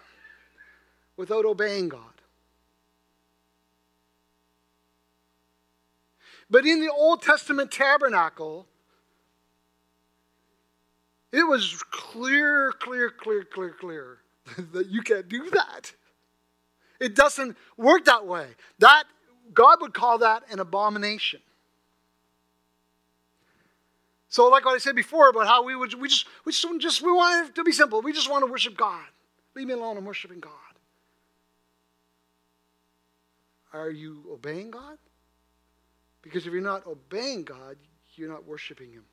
without 1.16 1.44
obeying 1.44 1.88
God. 1.88 2.00
But 6.48 6.64
in 6.66 6.80
the 6.80 6.90
Old 6.92 7.22
Testament 7.22 7.70
tabernacle, 7.70 8.66
it 11.32 11.44
was 11.44 11.82
clear, 11.90 12.72
clear, 12.72 13.10
clear, 13.10 13.44
clear, 13.44 13.74
clear 13.78 14.18
that 14.72 14.88
you 14.88 15.02
can't 15.02 15.28
do 15.28 15.50
that. 15.50 15.92
It 17.00 17.14
doesn't 17.14 17.56
work 17.76 18.04
that 18.06 18.26
way. 18.26 18.46
That 18.78 19.04
God 19.54 19.78
would 19.80 19.94
call 19.94 20.18
that 20.18 20.42
an 20.50 20.60
abomination. 20.60 21.40
So, 24.30 24.48
like 24.48 24.64
what 24.64 24.76
I 24.76 24.78
said 24.78 24.94
before 24.94 25.28
about 25.28 25.48
how 25.48 25.64
we 25.64 25.74
would, 25.74 25.92
we 25.94 26.08
just, 26.08 26.24
we 26.44 26.52
just, 26.52 26.80
just 26.80 27.02
we 27.02 27.10
want 27.10 27.48
it 27.48 27.54
to 27.56 27.64
be 27.64 27.72
simple. 27.72 28.00
We 28.00 28.12
just 28.12 28.30
want 28.30 28.46
to 28.46 28.50
worship 28.50 28.76
God. 28.76 29.04
Leave 29.56 29.66
me 29.66 29.74
alone. 29.74 29.96
I'm 29.96 30.04
worshiping 30.04 30.38
God. 30.38 30.52
Are 33.72 33.90
you 33.90 34.22
obeying 34.30 34.70
God? 34.70 34.98
Because 36.22 36.46
if 36.46 36.52
you're 36.52 36.62
not 36.62 36.86
obeying 36.86 37.42
God, 37.42 37.76
you're 38.14 38.28
not 38.28 38.46
worshiping 38.46 38.92
Him. 38.92 39.04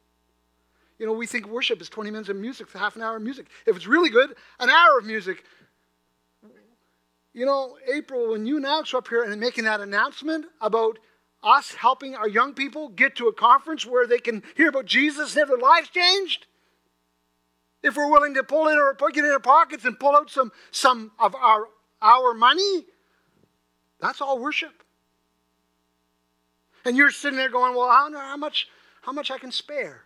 You 0.99 1.07
know, 1.07 1.13
we 1.13 1.25
think 1.25 1.47
worship 1.47 1.81
is 1.81 1.89
20 1.89 2.11
minutes 2.11 2.29
of 2.29 2.35
music, 2.35 2.71
half 2.73 2.95
an 2.95 3.01
hour 3.01 3.17
of 3.17 3.23
music. 3.23 3.47
If 3.65 3.75
it's 3.75 3.87
really 3.87 4.11
good, 4.11 4.35
an 4.59 4.69
hour 4.69 4.99
of 4.99 5.05
music. 5.05 5.43
You 7.33 7.45
know, 7.45 7.77
April, 7.91 8.31
when 8.31 8.45
you 8.45 8.61
were 8.61 8.97
up 8.97 9.07
here 9.07 9.23
and 9.23 9.39
making 9.39 9.63
that 9.63 9.79
announcement 9.79 10.45
about 10.61 10.99
us 11.43 11.73
helping 11.73 12.15
our 12.15 12.27
young 12.27 12.53
people 12.53 12.89
get 12.89 13.15
to 13.17 13.27
a 13.27 13.33
conference 13.33 13.85
where 13.85 14.07
they 14.07 14.19
can 14.19 14.43
hear 14.55 14.69
about 14.69 14.85
Jesus 14.85 15.35
and 15.35 15.39
have 15.39 15.49
their 15.49 15.57
lives 15.57 15.89
changed? 15.89 16.45
If 17.83 17.95
we're 17.95 18.11
willing 18.11 18.33
to 18.33 18.43
pull 18.43 18.67
in 18.67 18.77
put 18.97 19.15
it 19.15 19.23
in 19.23 19.31
our 19.31 19.39
pockets 19.39 19.85
and 19.85 19.99
pull 19.99 20.15
out 20.15 20.29
some, 20.29 20.51
some 20.71 21.11
of 21.19 21.35
our, 21.35 21.67
our 22.01 22.33
money, 22.33 22.85
that's 23.99 24.21
all 24.21 24.39
worship. 24.39 24.83
And 26.85 26.95
you're 26.95 27.11
sitting 27.11 27.37
there 27.37 27.49
going, 27.49 27.75
Well, 27.75 27.89
I 27.89 28.03
don't 28.03 28.13
know 28.13 28.19
how 28.19 28.37
much 28.37 28.67
how 29.01 29.11
much 29.11 29.31
I 29.31 29.37
can 29.37 29.51
spare. 29.51 30.03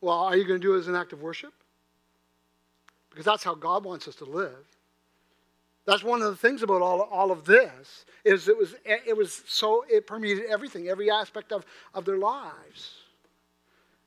Well, 0.00 0.18
are 0.18 0.36
you 0.36 0.44
going 0.44 0.60
to 0.60 0.66
do 0.66 0.74
it 0.74 0.78
as 0.78 0.88
an 0.88 0.96
act 0.96 1.12
of 1.12 1.22
worship? 1.22 1.52
Because 3.10 3.24
that's 3.24 3.44
how 3.44 3.54
God 3.54 3.84
wants 3.84 4.08
us 4.08 4.16
to 4.16 4.24
live. 4.24 4.66
That's 5.84 6.04
one 6.04 6.22
of 6.22 6.28
the 6.28 6.36
things 6.36 6.62
about 6.62 6.80
all, 6.80 7.00
all 7.02 7.32
of 7.32 7.44
this 7.44 8.04
is 8.24 8.48
it 8.48 8.56
was 8.56 8.74
it 8.84 9.16
was 9.16 9.42
so 9.46 9.84
it 9.90 10.06
permeated 10.06 10.44
everything, 10.48 10.88
every 10.88 11.10
aspect 11.10 11.52
of, 11.52 11.64
of 11.92 12.04
their 12.04 12.18
lives. 12.18 12.98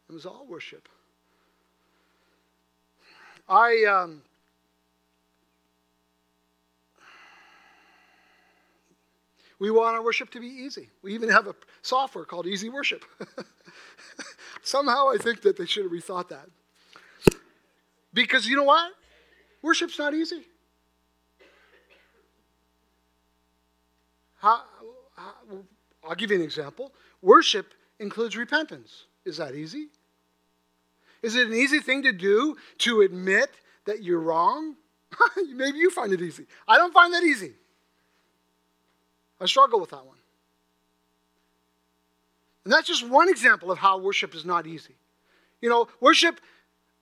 It 0.09 0.13
was 0.13 0.25
all 0.25 0.45
worship. 0.47 0.87
I 3.49 3.83
um, 3.83 4.21
we 9.59 9.69
want 9.69 9.95
our 9.95 10.03
worship 10.03 10.29
to 10.31 10.39
be 10.39 10.47
easy. 10.47 10.89
We 11.01 11.13
even 11.13 11.29
have 11.29 11.47
a 11.47 11.55
software 11.81 12.25
called 12.25 12.47
Easy 12.47 12.69
Worship. 12.69 13.03
Somehow 14.63 15.09
I 15.09 15.17
think 15.17 15.41
that 15.41 15.57
they 15.57 15.65
should 15.65 15.83
have 15.83 15.91
rethought 15.91 16.29
that. 16.29 16.47
Because 18.13 18.47
you 18.47 18.55
know 18.55 18.63
what? 18.63 18.93
Worship's 19.61 19.99
not 19.99 20.13
easy. 20.13 20.45
How, 24.45 24.61
how, 25.15 25.33
I'll 26.07 26.13
give 26.13 26.29
you 26.29 26.35
an 26.35 26.43
example. 26.43 26.91
Worship 27.23 27.73
includes 27.99 28.37
repentance. 28.37 29.05
Is 29.25 29.37
that 29.37 29.55
easy? 29.55 29.87
Is 31.23 31.35
it 31.35 31.47
an 31.47 31.55
easy 31.55 31.79
thing 31.79 32.03
to 32.03 32.11
do 32.11 32.55
to 32.79 33.01
admit 33.01 33.49
that 33.85 34.03
you're 34.03 34.19
wrong? 34.19 34.75
Maybe 35.51 35.79
you 35.79 35.89
find 35.89 36.13
it 36.13 36.21
easy. 36.21 36.45
I 36.67 36.77
don't 36.77 36.93
find 36.93 37.11
that 37.15 37.23
easy. 37.23 37.53
I 39.41 39.47
struggle 39.47 39.79
with 39.79 39.89
that 39.89 40.05
one. 40.05 40.19
And 42.65 42.71
that's 42.71 42.87
just 42.87 43.09
one 43.09 43.29
example 43.29 43.71
of 43.71 43.79
how 43.79 43.97
worship 43.97 44.35
is 44.35 44.45
not 44.45 44.67
easy. 44.67 44.93
You 45.59 45.69
know, 45.69 45.87
worship, 45.99 46.39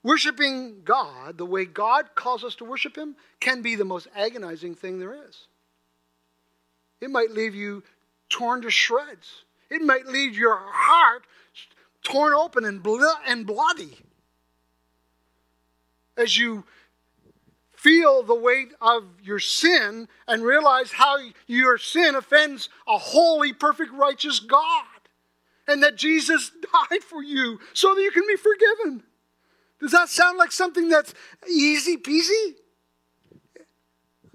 worshiping 0.02 0.80
God, 0.82 1.36
the 1.36 1.44
way 1.44 1.66
God 1.66 2.14
calls 2.14 2.42
us 2.42 2.54
to 2.54 2.64
worship 2.64 2.96
Him, 2.96 3.16
can 3.38 3.60
be 3.60 3.74
the 3.74 3.84
most 3.84 4.08
agonizing 4.16 4.74
thing 4.74 4.98
there 4.98 5.14
is. 5.28 5.46
It 7.04 7.10
might 7.10 7.32
leave 7.32 7.54
you 7.54 7.82
torn 8.30 8.62
to 8.62 8.70
shreds. 8.70 9.44
It 9.70 9.82
might 9.82 10.06
leave 10.06 10.38
your 10.38 10.58
heart 10.58 11.26
torn 12.02 12.32
open 12.32 12.64
and, 12.64 12.84
and 13.26 13.46
bloody 13.46 13.98
as 16.16 16.38
you 16.38 16.64
feel 17.76 18.22
the 18.22 18.34
weight 18.34 18.68
of 18.80 19.04
your 19.22 19.38
sin 19.38 20.08
and 20.26 20.42
realize 20.42 20.92
how 20.92 21.18
your 21.46 21.76
sin 21.76 22.14
offends 22.14 22.70
a 22.88 22.96
holy, 22.96 23.52
perfect, 23.52 23.92
righteous 23.92 24.40
God. 24.40 24.86
And 25.68 25.82
that 25.82 25.96
Jesus 25.96 26.50
died 26.90 27.02
for 27.02 27.22
you 27.22 27.58
so 27.74 27.94
that 27.94 28.00
you 28.00 28.10
can 28.10 28.24
be 28.26 28.36
forgiven. 28.36 29.02
Does 29.80 29.92
that 29.92 30.08
sound 30.08 30.38
like 30.38 30.52
something 30.52 30.88
that's 30.88 31.12
easy 31.50 31.98
peasy? 31.98 32.54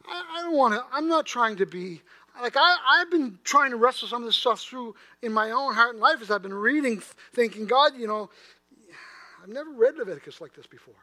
I, 0.08 0.24
I 0.38 0.42
don't 0.44 0.56
want 0.56 0.76
to, 0.76 0.84
I'm 0.92 1.08
not 1.08 1.26
trying 1.26 1.56
to 1.58 1.66
be 1.66 2.02
like 2.42 2.56
I, 2.56 2.76
I've 2.88 3.12
been 3.12 3.40
trying 3.44 3.72
to 3.72 3.78
wrestle 3.78 4.08
some 4.08 4.22
of 4.22 4.28
this 4.28 4.36
stuff 4.36 4.62
through 4.62 4.96
in 5.22 5.32
my 5.32 5.52
own 5.52 5.74
heart 5.74 5.96
and 5.96 6.00
life 6.00 6.22
as 6.22 6.32
I've 6.32 6.42
been 6.42 6.54
reading, 6.54 7.02
thinking, 7.34 7.66
God, 7.66 7.94
you 7.98 8.08
know, 8.08 8.30
I've 9.42 9.50
never 9.50 9.70
read 9.72 9.96
Leviticus 9.96 10.42
like 10.42 10.54
this 10.54 10.68
before. 10.68 10.96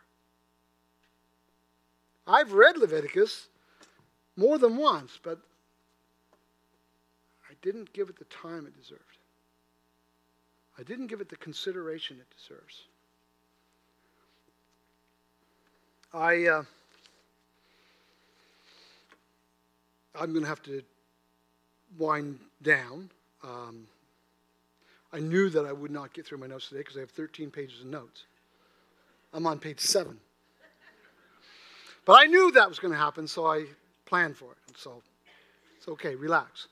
I've 2.27 2.53
read 2.53 2.77
Leviticus 2.77 3.49
more 4.37 4.59
than 4.59 4.77
once, 4.77 5.19
but 5.23 5.39
I 7.49 7.55
didn't 7.63 7.93
give 7.93 8.09
it 8.09 8.19
the 8.19 8.25
time 8.27 8.67
it 8.67 8.77
deserved. 8.77 9.03
I 10.79 10.83
didn't 10.83 11.07
give 11.07 11.21
it 11.21 11.29
the 11.29 11.37
consideration 11.37 12.19
it 12.19 12.27
deserves. 12.37 12.85
I, 16.13 16.47
uh, 16.47 16.63
I'm 20.15 20.33
going 20.33 20.43
to 20.43 20.49
have 20.49 20.63
to 20.65 20.83
wind 21.99 22.39
down. 22.63 23.11
Um, 23.43 23.87
I 25.13 25.21
knew 25.21 25.49
that 25.51 25.65
I 25.65 25.73
would 25.73 25.91
not 25.91 26.13
get 26.13 26.27
through 26.27 26.39
my 26.39 26.47
notes 26.47 26.69
today 26.69 26.81
because 26.81 26.97
I 26.97 27.01
have 27.01 27.11
13 27.11 27.51
pages 27.51 27.81
of 27.81 27.87
notes. 27.87 28.25
I'm 29.33 29.47
on 29.47 29.59
page 29.59 29.81
seven. 29.81 30.19
But 32.05 32.21
I 32.21 32.27
knew 32.27 32.53
that 32.53 32.69
was 32.69 32.79
going 32.79 32.93
to 32.93 32.99
happen, 32.99 33.27
so 33.27 33.47
I 33.47 33.67
planned 34.07 34.37
for 34.37 34.53
it. 34.53 34.79
So 34.79 35.03
it's 35.77 35.89
okay, 35.89 36.15
relax. 36.15 36.69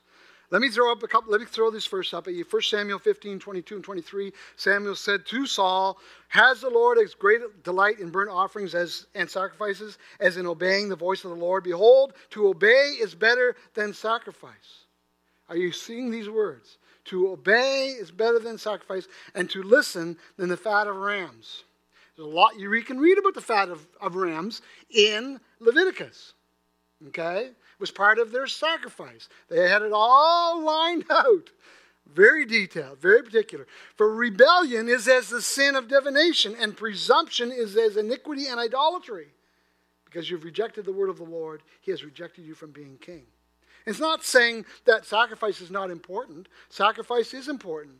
Let 0.51 0.61
me 0.61 0.69
throw 0.69 0.91
up 0.91 1.03
a 1.03 1.07
couple, 1.07 1.31
let 1.31 1.41
me 1.41 1.47
throw 1.47 1.71
this 1.71 1.87
verse 1.87 2.13
up 2.13 2.27
at 2.27 2.33
you. 2.33 2.45
1 2.49 2.61
Samuel 2.61 2.99
15, 2.99 3.39
22 3.39 3.75
and 3.75 3.83
23. 3.83 4.31
Samuel 4.55 4.95
said 4.95 5.25
to 5.25 5.45
Saul, 5.45 5.97
Has 6.27 6.61
the 6.61 6.69
Lord 6.69 6.97
as 6.97 7.13
great 7.13 7.41
delight 7.63 7.99
in 7.99 8.09
burnt 8.09 8.29
offerings 8.29 8.75
as 8.75 9.07
and 9.15 9.29
sacrifices 9.29 9.97
as 10.19 10.37
in 10.37 10.45
obeying 10.45 10.87
the 10.87 10.95
voice 10.95 11.25
of 11.25 11.31
the 11.31 11.35
Lord? 11.35 11.63
Behold, 11.63 12.13
to 12.29 12.47
obey 12.47 12.95
is 13.01 13.15
better 13.15 13.55
than 13.73 13.93
sacrifice. 13.93 14.84
Are 15.49 15.57
you 15.57 15.71
seeing 15.71 16.09
these 16.09 16.29
words? 16.29 16.77
To 17.05 17.29
obey 17.31 17.89
is 17.89 18.09
better 18.09 18.39
than 18.39 18.57
sacrifice, 18.57 19.07
and 19.35 19.49
to 19.51 19.61
listen 19.61 20.17
than 20.37 20.49
the 20.49 20.57
fat 20.57 20.87
of 20.87 20.95
rams. 20.95 21.63
There's 22.15 22.27
a 22.27 22.31
lot 22.31 22.57
you 22.57 22.81
can 22.81 22.99
read 22.99 23.17
about 23.17 23.33
the 23.33 23.41
fat 23.41 23.69
of, 23.69 23.85
of 24.01 24.15
rams 24.15 24.61
in 24.89 25.39
Leviticus. 25.59 26.33
Okay? 27.07 27.47
It 27.47 27.79
was 27.79 27.91
part 27.91 28.19
of 28.19 28.31
their 28.31 28.47
sacrifice. 28.47 29.29
They 29.49 29.69
had 29.69 29.81
it 29.81 29.91
all 29.93 30.61
lined 30.63 31.05
out. 31.09 31.51
Very 32.13 32.45
detailed, 32.45 32.99
very 32.99 33.23
particular. 33.23 33.67
For 33.95 34.13
rebellion 34.13 34.87
is 34.87 35.07
as 35.07 35.29
the 35.29 35.41
sin 35.41 35.75
of 35.75 35.87
divination, 35.87 36.55
and 36.59 36.77
presumption 36.77 37.51
is 37.51 37.75
as 37.75 37.97
iniquity 37.97 38.47
and 38.47 38.59
idolatry. 38.59 39.27
Because 40.05 40.29
you've 40.29 40.43
rejected 40.43 40.85
the 40.85 40.93
word 40.93 41.09
of 41.09 41.17
the 41.17 41.23
Lord, 41.23 41.61
he 41.81 41.91
has 41.91 42.03
rejected 42.03 42.45
you 42.45 42.53
from 42.53 42.71
being 42.71 42.97
king. 43.01 43.23
It's 43.85 43.99
not 43.99 44.23
saying 44.23 44.65
that 44.85 45.05
sacrifice 45.05 45.61
is 45.61 45.69
not 45.69 45.91
important. 45.91 46.47
Sacrifice 46.69 47.33
is 47.33 47.47
important. 47.47 47.99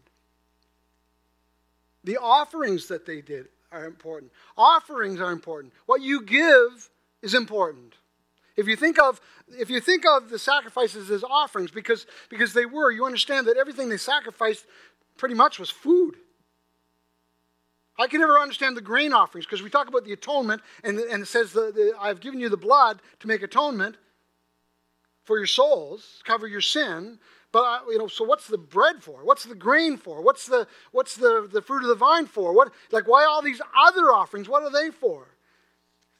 The 2.04 2.18
offerings 2.18 2.88
that 2.88 3.06
they 3.06 3.22
did 3.22 3.48
are 3.72 3.86
important. 3.86 4.32
Offerings 4.58 5.20
are 5.20 5.32
important. 5.32 5.74
What 5.86 6.02
you 6.02 6.22
give 6.22 6.90
is 7.22 7.34
important. 7.34 7.96
If 8.56 8.68
you 8.68 8.76
think 8.76 9.00
of 9.00 9.20
if 9.50 9.70
you 9.70 9.80
think 9.80 10.06
of 10.06 10.30
the 10.30 10.40
sacrifices 10.40 11.12
as 11.12 11.24
offerings, 11.24 11.70
because, 11.70 12.08
because 12.30 12.54
they 12.54 12.66
were, 12.66 12.90
you 12.90 13.06
understand 13.06 13.46
that 13.48 13.58
everything 13.58 13.90
they 13.90 13.98
sacrificed 13.98 14.66
pretty 15.18 15.36
much 15.36 15.60
was 15.60 15.70
food. 15.70 16.16
I 17.98 18.08
can 18.08 18.22
never 18.22 18.40
understand 18.40 18.76
the 18.76 18.82
grain 18.82 19.14
offerings 19.14 19.46
because 19.46 19.62
we 19.62 19.70
talk 19.70 19.88
about 19.88 20.04
the 20.04 20.14
atonement 20.14 20.62
and, 20.84 21.00
and 21.00 21.24
it 21.24 21.28
says, 21.28 21.54
the, 21.54 21.72
the, 21.72 21.94
I've 22.00 22.20
given 22.20 22.40
you 22.40 22.50
the 22.50 22.58
blood 22.58 23.02
to 23.20 23.28
make 23.28 23.44
atonement 23.44 23.98
for 25.26 25.38
your 25.38 25.48
souls, 25.48 26.22
cover 26.24 26.48
your 26.48 26.62
sin. 26.62 27.20
But 27.52 27.84
you 27.90 27.98
know, 27.98 28.08
so 28.08 28.24
what's 28.26 28.48
the 28.48 28.58
bread 28.58 29.02
for? 29.02 29.24
What's 29.24 29.46
the 29.46 29.56
grain 29.56 29.98
for? 29.98 30.22
What's 30.22 30.46
the 30.46 30.68
what's 30.92 31.16
the, 31.16 31.50
the 31.52 31.62
fruit 31.62 31.84
of 31.84 31.90
the 31.90 31.96
vine 31.96 32.26
for? 32.28 32.54
What 32.54 32.72
like 32.92 33.08
why 33.08 33.26
all 33.26 33.42
these 33.42 33.62
other 33.78 34.12
offerings? 34.12 34.48
What 34.50 34.64
are 34.64 34.72
they 34.72 34.92
for? 34.92 35.28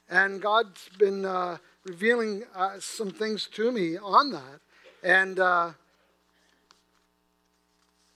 And 0.08 0.40
God's 0.40 0.88
been 0.98 1.24
uh, 1.24 1.58
revealing 1.84 2.44
uh, 2.54 2.78
some 2.78 3.10
things 3.10 3.48
to 3.54 3.70
me 3.72 3.98
on 3.98 4.30
that, 4.30 4.60
and 5.02 5.38
uh, 5.38 5.72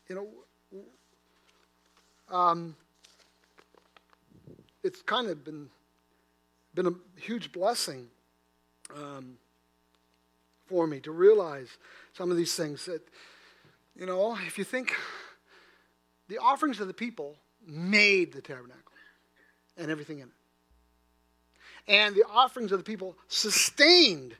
you 0.08 0.14
know, 0.14 0.28
um, 2.34 2.74
it's 4.82 5.02
kind 5.02 5.28
of 5.28 5.44
been 5.44 5.68
been 6.74 6.86
a 6.86 7.20
huge 7.20 7.52
blessing. 7.52 8.06
Um, 8.96 9.36
for 10.70 10.86
me 10.86 11.00
to 11.00 11.10
realize 11.10 11.76
some 12.12 12.30
of 12.30 12.36
these 12.36 12.54
things 12.54 12.86
that, 12.86 13.02
you 13.96 14.06
know, 14.06 14.38
if 14.46 14.56
you 14.56 14.62
think 14.62 14.94
the 16.28 16.38
offerings 16.38 16.78
of 16.78 16.86
the 16.86 16.94
people 16.94 17.36
made 17.66 18.32
the 18.32 18.40
tabernacle 18.40 18.92
and 19.76 19.90
everything 19.90 20.20
in 20.20 20.28
it. 20.28 20.34
And 21.88 22.14
the 22.14 22.22
offerings 22.30 22.70
of 22.70 22.78
the 22.78 22.84
people 22.84 23.16
sustained 23.26 24.36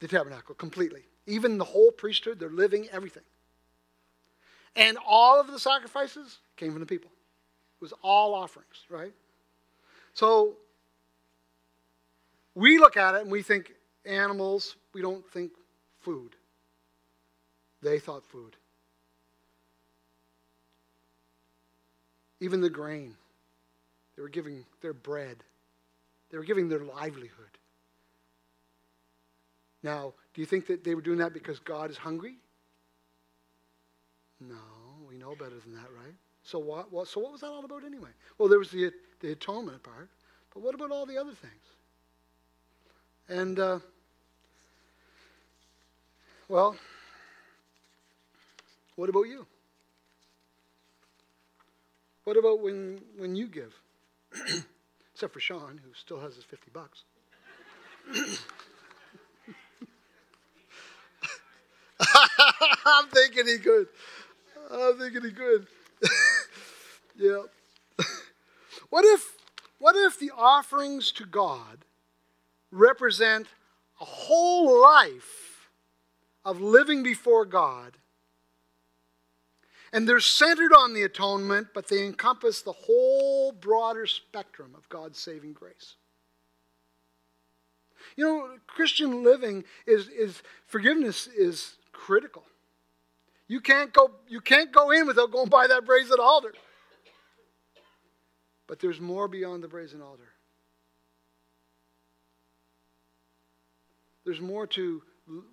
the 0.00 0.08
tabernacle 0.08 0.54
completely. 0.54 1.04
Even 1.26 1.56
the 1.56 1.64
whole 1.64 1.90
priesthood, 1.90 2.38
their 2.38 2.50
living, 2.50 2.86
everything. 2.92 3.22
And 4.76 4.98
all 5.06 5.40
of 5.40 5.46
the 5.46 5.58
sacrifices 5.58 6.38
came 6.56 6.72
from 6.72 6.80
the 6.80 6.86
people. 6.86 7.10
It 7.80 7.82
was 7.82 7.94
all 8.02 8.34
offerings, 8.34 8.84
right? 8.90 9.14
So 10.12 10.56
we 12.54 12.78
look 12.78 12.98
at 12.98 13.14
it 13.14 13.22
and 13.22 13.30
we 13.30 13.42
think 13.42 13.72
animals, 14.04 14.76
we 14.96 15.02
don't 15.02 15.28
think 15.30 15.52
food. 16.00 16.34
They 17.82 17.98
thought 17.98 18.24
food. 18.24 18.56
Even 22.40 22.62
the 22.62 22.70
grain, 22.70 23.14
they 24.16 24.22
were 24.22 24.30
giving 24.30 24.64
their 24.80 24.94
bread, 24.94 25.36
they 26.30 26.38
were 26.38 26.44
giving 26.44 26.70
their 26.70 26.82
livelihood. 26.82 27.58
Now, 29.82 30.14
do 30.32 30.40
you 30.40 30.46
think 30.46 30.66
that 30.68 30.82
they 30.82 30.94
were 30.94 31.02
doing 31.02 31.18
that 31.18 31.34
because 31.34 31.58
God 31.58 31.90
is 31.90 31.98
hungry? 31.98 32.36
No, 34.40 34.56
we 35.06 35.18
know 35.18 35.34
better 35.34 35.60
than 35.62 35.74
that, 35.74 35.90
right? 35.94 36.14
So 36.42 36.58
what, 36.58 36.90
what, 36.90 37.06
so 37.06 37.20
what 37.20 37.32
was 37.32 37.42
that 37.42 37.48
all 37.48 37.66
about 37.66 37.84
anyway? 37.84 38.10
Well, 38.38 38.48
there 38.48 38.58
was 38.58 38.70
the, 38.70 38.90
the 39.20 39.32
atonement 39.32 39.82
part, 39.82 40.08
but 40.54 40.62
what 40.62 40.74
about 40.74 40.90
all 40.90 41.04
the 41.04 41.18
other 41.18 41.34
things? 41.34 41.52
And 43.28 43.58
uh, 43.58 43.78
well, 46.48 46.76
what 48.96 49.08
about 49.08 49.24
you? 49.24 49.46
What 52.24 52.36
about 52.36 52.60
when, 52.60 53.00
when 53.16 53.36
you 53.36 53.46
give? 53.46 53.74
Except 55.14 55.32
for 55.32 55.40
Sean, 55.40 55.80
who 55.82 55.90
still 55.94 56.20
has 56.20 56.34
his 56.34 56.44
50 56.44 56.70
bucks. 56.72 57.04
I'm 62.86 63.08
thinking 63.08 63.46
he 63.46 63.58
could. 63.58 63.88
I'm 64.70 64.98
thinking 64.98 65.22
he 65.22 65.30
could. 65.30 65.66
yeah. 67.16 67.42
what 68.90 69.04
if 69.04 69.32
what 69.78 69.96
if 69.96 70.18
the 70.18 70.30
offerings 70.36 71.12
to 71.12 71.24
God 71.24 71.84
represent 72.70 73.46
a 74.00 74.04
whole 74.04 74.82
life 74.82 75.45
of 76.46 76.60
living 76.60 77.02
before 77.02 77.44
God. 77.44 77.98
And 79.92 80.08
they're 80.08 80.20
centered 80.20 80.72
on 80.72 80.94
the 80.94 81.02
atonement, 81.02 81.68
but 81.74 81.88
they 81.88 82.04
encompass 82.04 82.62
the 82.62 82.72
whole 82.72 83.50
broader 83.50 84.06
spectrum 84.06 84.72
of 84.76 84.88
God's 84.88 85.18
saving 85.18 85.54
grace. 85.54 85.96
You 88.16 88.24
know, 88.24 88.48
Christian 88.68 89.24
living 89.24 89.64
is, 89.86 90.08
is 90.08 90.42
forgiveness 90.66 91.26
is 91.26 91.76
critical. 91.92 92.44
You 93.48 93.60
can't 93.60 93.92
go 93.92 94.10
you 94.28 94.40
can't 94.40 94.72
go 94.72 94.90
in 94.90 95.06
without 95.06 95.30
going 95.30 95.48
by 95.48 95.66
that 95.66 95.84
brazen 95.84 96.18
altar. 96.20 96.52
But 98.66 98.80
there's 98.80 99.00
more 99.00 99.28
beyond 99.28 99.62
the 99.62 99.68
brazen 99.68 100.02
altar. 100.02 100.28
There's 104.24 104.40
more 104.40 104.66
to 104.68 105.02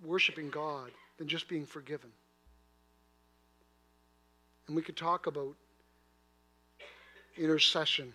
worshiping 0.04 0.50
God 0.50 0.90
than 1.18 1.28
just 1.28 1.48
being 1.48 1.66
forgiven. 1.66 2.10
And 4.66 4.76
we 4.76 4.82
could 4.82 4.96
talk 4.96 5.26
about 5.26 5.54
intercession. 7.36 8.12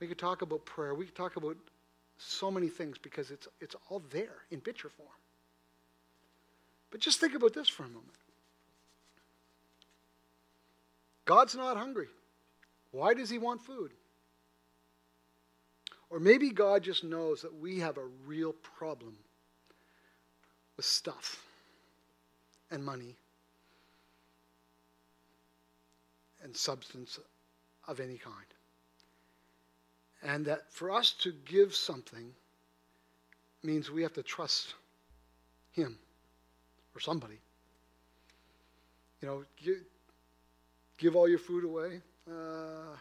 We 0.00 0.06
could 0.06 0.18
talk 0.18 0.42
about 0.42 0.64
prayer. 0.64 0.94
We 0.94 1.06
could 1.06 1.16
talk 1.16 1.36
about 1.36 1.56
so 2.18 2.50
many 2.50 2.68
things 2.68 2.98
because 2.98 3.30
it's, 3.30 3.48
it's 3.60 3.74
all 3.88 4.02
there 4.10 4.36
in 4.50 4.60
picture 4.60 4.88
form. 4.88 5.08
But 6.90 7.00
just 7.00 7.18
think 7.20 7.34
about 7.34 7.54
this 7.54 7.68
for 7.68 7.82
a 7.82 7.88
moment 7.88 8.14
God's 11.24 11.54
not 11.54 11.76
hungry. 11.76 12.08
Why 12.92 13.14
does 13.14 13.30
he 13.30 13.38
want 13.38 13.62
food? 13.62 13.90
Or 16.10 16.20
maybe 16.20 16.50
God 16.50 16.82
just 16.82 17.02
knows 17.02 17.42
that 17.42 17.58
we 17.58 17.80
have 17.80 17.96
a 17.98 18.06
real 18.26 18.52
problem 18.52 19.16
with 20.76 20.86
stuff 20.86 21.42
and 22.70 22.84
money 22.84 23.16
and 26.42 26.56
substance 26.56 27.18
of 27.88 28.00
any 28.00 28.18
kind. 28.18 28.46
And 30.22 30.46
that 30.46 30.72
for 30.72 30.90
us 30.90 31.12
to 31.20 31.32
give 31.44 31.74
something 31.74 32.32
means 33.62 33.90
we 33.90 34.02
have 34.02 34.12
to 34.14 34.22
trust 34.22 34.74
Him 35.72 35.98
or 36.94 37.00
somebody. 37.00 37.38
You 39.20 39.28
know, 39.28 39.44
give, 39.62 39.76
give 40.98 41.16
all 41.16 41.28
your 41.28 41.38
food 41.38 41.64
away. 41.64 42.00
Uh, 42.30 42.96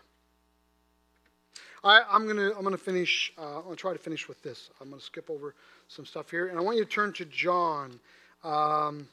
I, 1.83 2.01
am 2.11 2.27
gonna 2.27 2.51
I'm 2.55 2.63
gonna 2.63 2.77
finish. 2.77 3.33
Uh, 3.37 3.57
I'm 3.57 3.63
gonna 3.63 3.75
try 3.75 3.93
to 3.93 3.99
finish 3.99 4.27
with 4.27 4.41
this. 4.41 4.69
I'm 4.79 4.89
gonna 4.89 5.01
skip 5.01 5.29
over 5.29 5.55
some 5.87 6.05
stuff 6.05 6.31
here, 6.31 6.47
and 6.47 6.57
I 6.57 6.61
want 6.61 6.77
you 6.77 6.85
to 6.85 6.89
turn 6.89 7.13
to 7.13 7.25
John. 7.25 7.99
Um, 8.43 9.07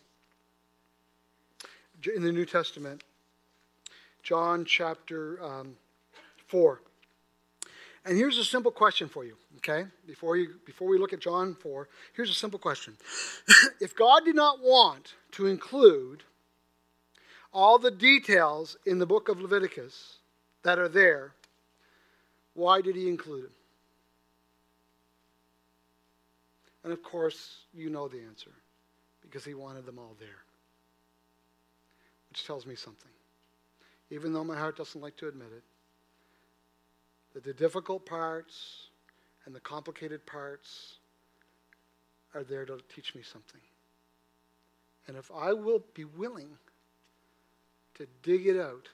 in 2.09 2.23
the 2.23 2.33
New 2.33 2.47
Testament, 2.47 3.03
John 4.23 4.65
chapter 4.65 5.43
um, 5.43 5.77
4. 6.49 6.81
And 8.07 8.17
here's 8.17 8.39
a 8.39 8.45
simple 8.45 8.71
question 8.71 9.09
for 9.09 9.25
you, 9.25 9.37
okay? 9.59 9.87
Before, 10.07 10.37
you, 10.37 10.55
before 10.65 10.89
we 10.89 10.99
look 10.99 11.13
at 11.13 11.21
John 11.21 11.55
4, 11.55 11.89
here's 12.15 12.31
a 12.31 12.35
simple 12.35 12.59
question. 12.59 12.97
if 13.81 13.95
God 13.95 14.25
did 14.25 14.37
not 14.37 14.61
want 14.63 15.15
to 15.33 15.47
include 15.47 16.23
all 17.53 17.79
the 17.79 17.91
details 17.91 18.79
in 18.87 18.99
the 18.99 19.07
book 19.07 19.29
of 19.29 19.41
Leviticus 19.41 20.19
that 20.63 20.79
are 20.79 20.89
there, 20.89 21.35
why 22.55 22.81
did 22.81 22.97
he 22.97 23.09
include 23.09 23.45
them? 23.45 23.53
And 26.85 26.93
of 26.93 27.03
course, 27.03 27.65
you 27.75 27.91
know 27.91 28.09
the 28.09 28.21
answer 28.23 28.53
because 29.23 29.45
he 29.45 29.55
wanted 29.55 29.87
them 29.87 29.99
all 29.99 30.17
there. 30.19 30.29
Which 32.31 32.47
tells 32.47 32.67
me 32.67 32.75
something. 32.75 33.11
Even 34.11 34.33
though 34.33 34.45
my 34.45 34.57
heart 34.57 34.77
doesn't 34.77 35.01
like 35.01 35.17
to 35.19 35.29
admit 35.29 35.49
it, 35.55 35.63
that 37.35 37.45
the 37.45 37.53
difficult 37.53 38.07
parts 38.07 38.89
and 39.47 39.55
the 39.55 39.61
complicated 39.61 40.27
parts 40.27 40.95
are 42.35 42.43
there 42.43 42.65
to 42.65 42.79
teach 42.95 43.15
me 43.15 43.23
something. 43.23 43.61
And 45.07 45.17
if 45.17 45.31
I 45.35 45.53
will 45.53 45.83
be 45.95 46.05
willing 46.05 46.51
to 47.95 48.07
dig 48.23 48.47
it 48.47 48.59
out, 48.59 48.89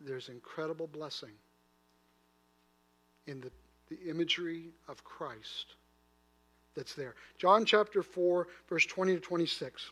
there's 0.00 0.28
incredible 0.28 0.86
blessing 0.86 1.32
in 3.26 3.40
the, 3.40 3.50
the 3.88 4.10
imagery 4.10 4.70
of 4.88 5.02
Christ 5.04 5.74
that's 6.76 6.94
there. 6.94 7.14
John 7.38 7.64
chapter 7.64 8.02
4, 8.02 8.48
verse 8.68 8.86
20 8.86 9.14
to 9.14 9.20
26. 9.20 9.90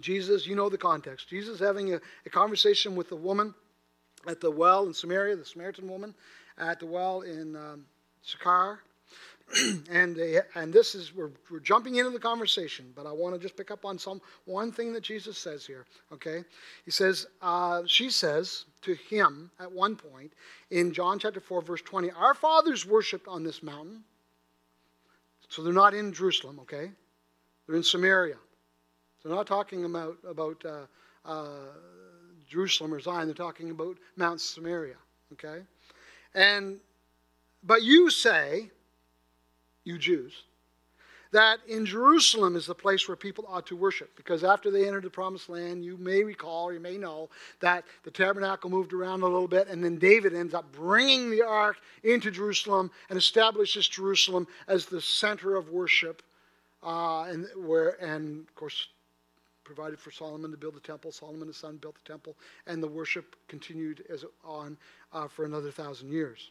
Jesus, 0.00 0.46
you 0.46 0.56
know 0.56 0.68
the 0.68 0.78
context. 0.78 1.28
Jesus 1.28 1.60
having 1.60 1.94
a, 1.94 2.00
a 2.26 2.30
conversation 2.30 2.96
with 2.96 3.08
the 3.08 3.16
woman 3.16 3.54
at 4.26 4.40
the 4.40 4.50
well 4.50 4.86
in 4.86 4.94
Samaria, 4.94 5.36
the 5.36 5.44
Samaritan 5.44 5.88
woman 5.88 6.14
at 6.58 6.80
the 6.80 6.86
well 6.86 7.22
in 7.22 7.56
um, 7.56 7.84
Sychar. 8.22 8.80
and 9.90 10.16
they, 10.16 10.40
and 10.54 10.72
this 10.72 10.94
is 10.94 11.14
we're, 11.14 11.30
we're 11.50 11.60
jumping 11.60 11.96
into 11.96 12.10
the 12.10 12.18
conversation, 12.18 12.92
but 12.96 13.06
I 13.06 13.12
want 13.12 13.34
to 13.34 13.40
just 13.40 13.56
pick 13.56 13.70
up 13.70 13.84
on 13.84 13.98
some 13.98 14.20
one 14.46 14.72
thing 14.72 14.92
that 14.94 15.02
Jesus 15.02 15.36
says 15.36 15.66
here. 15.66 15.84
Okay, 16.12 16.44
he 16.84 16.90
says 16.90 17.26
uh, 17.42 17.82
she 17.86 18.10
says 18.10 18.64
to 18.82 18.94
him 18.94 19.50
at 19.60 19.70
one 19.70 19.96
point 19.96 20.32
in 20.70 20.92
John 20.92 21.18
chapter 21.18 21.40
four 21.40 21.60
verse 21.60 21.82
twenty, 21.82 22.10
"Our 22.10 22.34
fathers 22.34 22.86
worshipped 22.86 23.28
on 23.28 23.44
this 23.44 23.62
mountain." 23.62 24.04
So 25.50 25.62
they're 25.62 25.72
not 25.72 25.94
in 25.94 26.12
Jerusalem. 26.12 26.58
Okay, 26.62 26.90
they're 27.66 27.76
in 27.76 27.84
Samaria. 27.84 28.36
They're 29.22 29.34
not 29.34 29.46
talking 29.46 29.84
about 29.84 30.16
about 30.26 30.64
uh, 30.64 30.86
uh, 31.26 31.48
Jerusalem 32.48 32.94
or 32.94 33.00
Zion. 33.00 33.26
They're 33.26 33.34
talking 33.34 33.70
about 33.70 33.98
Mount 34.16 34.40
Samaria. 34.40 34.96
Okay, 35.34 35.62
and 36.34 36.80
but 37.62 37.82
you 37.82 38.08
say 38.10 38.70
you 39.84 39.98
Jews, 39.98 40.32
that 41.32 41.58
in 41.68 41.84
Jerusalem 41.84 42.54
is 42.54 42.66
the 42.66 42.74
place 42.74 43.08
where 43.08 43.16
people 43.16 43.44
ought 43.48 43.66
to 43.66 43.76
worship. 43.76 44.16
Because 44.16 44.44
after 44.44 44.70
they 44.70 44.86
entered 44.86 45.02
the 45.02 45.10
promised 45.10 45.48
land, 45.48 45.84
you 45.84 45.96
may 45.96 46.22
recall 46.22 46.72
you 46.72 46.80
may 46.80 46.96
know 46.96 47.28
that 47.60 47.84
the 48.04 48.10
tabernacle 48.10 48.70
moved 48.70 48.92
around 48.92 49.22
a 49.22 49.26
little 49.26 49.48
bit, 49.48 49.68
and 49.68 49.82
then 49.82 49.98
David 49.98 50.34
ends 50.34 50.54
up 50.54 50.70
bringing 50.72 51.30
the 51.30 51.42
ark 51.42 51.76
into 52.04 52.30
Jerusalem 52.30 52.90
and 53.08 53.18
establishes 53.18 53.88
Jerusalem 53.88 54.46
as 54.68 54.86
the 54.86 55.00
center 55.00 55.56
of 55.56 55.70
worship. 55.70 56.22
Uh, 56.82 57.24
and 57.24 57.46
where, 57.56 58.00
and 58.02 58.46
of 58.46 58.54
course, 58.54 58.88
provided 59.64 59.98
for 59.98 60.10
Solomon 60.10 60.50
to 60.50 60.56
build 60.56 60.74
the 60.74 60.80
temple. 60.80 61.10
Solomon, 61.10 61.48
his 61.48 61.56
son, 61.56 61.78
built 61.78 61.94
the 61.94 62.12
temple, 62.12 62.36
and 62.66 62.82
the 62.82 62.86
worship 62.86 63.34
continued 63.48 64.04
as 64.12 64.24
on 64.44 64.76
uh, 65.12 65.26
for 65.26 65.46
another 65.46 65.70
thousand 65.70 66.12
years. 66.12 66.50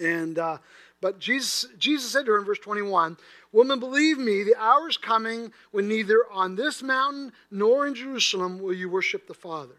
And 0.00 0.38
uh, 0.38 0.58
but 1.00 1.18
Jesus, 1.18 1.66
Jesus 1.78 2.10
said 2.10 2.26
to 2.26 2.32
her 2.32 2.38
in 2.38 2.44
verse 2.44 2.58
21, 2.58 3.16
Woman, 3.52 3.80
believe 3.80 4.18
me, 4.18 4.42
the 4.42 4.56
hour 4.56 4.88
is 4.88 4.96
coming 4.96 5.52
when 5.70 5.88
neither 5.88 6.24
on 6.30 6.56
this 6.56 6.82
mountain 6.82 7.32
nor 7.50 7.86
in 7.86 7.94
Jerusalem 7.94 8.58
will 8.58 8.74
you 8.74 8.88
worship 8.88 9.26
the 9.26 9.34
Father. 9.34 9.76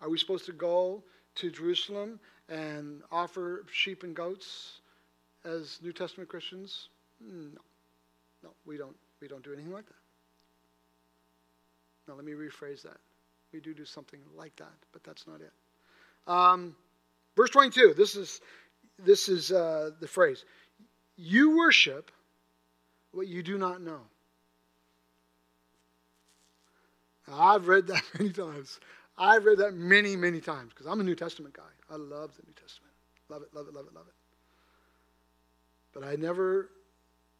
Are 0.00 0.08
we 0.08 0.18
supposed 0.18 0.46
to 0.46 0.52
go 0.52 1.02
to 1.36 1.50
Jerusalem 1.50 2.20
and 2.48 3.02
offer 3.10 3.64
sheep 3.70 4.02
and 4.02 4.14
goats 4.14 4.80
as 5.44 5.78
New 5.82 5.92
Testament 5.92 6.28
Christians? 6.28 6.88
No. 7.20 7.60
No, 8.42 8.50
we 8.64 8.76
don't 8.76 8.96
we 9.20 9.28
don't 9.28 9.44
do 9.44 9.52
anything 9.52 9.72
like 9.72 9.86
that. 9.86 9.94
Now 12.08 12.14
let 12.14 12.24
me 12.24 12.32
rephrase 12.32 12.82
that. 12.82 12.96
We 13.52 13.60
do 13.60 13.74
do 13.74 13.84
something 13.84 14.20
like 14.36 14.56
that, 14.56 14.72
but 14.92 15.04
that's 15.04 15.26
not 15.26 15.40
it. 15.40 15.52
Um, 16.26 16.74
Verse 17.36 17.50
22, 17.50 17.94
this 17.96 18.16
is, 18.16 18.40
this 18.98 19.28
is 19.28 19.52
uh, 19.52 19.90
the 20.00 20.08
phrase 20.08 20.44
You 21.16 21.56
worship 21.56 22.10
what 23.12 23.26
you 23.26 23.42
do 23.42 23.58
not 23.58 23.80
know. 23.80 24.00
Now, 27.28 27.40
I've 27.40 27.68
read 27.68 27.86
that 27.88 28.02
many 28.18 28.30
times. 28.30 28.80
I've 29.16 29.44
read 29.44 29.58
that 29.58 29.74
many, 29.74 30.16
many 30.16 30.40
times 30.40 30.70
because 30.70 30.86
I'm 30.86 31.00
a 31.00 31.04
New 31.04 31.14
Testament 31.14 31.54
guy. 31.54 31.62
I 31.90 31.96
love 31.96 32.34
the 32.36 32.42
New 32.46 32.54
Testament. 32.54 32.92
Love 33.28 33.42
it, 33.42 33.54
love 33.54 33.68
it, 33.68 33.74
love 33.74 33.86
it, 33.86 33.94
love 33.94 34.06
it. 34.08 34.14
But 35.92 36.04
I 36.04 36.16
never 36.16 36.70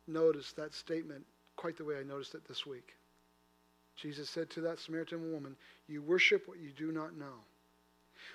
noticed 0.07 0.57
that 0.57 0.75
statement 0.75 1.25
quite 1.57 1.77
the 1.77 1.85
way 1.85 1.97
I 1.99 2.03
noticed 2.03 2.35
it 2.35 2.47
this 2.47 2.67
week. 2.67 2.95
Jesus 3.97 4.31
said 4.31 4.51
to 4.51 4.61
that 4.63 4.79
Samaritan 4.79 5.33
woman, 5.33 5.57
You 5.89 6.03
worship 6.03 6.49
what 6.49 6.59
you 6.59 6.71
do 6.77 6.93
not 6.93 7.17
know. 7.17 7.35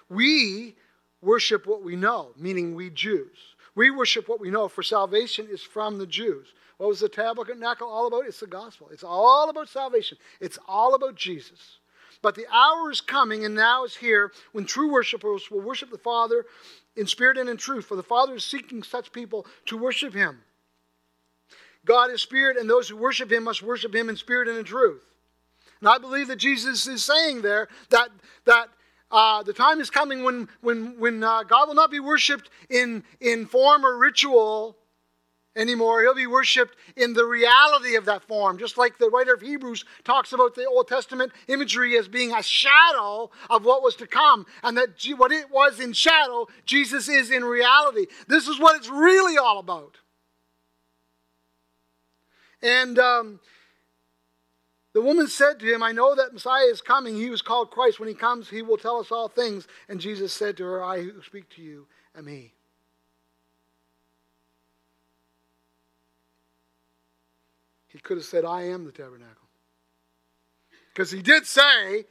We 0.10 0.76
worship 1.22 1.66
what 1.66 1.84
we 1.84 1.96
know, 1.96 2.32
meaning 2.38 2.76
we 2.76 2.90
Jews. 2.90 3.38
We 3.76 3.92
worship 3.92 4.30
what 4.30 4.40
we 4.40 4.50
know, 4.50 4.68
for 4.68 4.84
salvation 4.84 5.48
is 5.50 5.62
from 5.62 5.98
the 5.98 6.08
Jews. 6.08 6.48
What 6.78 6.90
was 6.90 7.00
the 7.00 7.10
tabernacle 7.10 7.88
all 7.88 8.08
about? 8.08 8.26
It's 8.26 8.40
the 8.40 8.48
gospel. 8.48 8.90
It's 8.92 9.04
all 9.04 9.50
about 9.50 9.70
salvation, 9.70 10.18
it's 10.40 10.60
all 10.68 10.96
about 10.96 11.16
Jesus. 11.16 11.80
But 12.22 12.36
the 12.36 12.48
hour 12.52 12.90
is 12.90 13.02
coming, 13.02 13.46
and 13.46 13.54
now 13.54 13.84
is 13.84 13.96
here, 13.96 14.32
when 14.52 14.66
true 14.66 14.92
worshipers 14.92 15.52
will 15.52 15.62
worship 15.62 15.92
the 15.92 15.98
Father 15.98 16.46
in 16.96 17.06
spirit 17.06 17.38
and 17.38 17.50
in 17.50 17.58
truth, 17.58 17.86
for 17.86 17.96
the 17.96 18.04
Father 18.04 18.36
is 18.36 18.46
seeking 18.46 18.82
such 18.82 19.12
people 19.12 19.46
to 19.66 19.78
worship 19.78 20.14
Him. 20.14 20.40
God 21.86 22.10
is 22.10 22.22
spirit, 22.22 22.58
and 22.58 22.70
those 22.70 22.90
who 22.90 22.96
worship 22.96 23.32
Him 23.32 23.44
must 23.44 23.62
worship 23.62 23.94
Him 23.94 24.10
in 24.10 24.16
spirit 24.16 24.48
and 24.48 24.58
in 24.58 24.64
truth. 24.64 25.04
And 25.82 25.90
I 25.90 25.98
believe 25.98 26.28
that 26.30 26.38
Jesus 26.38 26.88
is 26.88 27.04
saying 27.04 27.42
there 27.42 27.68
that, 27.90 28.10
that 28.46 28.70
uh, 29.12 29.44
the 29.44 29.54
time 29.54 29.80
is 29.80 29.90
coming 29.90 30.24
when, 30.24 30.48
when, 30.62 31.00
when 31.00 31.24
uh, 31.24 31.44
God 31.44 31.68
will 31.68 31.76
not 31.76 31.92
be 31.92 32.00
worshiped 32.00 32.50
in, 32.70 33.04
in 33.20 33.46
form 33.46 33.86
or 33.86 33.98
ritual 33.98 34.78
anymore. 35.56 36.02
He'll 36.02 36.16
be 36.16 36.28
worshiped 36.28 36.76
in 36.96 37.14
the 37.14 37.26
reality 37.26 37.96
of 37.96 38.06
that 38.06 38.24
form. 38.24 38.58
Just 38.58 38.78
like 38.78 38.98
the 38.98 39.10
writer 39.10 39.34
of 39.34 39.42
Hebrews 39.42 39.86
talks 40.04 40.34
about 40.34 40.56
the 40.56 40.66
Old 40.66 40.88
Testament 40.88 41.32
imagery 41.48 41.98
as 41.98 42.08
being 42.08 42.34
a 42.34 42.44
shadow 42.44 43.30
of 43.50 43.64
what 43.64 43.82
was 43.82 43.96
to 43.98 44.08
come, 44.08 44.46
and 44.64 44.78
that 44.78 44.90
what 45.18 45.32
it 45.32 45.50
was 45.50 45.80
in 45.80 45.94
shadow, 45.94 46.48
Jesus 46.66 47.08
is 47.08 47.32
in 47.32 47.44
reality. 47.44 48.08
This 48.28 48.48
is 48.48 48.60
what 48.60 48.76
it's 48.76 48.90
really 48.90 49.38
all 49.38 49.60
about. 49.60 49.98
And 52.62 52.98
um, 52.98 53.40
the 54.96 55.02
woman 55.02 55.28
said 55.28 55.60
to 55.60 55.66
him, 55.66 55.84
I 55.84 55.92
know 55.92 56.16
that 56.16 56.32
Messiah 56.32 56.68
is 56.72 56.80
coming. 56.80 57.16
He 57.16 57.30
was 57.30 57.42
called 57.42 57.70
Christ. 57.70 58.00
When 58.00 58.08
he 58.08 58.16
comes, 58.16 58.50
he 58.50 58.62
will 58.62 58.78
tell 58.78 58.98
us 58.98 59.12
all 59.12 59.28
things. 59.28 59.68
And 59.90 60.00
Jesus 60.00 60.32
said 60.32 60.56
to 60.56 60.64
her, 60.64 60.82
I 60.82 61.02
who 61.02 61.22
speak 61.22 61.50
to 61.58 61.62
you 61.62 61.86
am 62.18 62.28
he. 62.28 62.54
He 67.90 68.00
could 68.00 68.16
have 68.16 68.26
said, 68.26 68.46
I 68.46 68.68
am 68.68 68.86
the 68.86 68.94
tabernacle. 68.94 69.50
Because 70.94 71.12
he 71.12 71.22
did 71.22 71.46
say, 71.46 72.06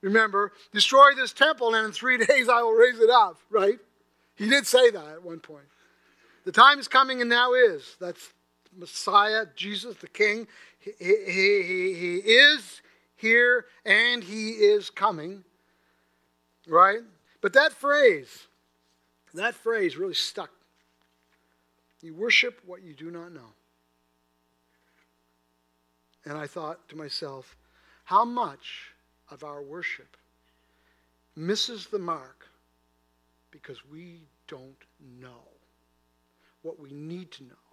remember, 0.00 0.52
destroy 0.72 1.16
this 1.16 1.32
temple 1.32 1.74
and 1.74 1.86
in 1.86 1.92
three 1.92 2.16
days 2.24 2.48
I 2.48 2.62
will 2.62 2.74
raise 2.74 3.00
it 3.00 3.10
up, 3.10 3.38
right? 3.50 3.80
He 4.36 4.48
did 4.48 4.68
say 4.68 4.92
that 4.92 5.08
at 5.08 5.24
one 5.24 5.40
point. 5.40 5.66
The 6.44 6.52
time 6.52 6.78
is 6.78 6.86
coming 6.86 7.20
and 7.20 7.28
now 7.28 7.54
is. 7.54 7.96
That's 8.00 8.32
Messiah, 8.76 9.46
Jesus, 9.56 9.96
the 9.96 10.06
King. 10.06 10.46
He, 10.80 10.92
he, 10.98 11.92
he, 11.92 12.16
is 12.16 12.80
here 13.16 13.66
and 13.84 14.24
he 14.24 14.50
is 14.50 14.88
coming. 14.88 15.44
Right? 16.66 17.00
But 17.40 17.52
that 17.52 17.72
phrase, 17.72 18.46
that 19.34 19.54
phrase 19.54 19.96
really 19.96 20.14
stuck. 20.14 20.50
You 22.02 22.14
worship 22.14 22.60
what 22.64 22.82
you 22.82 22.94
do 22.94 23.10
not 23.10 23.32
know. 23.32 23.52
And 26.24 26.36
I 26.36 26.46
thought 26.46 26.88
to 26.88 26.96
myself, 26.96 27.56
how 28.04 28.24
much 28.24 28.92
of 29.30 29.44
our 29.44 29.62
worship 29.62 30.16
misses 31.36 31.86
the 31.86 31.98
mark 31.98 32.46
because 33.50 33.78
we 33.90 34.20
don't 34.48 34.84
know 35.20 35.48
what 36.62 36.78
we 36.78 36.90
need 36.92 37.30
to 37.32 37.44
know 37.44 37.69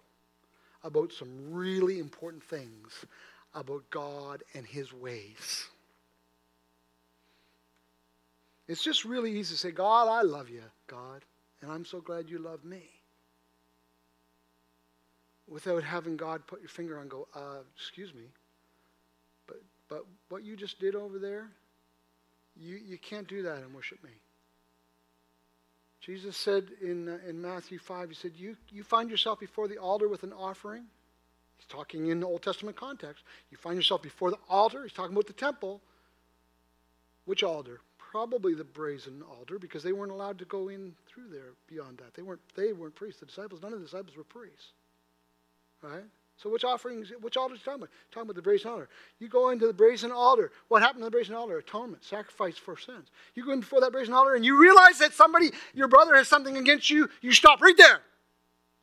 about 0.88 1.12
some 1.12 1.52
really 1.52 2.00
important 2.00 2.42
things 2.42 3.06
about 3.54 3.84
God 3.90 4.42
and 4.54 4.66
his 4.66 4.94
ways. 4.94 5.66
It's 8.70 8.82
just 8.82 9.04
really 9.04 9.32
easy 9.32 9.54
to 9.54 9.60
say, 9.60 9.72
God, 9.72 10.08
I 10.08 10.22
love 10.22 10.50
you, 10.50 10.64
God, 10.88 11.24
and 11.62 11.70
I'm 11.70 11.86
so 11.86 12.00
glad 12.00 12.30
you 12.30 12.40
love 12.40 12.64
me. 12.64 12.84
Without 15.48 15.84
having 15.84 16.16
God 16.18 16.48
put 16.48 16.62
your 16.62 16.70
finger 16.70 16.96
on 16.96 17.04
and 17.04 17.12
go, 17.12 17.28
uh, 17.36 17.60
excuse 17.76 18.14
me, 18.14 18.24
but, 19.46 19.58
but 19.90 20.06
what 20.30 20.44
you 20.44 20.56
just 20.56 20.80
did 20.80 20.96
over 20.96 21.20
there, 21.20 21.48
you, 22.56 22.76
you 22.76 22.98
can't 22.98 23.28
do 23.28 23.44
that 23.44 23.58
and 23.58 23.74
worship 23.74 24.02
me. 24.04 24.12
Jesus 26.08 26.38
said 26.38 26.70
in, 26.82 27.10
uh, 27.10 27.18
in 27.28 27.42
Matthew 27.42 27.80
5, 27.80 28.08
he 28.08 28.16
said, 28.16 28.32
you, 28.38 28.56
you 28.72 28.82
find 28.82 29.10
yourself 29.10 29.42
before 29.42 29.68
the 29.68 29.78
altar 29.78 30.08
with 30.08 30.24
an 30.24 30.32
offering. 30.32 30.86
He's 31.58 31.66
talking 31.68 32.08
in 32.08 32.22
the 32.22 32.26
Old 32.26 32.44
Testament 32.44 32.78
context. 32.78 33.26
You 33.52 33.58
find 33.58 33.76
yourself 33.76 34.02
before 34.02 34.32
the 34.32 34.40
altar. 34.48 34.84
He's 34.84 34.94
talking 34.94 35.12
about 35.12 35.28
the 35.28 35.34
temple. 35.34 35.82
Which 37.26 37.44
altar? 37.44 37.82
Probably 37.98 38.54
the 38.54 38.64
brazen 38.64 39.22
altar 39.22 39.60
because 39.60 39.84
they 39.84 39.92
weren't 39.92 40.14
allowed 40.14 40.40
to 40.40 40.46
go 40.46 40.70
in 40.70 40.94
through 41.08 41.28
there 41.30 41.52
beyond 41.68 41.98
that. 41.98 42.14
They 42.14 42.22
weren't, 42.22 42.40
they 42.56 42.72
weren't 42.72 42.96
priests. 42.96 43.20
The 43.20 43.26
disciples, 43.26 43.62
none 43.62 43.74
of 43.74 43.80
the 43.80 43.86
disciples 43.86 44.16
were 44.16 44.24
priests. 44.24 44.72
Right? 45.82 46.06
So 46.38 46.52
which 46.52 46.64
offerings, 46.64 47.12
which 47.22 47.36
altar 47.36 47.56
is 47.56 47.62
talking 47.62 47.82
about? 47.82 47.90
Talking 48.12 48.30
about 48.30 48.36
the 48.36 48.44
brazen 48.44 48.70
altar. 48.70 48.90
You 49.20 49.28
go 49.28 49.50
into 49.50 49.66
the 49.66 49.74
brazen 49.74 50.12
altar. 50.12 50.52
What 50.68 50.84
happened 50.84 51.02
to 51.02 51.06
the 51.06 51.12
brazen 51.12 51.34
altar? 51.34 51.58
Atonement, 51.58 52.04
sacrifice 52.04 52.58
for 52.58 52.78
sins. 52.78 53.08
You 53.34 53.44
go 53.44 53.52
in 53.54 53.62
before 53.62 53.82
that 53.82 53.92
brazen 53.92 54.14
altar 54.14 54.36
and 54.36 54.46
you 54.46 54.62
realize 54.62 55.00
that 55.00 55.14
somebody, 55.14 55.50
your 55.74 55.88
brother 55.88 56.16
has 56.16 56.28
something 56.28 56.56
against 56.56 56.92
you, 56.92 57.10
you 57.22 57.32
stop 57.32 57.60
right 57.62 57.76
there. 57.76 58.02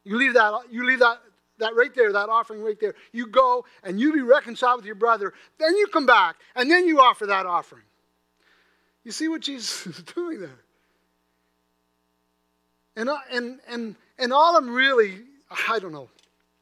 You 0.04 0.16
leave 0.16 0.34
that, 0.34 0.62
you 0.70 0.84
leave 0.84 0.98
that, 0.98 1.20
that 1.58 1.76
right 1.76 1.94
there, 1.94 2.12
that 2.12 2.28
offering 2.28 2.60
right 2.60 2.78
there. 2.80 2.94
You 3.12 3.28
go 3.28 3.64
and 3.84 4.00
you 4.00 4.12
be 4.12 4.20
reconciled 4.20 4.78
with 4.78 4.86
your 4.86 4.96
brother. 4.96 5.32
Then 5.58 5.76
you 5.76 5.86
come 5.86 6.06
back 6.06 6.36
and 6.56 6.68
then 6.68 6.88
you 6.88 7.00
offer 7.00 7.26
that 7.26 7.46
offering. 7.46 7.84
You 9.04 9.12
see 9.12 9.28
what 9.28 9.42
Jesus 9.42 9.86
is 9.86 10.02
doing 10.02 10.40
there? 10.40 10.58
And, 12.96 13.08
uh, 13.08 13.18
and, 13.30 13.60
and, 13.68 13.94
and 14.18 14.32
all 14.32 14.56
I'm 14.56 14.74
really, 14.74 15.20
I 15.68 15.78
don't 15.78 15.92
know, 15.92 16.08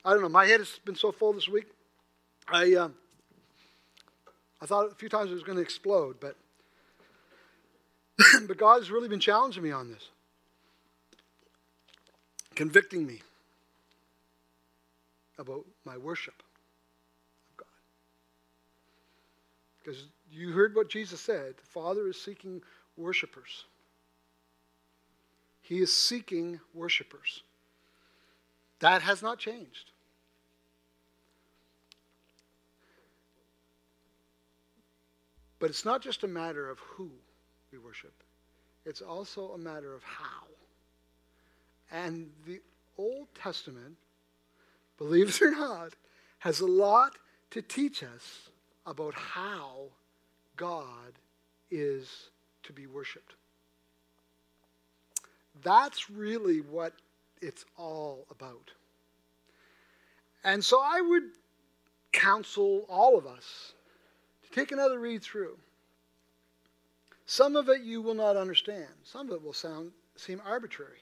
I 0.04 0.12
don't 0.12 0.22
know. 0.22 0.28
My 0.28 0.46
head 0.46 0.60
has 0.60 0.80
been 0.84 0.96
so 0.96 1.12
full 1.12 1.32
this 1.32 1.48
week. 1.48 1.66
I 2.48 2.74
um, 2.74 2.94
I 4.60 4.66
thought 4.66 4.90
a 4.90 4.94
few 4.94 5.08
times 5.08 5.30
it 5.30 5.34
was 5.34 5.44
going 5.44 5.56
to 5.56 5.62
explode, 5.62 6.16
but 6.20 6.36
but 8.46 8.56
God 8.56 8.78
has 8.78 8.90
really 8.90 9.08
been 9.08 9.20
challenging 9.20 9.62
me 9.62 9.70
on 9.70 9.90
this, 9.90 10.08
convicting 12.54 13.06
me 13.06 13.20
about 15.38 15.64
my 15.84 15.96
worship 15.96 16.34
of 17.50 17.56
God. 17.58 17.66
Because 19.78 20.04
you 20.32 20.50
heard 20.50 20.74
what 20.74 20.90
Jesus 20.90 21.20
said: 21.20 21.54
the 21.56 21.70
Father 21.70 22.08
is 22.08 22.20
seeking 22.20 22.60
worshipers. 22.96 23.66
He 25.60 25.78
is 25.78 25.96
seeking 25.96 26.58
worshipers. 26.74 27.44
That 28.80 29.02
has 29.02 29.22
not 29.22 29.38
changed. 29.38 29.91
But 35.62 35.70
it's 35.70 35.84
not 35.84 36.02
just 36.02 36.24
a 36.24 36.26
matter 36.26 36.68
of 36.68 36.80
who 36.80 37.08
we 37.70 37.78
worship, 37.78 38.24
it's 38.84 39.00
also 39.00 39.52
a 39.52 39.58
matter 39.58 39.94
of 39.94 40.02
how. 40.02 40.48
And 41.92 42.32
the 42.44 42.60
Old 42.98 43.28
Testament, 43.40 43.94
believe 44.98 45.28
it 45.28 45.40
or 45.40 45.52
not, 45.52 45.92
has 46.40 46.58
a 46.58 46.66
lot 46.66 47.12
to 47.52 47.62
teach 47.62 48.02
us 48.02 48.50
about 48.86 49.14
how 49.14 49.84
God 50.56 51.12
is 51.70 52.30
to 52.64 52.72
be 52.72 52.88
worshiped. 52.88 53.36
That's 55.62 56.10
really 56.10 56.58
what 56.58 56.92
it's 57.40 57.64
all 57.78 58.26
about. 58.32 58.72
And 60.42 60.64
so 60.64 60.80
I 60.82 61.00
would 61.00 61.30
counsel 62.10 62.84
all 62.88 63.16
of 63.16 63.28
us 63.28 63.74
Take 64.52 64.70
another 64.70 64.98
read 64.98 65.22
through. 65.22 65.56
Some 67.26 67.56
of 67.56 67.68
it 67.68 67.82
you 67.82 68.02
will 68.02 68.14
not 68.14 68.36
understand. 68.36 68.88
Some 69.04 69.28
of 69.28 69.36
it 69.36 69.42
will 69.42 69.52
sound 69.52 69.92
seem 70.16 70.42
arbitrary. 70.44 70.98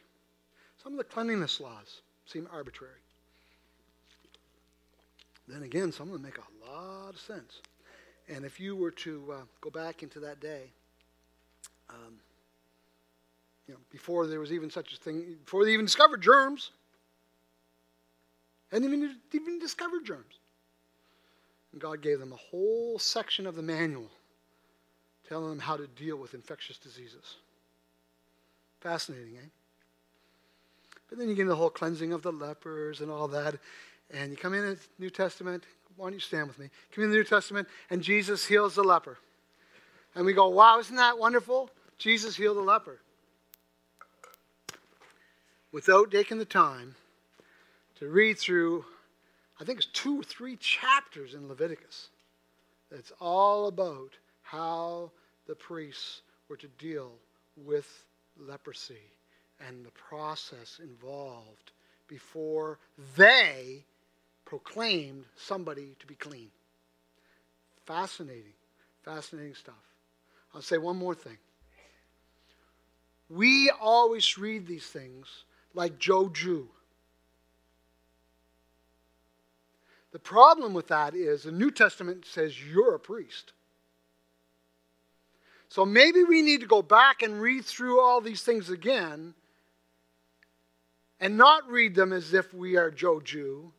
Some 0.83 0.93
of 0.93 0.99
the 0.99 1.05
cleanliness 1.05 1.61
laws 1.61 2.01
seem 2.27 2.49
arbitrary. 2.53 2.93
Then 5.49 5.65
again, 5.65 5.91
some 5.91 6.09
of 6.09 6.13
them 6.13 6.23
make 6.23 6.39
a 6.39 6.71
lot 6.71 7.11
of 7.11 7.21
sense. 7.21 7.61
And 8.29 8.45
if 8.45 8.61
you 8.61 8.77
were 8.77 8.93
to 8.93 9.33
uh, 9.33 9.37
go 9.61 9.71
back 9.71 10.05
into 10.05 10.21
that 10.21 10.41
day, 10.41 10.71
um, 11.89 12.15
you 13.67 13.75
know, 13.75 13.81
before 13.91 14.27
there 14.27 14.39
was 14.39 14.53
even 14.53 14.71
such 14.71 14.93
a 14.93 14.97
thing, 14.97 15.37
before 15.45 15.65
they 15.65 15.73
even 15.73 15.85
discovered 15.85 16.23
germs, 16.23 16.71
and 18.71 18.85
even 18.85 19.17
even 19.33 19.59
discovered 19.59 20.05
germs, 20.05 20.40
and 21.73 21.81
God 21.81 22.03
gave 22.03 22.19
them 22.19 22.33
a 22.33 22.37
whole 22.37 22.99
section 22.99 23.47
of 23.47 23.55
the 23.55 23.63
manual 23.63 24.11
telling 25.29 25.49
them 25.51 25.61
how 25.61 25.77
to 25.77 25.87
deal 25.87 26.17
with 26.17 26.35
infectious 26.35 26.77
diseases. 26.77 27.37
Fascinating, 28.81 29.37
eh? 29.37 29.49
But 31.09 31.19
then 31.19 31.29
you 31.29 31.35
get 31.35 31.43
into 31.43 31.51
the 31.51 31.57
whole 31.57 31.71
cleansing 31.71 32.13
of 32.13 32.23
the 32.23 32.33
lepers 32.33 33.01
and 33.01 33.11
all 33.11 33.29
that. 33.29 33.57
And 34.13 34.33
you 34.33 34.37
come 34.37 34.55
in 34.55 34.65
the 34.65 34.79
New 34.99 35.11
Testament. 35.11 35.65
Why 35.97 36.07
don't 36.07 36.15
you 36.15 36.21
stand 36.21 36.49
with 36.49 36.59
me? 36.59 36.69
Come 36.93 37.05
in 37.05 37.11
the 37.11 37.17
New 37.17 37.25
Testament, 37.25 37.69
and 37.91 38.03
Jesus 38.03 38.47
heals 38.47 38.75
the 38.75 38.83
leper. 38.83 39.19
And 40.15 40.27
we 40.27 40.33
go, 40.33 40.49
wow, 40.49 40.79
isn't 40.81 40.97
that 40.97 41.19
wonderful? 41.19 41.71
Jesus 41.99 42.37
healed 42.37 42.57
the 42.57 42.63
leper. 42.63 42.99
Without 45.73 46.11
taking 46.11 46.39
the 46.39 46.45
time 46.45 46.97
to 48.01 48.09
read 48.09 48.39
through 48.39 48.85
I 49.61 49.65
think 49.65 49.79
it's 49.79 49.89
two 49.89 50.21
or 50.21 50.25
three 50.25 50.57
chapters 50.57 51.35
in 51.35 51.47
Leviticus. 51.47 52.09
It's 52.91 53.13
all 53.21 53.67
about 53.67 54.13
how 54.43 55.13
the 55.47 55.55
priests 55.55 56.23
were 56.49 56.57
to 56.57 56.69
deal 56.79 57.13
with 57.57 58.05
leprosy 58.39 59.13
and 59.67 59.85
the 59.85 59.91
process 59.91 60.81
involved 60.83 61.73
before 62.09 62.79
they 63.17 63.85
proclaimed 64.47 65.25
somebody 65.37 65.95
to 66.01 66.07
be 66.07 66.15
clean. 66.15 66.51
Fascinating, 67.85 68.55
fascinating 69.05 69.55
stuff. 69.55 69.75
I'll 70.55 70.63
say 70.63 70.79
one 70.79 70.97
more 70.97 71.15
thing. 71.15 71.37
We 73.29 73.71
always 73.81 74.39
read 74.39 74.67
these 74.67 74.87
things 74.87 75.45
like 75.75 75.99
Joe 75.99 76.31
Jew. 76.31 76.69
The 80.13 80.19
problem 80.19 80.75
with 80.75 80.89
that 80.89 81.15
is 81.15 81.45
the 81.45 81.53
New 81.53 81.71
Testament 81.71 82.27
says 82.27 82.61
you're 82.63 82.95
a 82.95 83.01
priest. 83.01 83.53
So 85.69 85.87
maybe 85.87 86.25
we 86.25 86.43
need 86.43 86.61
to 86.61 86.67
go 86.67 86.83
back 86.83 87.23
and 87.23 87.41
read 87.41 87.65
through 87.65 88.01
all 88.01 88.21
these 88.21 88.43
things 88.43 88.71
again 88.71 89.35
and 91.21 91.37
not 91.37 91.71
read 91.71 91.95
them 91.95 92.13
as 92.13 92.35
if 92.35 92.53
we 92.53 92.77
are 92.77 92.91
Joe 92.91 93.21
Jew, 93.21 93.73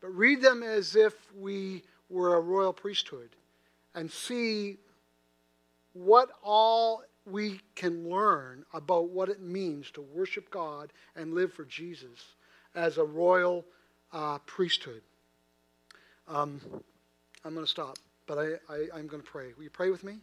but 0.00 0.08
read 0.08 0.42
them 0.42 0.64
as 0.64 0.96
if 0.96 1.14
we 1.38 1.84
were 2.08 2.36
a 2.36 2.40
royal 2.40 2.72
priesthood 2.72 3.30
and 3.94 4.10
see 4.10 4.76
what 5.92 6.30
all 6.42 7.02
we 7.24 7.60
can 7.74 8.08
learn 8.08 8.64
about 8.72 9.10
what 9.10 9.28
it 9.28 9.40
means 9.40 9.90
to 9.92 10.00
worship 10.00 10.50
God 10.50 10.92
and 11.14 11.34
live 11.34 11.52
for 11.52 11.64
Jesus 11.64 12.34
as 12.74 12.98
a 12.98 13.04
royal 13.04 13.64
uh, 14.12 14.38
priesthood. 14.46 15.02
Um, 16.28 16.60
I'm 17.44 17.54
going 17.54 17.64
to 17.64 17.70
stop, 17.70 17.98
but 18.26 18.38
I, 18.38 18.46
I, 18.68 18.86
I'm 18.94 19.06
going 19.06 19.22
to 19.22 19.28
pray. 19.28 19.52
Will 19.56 19.64
you 19.64 19.70
pray 19.70 19.90
with 19.90 20.02
me? 20.02 20.18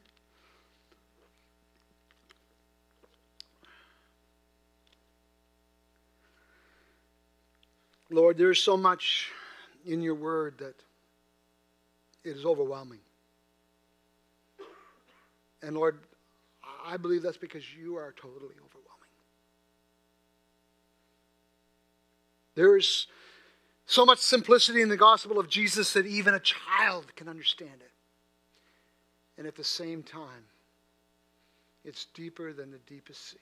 Lord, 8.10 8.38
there's 8.38 8.62
so 8.62 8.78
much 8.78 9.32
in 9.86 10.02
your 10.02 10.16
word 10.16 10.58
that 10.60 10.76
it 12.24 12.38
is 12.38 12.46
overwhelming. 12.46 13.00
And 15.62 15.76
Lord, 15.76 16.00
I 16.86 16.98
believe 16.98 17.22
that's 17.22 17.38
because 17.38 17.64
you 17.74 17.96
are 17.96 18.14
totally 18.18 18.56
overwhelming. 18.56 18.90
There 22.56 22.78
is 22.78 23.08
so 23.86 24.06
much 24.06 24.20
simplicity 24.20 24.82
in 24.82 24.90
the 24.90 24.98
gospel 24.98 25.40
of 25.40 25.50
Jesus 25.50 25.94
that 25.94 26.06
even 26.06 26.34
a 26.34 26.40
child 26.40 27.16
can 27.16 27.28
understand 27.28 27.82
it. 27.82 27.92
And 29.38 29.46
at 29.46 29.56
the 29.56 29.64
same 29.64 30.04
time, 30.04 30.46
it's 31.84 32.06
deeper 32.14 32.54
than 32.54 32.72
the 32.72 32.78
deepest 32.88 33.32
sea. 33.32 33.38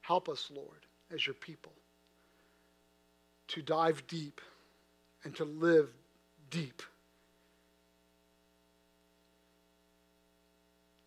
Help 0.00 0.28
us, 0.28 0.50
Lord, 0.54 0.86
as 1.12 1.26
your 1.26 1.34
people, 1.34 1.72
to 3.48 3.62
dive 3.62 4.06
deep 4.06 4.40
and 5.24 5.34
to 5.36 5.44
live 5.44 5.88
deep. 6.50 6.82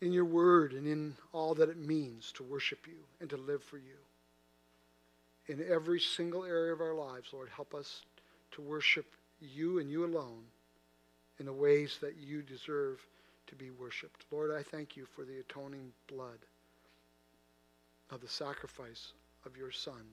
In 0.01 0.11
your 0.11 0.25
word 0.25 0.73
and 0.73 0.85
in 0.85 1.15
all 1.33 1.55
that 1.55 1.69
it 1.69 1.77
means 1.77 2.31
to 2.33 2.43
worship 2.43 2.87
you 2.87 2.99
and 3.19 3.29
to 3.29 3.37
live 3.37 3.63
for 3.63 3.77
you. 3.77 3.97
In 5.49 5.65
every 5.67 5.99
single 5.99 6.45
area 6.45 6.71
of 6.71 6.79
our 6.79 6.93
lives, 6.93 7.29
Lord, 7.33 7.49
help 7.53 7.73
us 7.73 8.03
to 8.51 8.61
worship 8.61 9.07
you 9.41 9.79
and 9.79 9.89
you 9.89 10.05
alone 10.05 10.43
in 11.39 11.47
the 11.47 11.53
ways 11.53 11.97
that 12.01 12.17
you 12.17 12.43
deserve 12.43 12.99
to 13.47 13.55
be 13.55 13.71
worshiped. 13.71 14.25
Lord, 14.31 14.51
I 14.51 14.61
thank 14.61 14.95
you 14.95 15.07
for 15.15 15.25
the 15.25 15.39
atoning 15.39 15.91
blood 16.07 16.37
of 18.11 18.21
the 18.21 18.27
sacrifice 18.27 19.13
of 19.43 19.57
your 19.57 19.71
Son, 19.71 20.03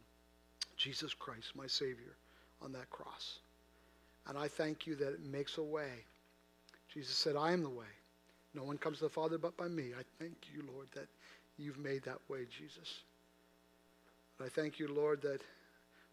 Jesus 0.78 1.12
Christ, 1.12 1.52
my 1.54 1.66
Savior, 1.66 2.16
on 2.62 2.72
that 2.72 2.88
cross. 2.88 3.40
And 4.26 4.38
I 4.38 4.48
thank 4.48 4.86
you 4.86 4.94
that 4.96 5.12
it 5.12 5.24
makes 5.24 5.58
a 5.58 5.62
way. 5.62 5.90
Jesus 6.92 7.14
said, 7.14 7.36
I 7.36 7.52
am 7.52 7.62
the 7.62 7.68
way. 7.68 7.84
No 8.54 8.64
one 8.64 8.78
comes 8.78 8.98
to 8.98 9.04
the 9.04 9.10
Father 9.10 9.36
but 9.36 9.54
by 9.58 9.68
me. 9.68 9.90
I 9.98 10.02
thank 10.18 10.34
you, 10.54 10.62
Lord, 10.72 10.88
that 10.94 11.08
you've 11.58 11.78
made 11.78 12.04
that 12.04 12.20
way, 12.28 12.46
Jesus. 12.58 13.02
I 14.44 14.48
thank 14.48 14.78
you, 14.78 14.88
Lord, 14.88 15.22
that 15.22 15.40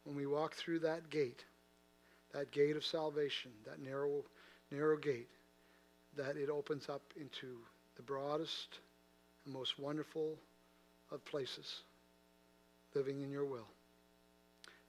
when 0.04 0.16
we 0.16 0.26
walk 0.26 0.56
through 0.56 0.80
that 0.80 1.10
gate, 1.10 1.44
that 2.34 2.52
gate 2.52 2.76
of 2.76 2.86
salvation, 2.86 3.52
that 3.66 3.82
narrow, 3.82 4.24
narrow 4.72 4.98
gate, 4.98 5.30
that 6.18 6.38
it 6.38 6.50
opens 6.50 6.90
up 6.90 7.02
into 7.20 7.58
the 7.96 8.02
broadest 8.02 8.80
and 9.46 9.54
most 9.54 9.80
wonderful 9.80 10.38
of 11.12 11.24
places, 11.26 11.82
living 12.96 13.22
in 13.22 13.30
your 13.30 13.46
will. 13.46 13.68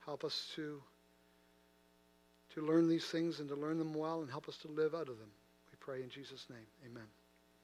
Help 0.05 0.25
us 0.25 0.51
to, 0.55 0.81
to 2.55 2.61
learn 2.61 2.89
these 2.89 3.07
things 3.07 3.41
and 3.41 3.49
to 3.49 3.55
learn 3.55 3.79
them 3.79 3.95
well 3.95 4.21
and 4.21 4.31
help 4.31 4.49
us 4.49 4.57
to 4.59 4.69
live 4.69 4.95
out 4.95 5.09
of 5.09 5.19
them. 5.19 5.31
We 5.71 5.77
pray 5.81 6.03
in 6.03 6.11
Jesus' 6.11 6.47
name. 6.51 6.67
Amen. 6.87 7.24